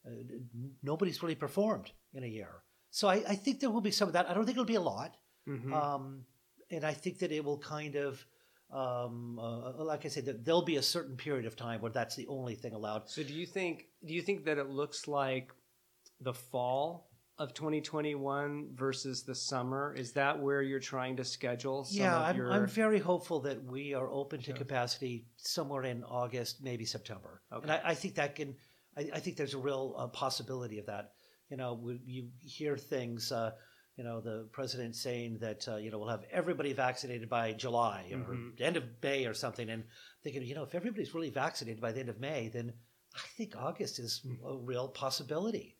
uh, 0.07 0.15
nobody's 0.81 1.21
really 1.21 1.35
performed 1.35 1.91
in 2.13 2.23
a 2.23 2.27
year. 2.27 2.63
So 2.89 3.07
I, 3.07 3.23
I 3.33 3.35
think 3.35 3.59
there 3.59 3.69
will 3.69 3.81
be 3.81 3.91
some 3.91 4.07
of 4.09 4.13
that. 4.13 4.29
I 4.29 4.33
don't 4.33 4.45
think 4.45 4.57
it'll 4.57 4.65
be 4.65 4.75
a 4.75 4.81
lot. 4.81 5.17
Mhm. 5.47 5.71
Um, 5.73 6.25
and 6.71 6.83
I 6.83 6.93
think 6.93 7.19
that 7.19 7.31
it 7.31 7.43
will 7.43 7.59
kind 7.59 7.95
of, 7.95 8.25
um, 8.71 9.37
uh, 9.39 9.83
like 9.83 10.05
I 10.05 10.09
said, 10.09 10.25
that 10.25 10.43
there'll 10.45 10.63
be 10.65 10.77
a 10.77 10.81
certain 10.81 11.15
period 11.15 11.45
of 11.45 11.55
time 11.55 11.81
where 11.81 11.91
that's 11.91 12.15
the 12.15 12.27
only 12.27 12.55
thing 12.55 12.73
allowed. 12.73 13.09
so 13.09 13.21
do 13.23 13.33
you 13.33 13.45
think 13.45 13.75
do 14.05 14.13
you 14.13 14.21
think 14.21 14.45
that 14.45 14.57
it 14.57 14.69
looks 14.69 15.07
like 15.07 15.51
the 16.21 16.33
fall 16.33 17.09
of 17.37 17.53
2021 17.53 18.69
versus 18.75 19.23
the 19.23 19.33
summer? 19.35 19.93
Is 19.97 20.13
that 20.13 20.39
where 20.39 20.61
you're 20.61 20.79
trying 20.79 21.17
to 21.17 21.25
schedule 21.25 21.83
some 21.83 22.03
yeah, 22.05 22.17
of 22.19 22.25
I'm, 22.27 22.35
your? 22.37 22.51
I'm 22.51 22.67
very 22.67 22.99
hopeful 22.99 23.39
that 23.41 23.63
we 23.63 23.93
are 23.93 24.09
open 24.11 24.39
to 24.41 24.45
Sure. 24.45 24.55
capacity 24.55 25.25
somewhere 25.37 25.83
in 25.83 26.03
August, 26.03 26.63
maybe 26.63 26.85
September. 26.85 27.41
And 27.51 27.71
Okay. 27.71 27.81
I, 27.83 27.91
I 27.91 27.95
think 27.95 28.15
that 28.15 28.35
can, 28.35 28.55
I, 28.97 29.09
I 29.15 29.19
think 29.19 29.37
there's 29.37 29.55
a 29.55 29.59
real 29.59 29.95
uh, 29.97 30.07
possibility 30.07 30.79
of 30.79 30.85
that. 30.87 31.13
You 31.49 31.57
know, 31.57 31.73
when 31.73 32.01
you 32.05 32.29
hear 32.39 32.77
things, 32.77 33.31
uh, 33.31 33.51
you 33.95 34.03
know, 34.03 34.21
the 34.21 34.47
president 34.51 34.95
saying 34.95 35.39
that, 35.41 35.67
uh, 35.67 35.75
you 35.77 35.91
know, 35.91 35.99
we'll 35.99 36.09
have 36.09 36.25
everybody 36.31 36.73
vaccinated 36.73 37.29
by 37.29 37.53
July 37.53 38.09
or 38.11 38.17
Mhm. 38.17 38.61
end 38.61 38.77
of 38.77 38.83
May 39.01 39.25
or 39.25 39.33
something. 39.33 39.69
And 39.69 39.83
thinking, 40.23 40.43
you 40.43 40.55
know, 40.55 40.63
if 40.63 40.73
everybody's 40.73 41.13
really 41.13 41.29
vaccinated 41.29 41.81
by 41.81 41.91
the 41.91 41.99
end 41.99 42.09
of 42.09 42.19
May, 42.19 42.49
then 42.49 42.73
I 43.15 43.27
think 43.37 43.55
August 43.55 43.99
is 43.99 44.25
a 44.43 44.57
real 44.57 44.87
possibility. 44.87 45.77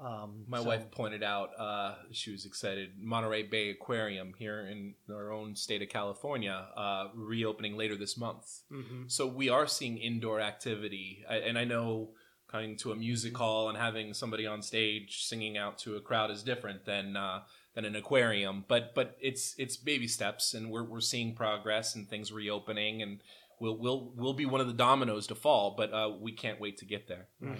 Um, 0.00 0.44
My 0.46 0.58
so- 0.60 0.64
wife 0.68 0.90
pointed 0.90 1.22
out 1.22 1.50
uh, 1.58 1.96
she 2.12 2.30
was 2.30 2.44
excited. 2.46 2.90
Monterey 3.00 3.42
Bay 3.42 3.70
Aquarium 3.70 4.34
here 4.38 4.60
in 4.60 4.94
our 5.10 5.32
own 5.32 5.56
state 5.56 5.82
of 5.82 5.88
California 5.88 6.68
uh, 6.76 7.08
reopening 7.14 7.76
later 7.76 7.96
this 7.96 8.16
month. 8.16 8.62
Mhm. 8.70 9.10
So 9.10 9.26
we 9.26 9.48
are 9.48 9.66
seeing 9.66 9.98
indoor 9.98 10.40
activity, 10.40 11.24
I, 11.28 11.36
and 11.38 11.58
I 11.58 11.64
know 11.64 12.10
coming 12.46 12.76
to 12.78 12.92
a 12.92 12.96
music 12.96 13.36
hall 13.36 13.68
and 13.68 13.76
having 13.76 14.14
somebody 14.14 14.46
on 14.46 14.62
stage 14.62 15.24
singing 15.24 15.58
out 15.58 15.76
to 15.78 15.96
a 15.96 16.00
crowd 16.00 16.30
is 16.30 16.42
different 16.42 16.84
than 16.86 17.16
uh, 17.16 17.42
than 17.74 17.84
an 17.84 17.96
aquarium. 17.96 18.64
But 18.68 18.94
but 18.94 19.16
it's 19.20 19.54
it's 19.58 19.76
baby 19.76 20.06
steps, 20.08 20.54
and 20.54 20.70
we're 20.70 20.84
we're 20.84 21.00
seeing 21.00 21.34
progress 21.34 21.94
and 21.94 22.08
things 22.08 22.32
reopening, 22.32 23.02
and 23.02 23.20
we'll 23.60 23.76
we'll 23.76 24.12
we'll 24.16 24.32
be 24.32 24.46
one 24.46 24.60
of 24.60 24.66
the 24.68 24.72
dominoes 24.72 25.26
to 25.26 25.34
fall. 25.34 25.74
But 25.76 25.92
uh, 25.92 26.10
we 26.20 26.32
can't 26.32 26.60
wait 26.60 26.78
to 26.78 26.84
get 26.86 27.08
there. 27.08 27.28
Right. 27.40 27.58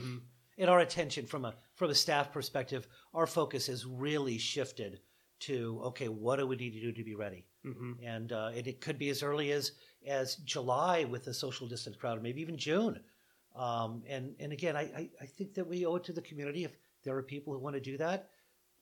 And 0.58 0.68
our 0.68 0.80
attention 0.80 1.24
from 1.26 1.44
a 1.44 1.54
from 1.76 1.90
a 1.90 1.94
staff 1.94 2.32
perspective, 2.32 2.88
our 3.14 3.26
focus 3.26 3.68
has 3.68 3.86
really 3.86 4.38
shifted 4.38 5.00
to 5.40 5.80
okay, 5.84 6.08
what 6.08 6.36
do 6.36 6.46
we 6.46 6.56
need 6.56 6.72
to 6.72 6.80
do 6.80 6.92
to 6.92 7.04
be 7.04 7.14
ready? 7.14 7.44
Mhm. 7.64 7.96
And 8.02 8.32
uh, 8.32 8.50
and 8.54 8.66
it 8.66 8.80
could 8.80 8.98
be 8.98 9.08
as 9.08 9.22
early 9.22 9.52
as 9.52 9.72
as 10.06 10.36
July 10.36 11.04
with 11.04 11.24
the 11.24 11.34
social 11.34 11.68
distance 11.68 11.96
crowd, 11.96 12.18
or 12.18 12.20
maybe 12.20 12.40
even 12.40 12.56
June. 12.56 13.00
Um, 13.54 14.02
and 14.08 14.34
and 14.40 14.52
again, 14.52 14.76
I, 14.76 14.82
I 14.82 15.10
I 15.20 15.26
think 15.26 15.54
that 15.54 15.66
we 15.66 15.86
owe 15.86 15.96
it 15.96 16.04
to 16.04 16.12
the 16.12 16.22
community. 16.22 16.64
If 16.64 16.76
there 17.04 17.16
are 17.16 17.22
people 17.22 17.52
who 17.52 17.60
want 17.60 17.74
to 17.74 17.80
do 17.80 17.96
that, 17.98 18.30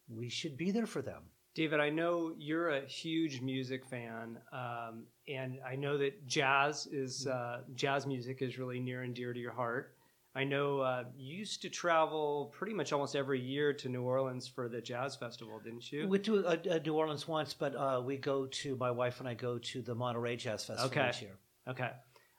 we 0.08 0.28
should 0.28 0.56
be 0.56 0.70
there 0.70 0.86
for 0.86 1.02
them. 1.02 1.22
David, 1.54 1.80
I 1.80 1.88
know 1.88 2.34
you're 2.36 2.68
a 2.70 2.82
huge 2.82 3.40
music 3.40 3.84
fan, 3.86 4.38
um, 4.52 5.04
and 5.26 5.58
I 5.66 5.74
know 5.74 5.96
that 5.96 6.26
jazz 6.26 6.86
is 6.86 7.26
uh, 7.26 7.62
jazz 7.74 8.06
music 8.06 8.42
is 8.42 8.58
really 8.58 8.78
near 8.78 9.02
and 9.02 9.14
dear 9.14 9.32
to 9.32 9.40
your 9.40 9.52
heart. 9.52 9.95
I 10.36 10.44
know 10.44 10.80
uh, 10.80 11.04
you 11.16 11.34
used 11.34 11.62
to 11.62 11.70
travel 11.70 12.52
pretty 12.54 12.74
much 12.74 12.92
almost 12.92 13.16
every 13.16 13.40
year 13.40 13.72
to 13.72 13.88
New 13.88 14.02
Orleans 14.02 14.46
for 14.46 14.68
the 14.68 14.82
jazz 14.82 15.16
festival, 15.16 15.58
didn't 15.64 15.90
you? 15.90 16.02
We 16.02 16.06
went 16.08 16.24
to 16.24 16.46
uh, 16.46 16.56
uh, 16.72 16.78
New 16.84 16.92
Orleans 16.92 17.26
once, 17.26 17.54
but 17.54 17.74
uh, 17.74 18.02
we 18.04 18.18
go 18.18 18.44
to 18.44 18.76
my 18.76 18.90
wife 18.90 19.20
and 19.20 19.26
I 19.26 19.32
go 19.32 19.56
to 19.56 19.80
the 19.80 19.94
Monterey 19.94 20.36
Jazz 20.36 20.66
Festival 20.66 20.90
Okay. 20.90 21.08
each 21.08 21.22
year. 21.22 21.38
Okay. 21.66 21.90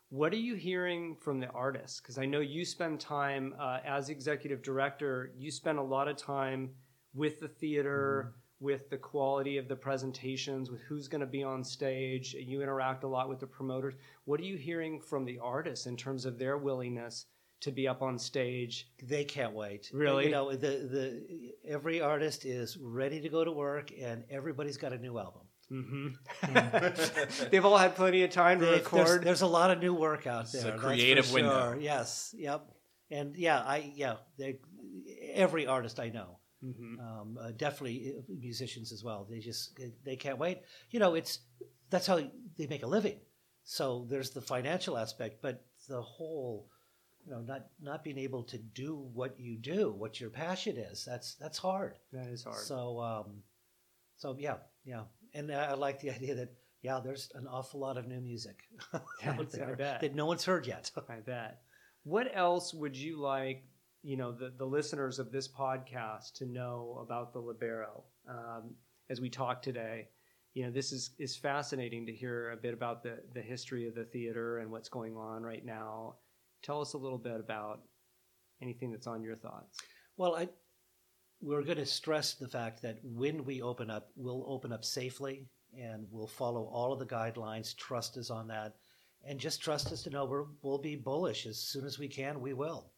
What 0.09 0.31
are 0.31 0.37
you 0.37 0.53
hearing 0.53 1.15
from 1.15 1.39
the 1.39 1.47
artists? 1.47 1.99
Because 1.99 2.19
I 2.19 2.27
know 2.27 2.39
you 2.39 2.65
spend 2.65 2.99
time 2.99 3.55
uh, 3.59 3.79
as 3.83 4.09
executive 4.09 4.61
director. 4.61 5.31
You 5.35 5.49
spend 5.49 5.79
a 5.79 5.83
lot 5.83 6.07
of 6.07 6.17
time 6.17 6.69
with 7.15 7.39
the 7.39 7.47
theater, 7.47 8.35
with 8.59 8.91
the 8.91 8.97
quality 8.97 9.57
of 9.57 9.67
the 9.67 9.75
presentations, 9.75 10.69
with 10.69 10.81
who's 10.81 11.07
going 11.07 11.21
to 11.21 11.27
be 11.27 11.43
on 11.43 11.63
stage. 11.63 12.35
You 12.35 12.61
interact 12.61 13.05
a 13.05 13.07
lot 13.07 13.27
with 13.27 13.39
the 13.39 13.47
promoters. 13.47 13.95
What 14.25 14.39
are 14.39 14.43
you 14.43 14.55
hearing 14.55 15.01
from 15.01 15.25
the 15.25 15.39
artists 15.39 15.87
in 15.87 15.97
terms 15.97 16.25
of 16.25 16.37
their 16.37 16.59
willingness 16.59 17.25
to 17.61 17.71
be 17.71 17.87
up 17.87 18.01
on 18.01 18.17
stage? 18.19 18.89
They 19.03 19.23
can't 19.25 19.53
wait. 19.53 19.89
Really? 19.93 20.25
You 20.25 20.31
know, 20.31 20.51
the 20.51 20.57
the 20.95 21.51
every 21.67 22.01
artist 22.01 22.45
is 22.45 22.77
ready 22.77 23.19
to 23.21 23.29
go 23.29 23.43
to 23.43 23.51
work, 23.51 23.91
and 23.99 24.23
everybody's 24.29 24.77
got 24.77 24.93
a 24.93 24.97
new 24.97 25.17
album. 25.17 25.41
hmm 25.69 26.07
They've 27.51 27.65
all 27.65 27.77
had 27.77 27.95
plenty 27.95 28.23
of 28.23 28.31
time 28.31 28.59
to 28.59 28.65
They- 28.65 28.71
record. 28.73 29.07
There's, 29.07 29.21
there's 29.23 29.41
a 29.41 29.47
lot 29.47 29.71
of 29.71 29.79
new 29.79 29.93
work 29.93 30.27
out 30.27 30.43
It's 30.43 30.53
there. 30.53 30.61
a 30.61 30.65
that's 30.71 30.81
for 30.81 30.87
creative 30.87 31.31
window. 31.33 31.77
Yes. 31.79 32.33
Yep. 32.37 32.67
And 33.11 33.35
yeah, 33.35 33.59
I 33.59 33.91
yeah, 33.95 34.15
they, 34.37 34.59
every 35.33 35.65
artist 35.67 35.99
I 35.99 36.09
know, 36.09 36.39
Mhm. 36.63 36.99
um, 36.99 37.37
uh, 37.39 37.51
definitely 37.51 38.13
uh, 38.17 38.21
musicians 38.27 38.91
as 38.91 39.03
well. 39.03 39.25
They 39.29 39.39
just 39.39 39.79
they 40.03 40.15
can't 40.17 40.37
wait. 40.37 40.61
You 40.91 40.99
know, 40.99 41.15
it's 41.15 41.39
that's 41.89 42.05
how 42.07 42.17
they 42.57 42.67
make 42.67 42.83
a 42.83 42.87
living. 42.87 43.19
So 43.63 44.05
there's 44.09 44.31
the 44.31 44.41
financial 44.41 44.97
aspect, 44.97 45.41
but 45.41 45.65
the 45.87 46.01
whole, 46.01 46.69
you 47.27 47.33
know, 47.33 47.41
not 47.41 47.67
not 47.81 48.03
being 48.03 48.17
able 48.17 48.43
to 48.43 48.57
do 48.57 48.95
what 49.13 49.37
you 49.37 49.57
do, 49.57 49.91
what 49.91 50.19
your 50.19 50.29
passion 50.29 50.77
is. 50.77 51.03
That's 51.05 51.35
that's 51.35 51.57
hard. 51.57 51.95
That 52.13 52.27
is 52.27 52.43
hard. 52.43 52.63
So, 52.63 53.01
um, 53.01 53.43
so 54.15 54.37
yeah, 54.39 54.55
yeah, 54.85 55.03
and 55.33 55.51
I, 55.51 55.71
I 55.71 55.73
like 55.73 55.99
the 55.99 56.11
idea 56.11 56.35
that 56.35 56.53
yeah, 56.81 57.01
there's 57.03 57.29
an 57.35 57.47
awful 57.47 57.79
lot 57.79 57.97
of 57.97 58.07
new 58.07 58.21
music 58.21 58.61
out 59.25 59.51
there 59.51 59.75
bet. 59.75 59.99
that 60.01 60.15
no 60.15 60.25
one's 60.25 60.45
heard 60.45 60.65
yet. 60.65 60.89
I 61.09 61.15
bet. 61.15 61.61
What 62.03 62.31
else 62.33 62.73
would 62.73 62.95
you 62.95 63.19
like, 63.19 63.65
you 64.03 64.15
know, 64.15 64.31
the, 64.31 64.53
the 64.57 64.65
listeners 64.65 65.19
of 65.19 65.31
this 65.31 65.47
podcast 65.47 66.33
to 66.35 66.45
know 66.45 66.99
about 67.01 67.33
the 67.33 67.41
Lobero 67.41 68.03
um, 68.29 68.75
as 69.09 69.19
we 69.19 69.29
talk 69.29 69.61
today? 69.61 70.07
You 70.53 70.65
know, 70.65 70.71
this 70.71 70.93
is, 70.93 71.11
is 71.19 71.35
fascinating 71.35 72.05
to 72.05 72.13
hear 72.13 72.51
a 72.51 72.57
bit 72.57 72.73
about 72.73 73.03
the, 73.03 73.19
the 73.33 73.41
history 73.41 73.87
of 73.87 73.93
the 73.93 74.05
theater 74.05 74.59
and 74.59 74.71
what's 74.71 74.89
going 74.89 75.17
on 75.17 75.43
right 75.43 75.65
now. 75.65 76.15
Tell 76.67 76.81
us 76.81 76.93
a 76.93 76.97
little 76.97 77.17
bit 77.17 77.39
about 77.39 77.79
anything 78.61 78.91
that's 78.91 79.07
on 79.07 79.23
your 79.23 79.37
thoughts. 79.37 79.79
Well, 80.17 80.35
I 80.35 80.49
we're 81.41 81.63
going 81.63 81.77
to 81.77 81.85
stress 81.85 82.33
the 82.33 82.47
fact 82.47 82.81
that 82.81 82.97
when 83.03 83.45
we 83.45 83.61
open 83.61 83.89
up, 83.89 84.09
we'll 84.17 84.43
open 84.47 84.73
up 84.73 84.83
safely 84.83 85.47
and 85.79 86.05
we'll 86.11 86.27
follow 86.27 86.63
all 86.63 86.91
of 86.91 86.99
the 86.99 87.05
guidelines. 87.05 87.75
Trust 87.75 88.17
us 88.17 88.29
on 88.29 88.47
that, 88.47 88.73
and 89.25 89.39
just 89.39 89.61
trust 89.61 89.93
us 89.93 90.01
to 90.03 90.09
know 90.09 90.25
we're, 90.25 90.45
we'll 90.61 90.77
be 90.77 90.95
bullish 90.95 91.45
as 91.45 91.57
soon 91.57 91.85
as 91.85 91.99
we 91.99 92.07
can. 92.07 92.41
We 92.41 92.53
will. 92.53 92.91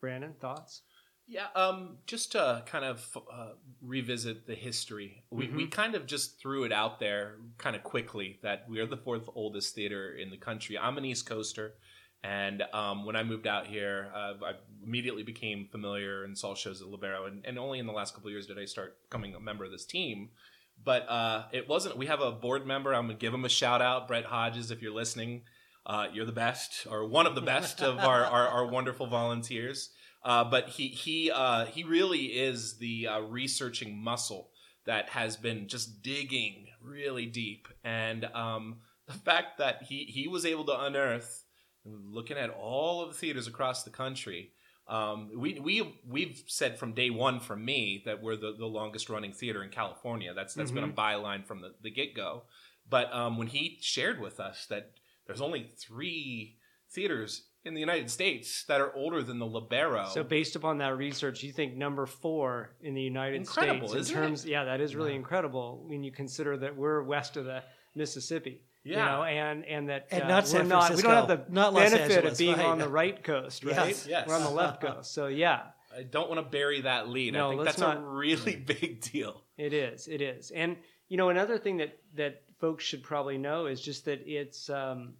Brandon, 0.00 0.34
thoughts? 0.40 0.82
Yeah, 1.28 1.46
um, 1.54 1.98
just 2.06 2.32
to 2.32 2.64
kind 2.66 2.84
of 2.84 3.16
uh, 3.32 3.50
revisit 3.80 4.46
the 4.46 4.54
history, 4.54 5.22
we, 5.30 5.48
we 5.48 5.66
kind 5.66 5.94
of 5.94 6.06
just 6.06 6.40
threw 6.40 6.64
it 6.64 6.72
out 6.72 6.98
there 6.98 7.36
kind 7.58 7.76
of 7.76 7.84
quickly 7.84 8.40
that 8.42 8.64
we 8.68 8.80
are 8.80 8.86
the 8.86 8.96
fourth 8.96 9.28
oldest 9.34 9.74
theater 9.74 10.12
in 10.12 10.30
the 10.30 10.36
country. 10.36 10.76
I'm 10.76 10.98
an 10.98 11.04
East 11.04 11.26
Coaster, 11.26 11.74
and 12.24 12.62
um, 12.72 13.04
when 13.04 13.16
I 13.16 13.24
moved 13.24 13.46
out 13.46 13.66
here, 13.66 14.10
uh, 14.14 14.34
I 14.44 14.52
immediately 14.84 15.22
became 15.22 15.68
familiar 15.70 16.24
and 16.24 16.38
saw 16.38 16.54
shows 16.54 16.80
at 16.80 16.88
Lobero, 16.88 17.26
and, 17.26 17.44
and 17.44 17.58
only 17.58 17.78
in 17.78 17.86
the 17.86 17.92
last 17.92 18.14
couple 18.14 18.28
of 18.28 18.32
years 18.32 18.46
did 18.46 18.58
I 18.58 18.64
start 18.64 18.96
becoming 19.08 19.34
a 19.34 19.40
member 19.40 19.64
of 19.64 19.72
this 19.72 19.84
team. 19.84 20.30
But 20.84 21.08
uh, 21.08 21.44
it 21.52 21.68
wasn't. 21.68 21.96
We 21.96 22.06
have 22.06 22.20
a 22.20 22.32
board 22.32 22.66
member. 22.66 22.94
I'm 22.94 23.06
gonna 23.06 23.18
give 23.18 23.34
him 23.34 23.44
a 23.44 23.48
shout 23.48 23.82
out, 23.82 24.08
Brett 24.08 24.24
Hodges, 24.24 24.70
if 24.70 24.82
you're 24.82 24.94
listening. 24.94 25.42
Uh, 25.84 26.06
you're 26.12 26.26
the 26.26 26.32
best, 26.32 26.86
or 26.88 27.06
one 27.06 27.26
of 27.26 27.34
the 27.34 27.40
best 27.40 27.82
of 27.82 27.98
our, 27.98 28.24
our, 28.24 28.48
our 28.48 28.66
wonderful 28.66 29.06
volunteers. 29.08 29.90
Uh, 30.24 30.44
but 30.44 30.68
he 30.70 30.88
he 30.88 31.30
uh, 31.30 31.66
he 31.66 31.82
really 31.82 32.26
is 32.26 32.78
the 32.78 33.08
uh, 33.08 33.20
researching 33.20 33.96
muscle 33.96 34.50
that 34.86 35.10
has 35.10 35.36
been 35.36 35.66
just 35.68 36.02
digging 36.02 36.66
really 36.80 37.26
deep, 37.26 37.68
and 37.82 38.24
um, 38.26 38.76
the 39.06 39.12
fact 39.12 39.58
that 39.58 39.82
he 39.82 40.04
he 40.04 40.28
was 40.28 40.46
able 40.46 40.64
to 40.64 40.80
unearth, 40.80 41.41
looking 41.84 42.36
at 42.36 42.50
all 42.50 43.02
of 43.02 43.08
the 43.10 43.14
theaters 43.14 43.46
across 43.46 43.82
the 43.82 43.90
country. 43.90 44.52
Um, 44.88 45.30
we 45.36 45.60
we 45.60 46.00
we've 46.06 46.42
said 46.46 46.78
from 46.78 46.92
day 46.92 47.10
one 47.10 47.40
from 47.40 47.64
me 47.64 48.02
that 48.04 48.22
we're 48.22 48.36
the, 48.36 48.54
the 48.58 48.66
longest 48.66 49.08
running 49.08 49.32
theater 49.32 49.62
in 49.62 49.70
California. 49.70 50.34
That's 50.34 50.54
that's 50.54 50.72
been 50.72 50.84
a 50.84 50.88
byline 50.88 51.46
from 51.46 51.60
the, 51.60 51.72
the 51.82 51.90
get 51.90 52.14
go. 52.14 52.42
But 52.88 53.12
um, 53.12 53.38
when 53.38 53.46
he 53.46 53.78
shared 53.80 54.20
with 54.20 54.40
us 54.40 54.66
that 54.66 54.92
there's 55.26 55.40
only 55.40 55.70
three 55.78 56.58
theaters 56.90 57.44
in 57.64 57.74
the 57.74 57.80
United 57.80 58.10
States 58.10 58.64
that 58.64 58.80
are 58.80 58.94
older 58.94 59.22
than 59.22 59.38
the 59.38 59.46
Lobero. 59.46 60.08
So, 60.08 60.24
based 60.24 60.56
upon 60.56 60.78
that 60.78 60.96
research, 60.96 61.42
you 61.42 61.52
think 61.52 61.76
number 61.76 62.06
four 62.06 62.74
in 62.82 62.94
the 62.94 63.02
United 63.02 63.36
Incredible, 63.36 63.88
States 63.88 63.92
in 63.94 64.00
isn't 64.00 64.16
terms, 64.16 64.44
yeah, 64.44 64.64
that 64.64 64.80
is 64.80 64.96
really 64.96 65.14
incredible 65.14 65.84
when 65.86 66.02
you 66.02 66.10
consider 66.10 66.56
that 66.56 66.76
we're 66.76 67.02
west 67.02 67.36
of 67.36 67.44
the 67.44 67.62
Mississippi. 67.94 68.62
You 68.84 68.94
Yeah. 68.94 69.04
know, 69.06 69.22
and 69.24 69.64
and 69.64 69.88
that 69.88 70.08
And 70.10 70.24
uh, 70.24 70.28
not 70.28 70.42
we're 70.44 70.46
San 70.48 70.68
not, 70.68 70.94
we 70.94 71.02
don't 71.02 71.14
have 71.14 71.28
the 71.28 71.44
not 71.52 71.72
Los 71.72 71.90
benefit 71.90 72.10
Angeles, 72.16 72.32
of 72.32 72.38
being 72.38 72.56
right. 72.56 72.66
on 72.66 72.78
the 72.78 72.88
right 72.88 73.22
coast, 73.22 73.64
right? 73.64 73.74
Yes, 73.88 74.06
yes. 74.08 74.26
We're 74.28 74.34
on 74.36 74.42
the 74.42 74.50
left 74.50 74.80
coast. 74.80 75.12
So 75.14 75.28
yeah, 75.28 75.62
I 75.96 76.02
don't 76.02 76.28
want 76.28 76.44
to 76.44 76.50
bury 76.50 76.80
that 76.80 77.08
lead. 77.08 77.34
No, 77.34 77.46
I 77.46 77.50
think 77.50 77.64
let's 77.64 77.76
that's 77.76 77.90
a 77.92 77.94
not- 78.00 78.12
really 78.12 78.56
big 78.80 79.00
deal. 79.00 79.44
It 79.56 79.72
is. 79.72 80.08
It 80.08 80.20
is. 80.20 80.50
And 80.50 80.76
you 81.08 81.16
know, 81.16 81.28
another 81.28 81.58
thing 81.58 81.76
that 81.76 81.96
that 82.14 82.42
folks 82.58 82.82
should 82.84 83.02
probably 83.04 83.38
know 83.38 83.66
is 83.66 83.80
just 83.80 84.04
that 84.06 84.20
it's 84.26 84.68
um, 84.70 85.14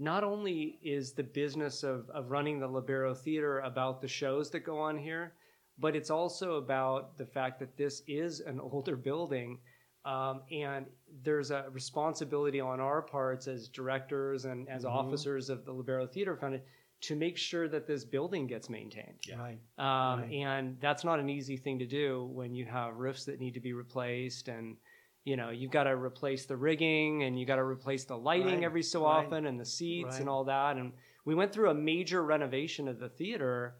not 0.00 0.24
only 0.24 0.78
is 0.82 1.12
the 1.12 1.22
business 1.22 1.84
of 1.84 2.10
of 2.10 2.30
running 2.32 2.58
the 2.58 2.68
Lobero 2.68 3.16
Theater 3.16 3.60
about 3.60 4.00
the 4.00 4.08
shows 4.08 4.50
that 4.50 4.60
go 4.60 4.78
on 4.80 4.98
here, 4.98 5.34
but 5.78 5.94
it's 5.94 6.10
also 6.10 6.54
about 6.56 7.16
the 7.16 7.26
fact 7.26 7.60
that 7.60 7.76
this 7.76 8.02
is 8.08 8.40
an 8.40 8.58
older 8.72 8.96
building. 8.96 9.60
Um, 10.08 10.40
and 10.50 10.86
there's 11.22 11.50
a 11.50 11.66
responsibility 11.70 12.60
on 12.60 12.80
our 12.80 13.02
parts 13.02 13.46
as 13.46 13.68
directors 13.68 14.46
and 14.46 14.66
as 14.68 14.84
officers 14.84 15.50
of 15.50 15.64
the 15.66 15.72
Lobero 15.72 16.10
Theater 16.10 16.34
Fund 16.36 16.60
to 17.02 17.14
make 17.14 17.36
sure 17.36 17.68
that 17.68 17.86
this 17.86 18.04
building 18.04 18.46
gets 18.46 18.68
maintained. 18.70 19.20
Yeah. 19.28 19.36
Right. 19.38 19.58
Um, 19.78 20.20
Right. 20.20 20.32
And 20.32 20.80
that's 20.80 21.04
not 21.04 21.20
an 21.20 21.28
easy 21.28 21.56
thing 21.56 21.78
to 21.78 21.86
do 21.86 22.28
when 22.32 22.54
you 22.54 22.64
have 22.64 22.96
roofs 22.96 23.24
that 23.26 23.38
need 23.38 23.54
to 23.54 23.60
be 23.60 23.72
replaced 23.74 24.48
and 24.48 24.76
you 25.24 25.36
know 25.36 25.50
you've 25.50 25.70
got 25.72 25.84
to 25.84 25.90
replace 25.90 26.46
the 26.46 26.56
rigging 26.56 27.24
and 27.24 27.38
you 27.38 27.44
got 27.44 27.56
to 27.56 27.62
replace 27.64 28.04
the 28.04 28.16
lighting 28.16 28.46
Right, 28.60 28.64
every 28.64 28.82
so 28.82 29.04
right, 29.04 29.26
often 29.26 29.46
and 29.46 29.60
the 29.60 29.64
seats 29.64 30.12
right. 30.12 30.20
and 30.20 30.28
all 30.28 30.44
that 30.44 30.76
and 30.78 30.92
we 31.26 31.34
went 31.34 31.52
through 31.52 31.68
a 31.70 31.74
major 31.74 32.22
renovation 32.24 32.88
of 32.88 32.98
the 32.98 33.10
theater 33.10 33.74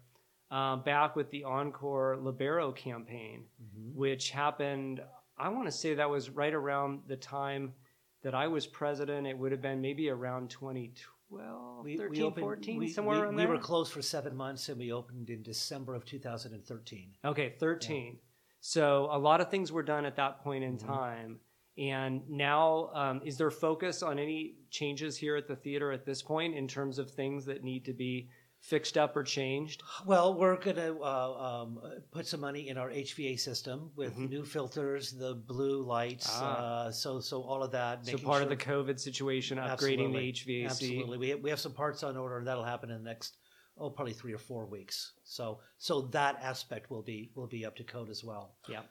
uh, 0.51 0.75
back 0.75 1.15
with 1.15 1.29
the 1.31 1.43
encore 1.45 2.17
lobero 2.21 2.75
campaign 2.75 3.45
Mhm. 3.63 3.95
which 3.95 4.29
happened 4.29 5.01
i 5.39 5.49
want 5.49 5.65
to 5.65 5.71
say 5.71 5.93
that 5.93 6.09
was 6.09 6.29
right 6.29 6.53
around 6.53 6.99
the 7.07 7.15
time 7.15 7.73
that 8.23 8.35
i 8.35 8.47
was 8.47 8.67
president 8.67 9.25
it 9.25 9.37
would 9.37 9.51
have 9.51 9.61
been 9.61 9.81
maybe 9.81 10.09
around 10.09 10.49
2012 10.49 11.85
13 11.97 12.23
opened- 12.23 12.43
14 12.43 12.77
we- 12.79 12.89
somewhere 12.89 13.15
we, 13.17 13.21
around 13.23 13.35
we 13.35 13.41
there 13.43 13.51
were 13.51 13.57
closed 13.57 13.91
for 13.93 14.01
seven 14.01 14.35
months 14.35 14.69
and 14.69 14.77
we 14.77 14.91
opened 14.91 15.29
in 15.29 15.41
December 15.43 15.95
of 15.95 16.03
2013. 16.05 17.13
Okay, 17.23 17.49
13. 17.59 18.19
So 18.61 19.07
a 19.11 19.17
lot 19.17 19.39
of 19.41 19.49
things 19.49 19.71
were 19.71 19.83
done 19.83 20.05
at 20.05 20.15
that 20.17 20.41
point 20.43 20.63
in 20.63 20.77
Mhm. 20.77 20.85
time. 20.85 21.39
And 21.77 22.29
now, 22.29 22.89
um, 22.93 23.21
is 23.23 23.37
there 23.37 23.49
focus 23.51 24.03
on 24.03 24.19
any 24.19 24.57
changes 24.69 25.15
here 25.15 25.37
at 25.37 25.47
the 25.47 25.55
theater 25.55 25.93
at 25.93 26.03
this 26.05 26.21
point 26.21 26.55
in 26.55 26.67
terms 26.67 26.99
of 26.99 27.09
things 27.09 27.45
that 27.45 27.63
need 27.63 27.85
to 27.85 27.93
be 27.93 28.29
fixed 28.61 28.97
up 28.97 29.15
or 29.15 29.23
changed? 29.23 29.83
Well, 30.05 30.37
we're 30.37 30.57
going 30.57 30.75
to 30.75 30.99
uh, 30.99 31.63
um, 31.63 31.79
put 32.11 32.27
some 32.27 32.41
money 32.41 32.69
in 32.69 32.77
our 32.77 32.89
HVA 32.89 33.39
system 33.39 33.91
with 33.95 34.15
Mhm. 34.15 34.29
new 34.29 34.45
filters, 34.45 35.11
the 35.11 35.33
blue 35.35 35.81
lights. 35.83 36.27
Ah. 36.29 36.85
Uh, 36.85 36.91
so, 36.91 37.19
so 37.19 37.41
all 37.41 37.63
of 37.63 37.71
that. 37.71 38.05
So 38.05 38.17
part 38.17 38.43
of 38.43 38.49
the 38.49 38.57
COVID 38.57 38.99
situation, 38.99 39.57
upgrading 39.57 39.71
Absolutely. 39.71 40.11
the 40.11 40.29
HVAC. 40.33 40.65
Absolutely, 40.65 41.17
we 41.17 41.29
have, 41.29 41.39
we 41.41 41.49
have 41.49 41.59
some 41.59 41.73
parts 41.73 42.03
on 42.03 42.17
order, 42.17 42.37
and 42.37 42.47
that'll 42.47 42.63
happen 42.63 42.91
in 42.91 43.03
the 43.03 43.09
next 43.09 43.37
oh 43.77 43.89
probably 43.89 44.13
three 44.13 44.33
or 44.33 44.37
four 44.37 44.65
weeks. 44.65 45.13
So, 45.23 45.59
so 45.77 46.01
that 46.11 46.37
aspect 46.41 46.91
will 46.91 47.01
be 47.01 47.31
will 47.35 47.47
be 47.47 47.65
up 47.65 47.75
to 47.77 47.83
code 47.83 48.09
as 48.09 48.23
well. 48.23 48.55
Yeah. 48.67 48.81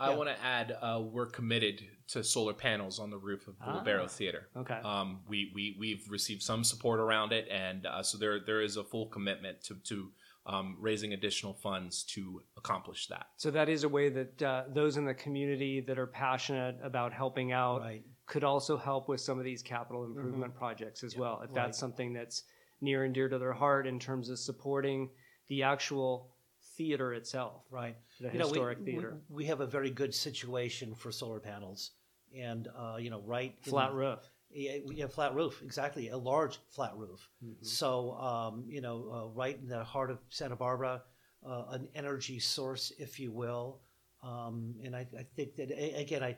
I 0.00 0.10
Yeah. 0.10 0.16
want 0.16 0.28
to 0.30 0.42
add, 0.44 0.76
uh, 0.82 1.00
we're 1.04 1.26
committed 1.26 1.82
to 2.08 2.24
solar 2.24 2.52
panels 2.52 2.98
on 2.98 3.10
the 3.10 3.16
roof 3.18 3.46
of 3.46 3.56
the 3.58 3.64
Ah. 3.64 3.80
Lobero 3.82 4.10
Theater. 4.10 4.48
Okay. 4.56 4.74
Um, 4.74 5.22
we, 5.28 5.52
we, 5.54 5.76
we've 5.78 6.04
received 6.10 6.42
some 6.42 6.64
support 6.64 6.98
around 7.00 7.32
it, 7.32 7.46
and 7.48 7.86
uh, 7.86 8.02
so 8.02 8.18
there, 8.18 8.40
there 8.40 8.60
is 8.60 8.76
a 8.76 8.82
full 8.84 9.06
commitment 9.06 9.62
to, 9.64 9.76
to 9.84 10.10
um, 10.46 10.76
raising 10.80 11.12
additional 11.14 11.54
funds 11.54 12.02
to 12.04 12.42
accomplish 12.58 13.06
that. 13.06 13.28
so 13.36 13.50
that 13.50 13.68
is 13.70 13.84
a 13.84 13.88
way 13.88 14.10
that 14.10 14.42
uh, 14.42 14.64
those 14.74 14.98
in 14.98 15.06
the 15.06 15.14
community 15.14 15.80
that 15.80 15.98
are 15.98 16.06
passionate 16.08 16.76
about 16.82 17.12
helping 17.14 17.52
out 17.52 17.80
Right. 17.80 18.04
could 18.26 18.44
also 18.44 18.76
help 18.76 19.08
with 19.08 19.20
some 19.22 19.38
of 19.38 19.44
these 19.44 19.62
capital 19.62 20.04
improvement 20.04 20.54
projects 20.54 21.02
as 21.02 21.16
well. 21.16 21.40
If 21.42 21.54
that's 21.54 21.78
something 21.78 22.12
that's 22.12 22.42
near 22.82 23.04
and 23.04 23.14
dear 23.14 23.28
to 23.30 23.38
their 23.38 23.54
heart 23.54 23.86
in 23.86 23.98
terms 23.98 24.28
of 24.28 24.38
supporting 24.38 25.08
the 25.48 25.62
actual 25.62 26.33
theater 26.76 27.14
itself, 27.14 27.62
Right. 27.70 27.96
the 28.20 28.32
You 28.32 28.38
know, 28.38 28.46
we- 28.46 28.50
historic 28.50 28.78
we, 28.80 28.84
theater. 28.84 29.20
We, 29.28 29.44
have 29.46 29.60
a 29.60 29.66
very 29.66 29.90
good 29.90 30.14
situation 30.14 30.94
for 30.94 31.12
solar 31.12 31.40
panels, 31.40 31.92
and 32.36 32.68
uh, 32.76 32.96
you 33.00 33.10
know, 33.10 33.20
right. 33.20 33.54
in- 33.64 33.70
Flat 33.70 33.92
roof. 33.92 34.18
Yeah, 34.50 34.78
we 34.86 35.00
have 35.00 35.12
flat 35.12 35.34
roof, 35.34 35.62
exactly, 35.62 36.10
a 36.10 36.16
large 36.16 36.58
flat 36.70 36.96
roof. 36.96 37.28
Mhm. 37.44 37.64
So, 37.66 38.12
um, 38.12 38.64
you 38.68 38.80
know, 38.80 39.10
uh, 39.12 39.26
right 39.34 39.58
in 39.58 39.66
the 39.66 39.82
heart 39.82 40.10
of 40.12 40.18
Santa 40.28 40.54
Barbara, 40.54 41.02
uh, 41.44 41.64
an 41.70 41.88
energy 41.94 42.38
source, 42.38 42.92
if 42.98 43.18
you 43.18 43.32
will. 43.32 43.80
Um, 44.22 44.76
and 44.84 44.94
I, 44.94 45.06
I 45.18 45.24
think 45.34 45.56
that 45.56 45.70
again, 46.00 46.22
I, 46.22 46.36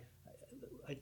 I, 0.88 0.96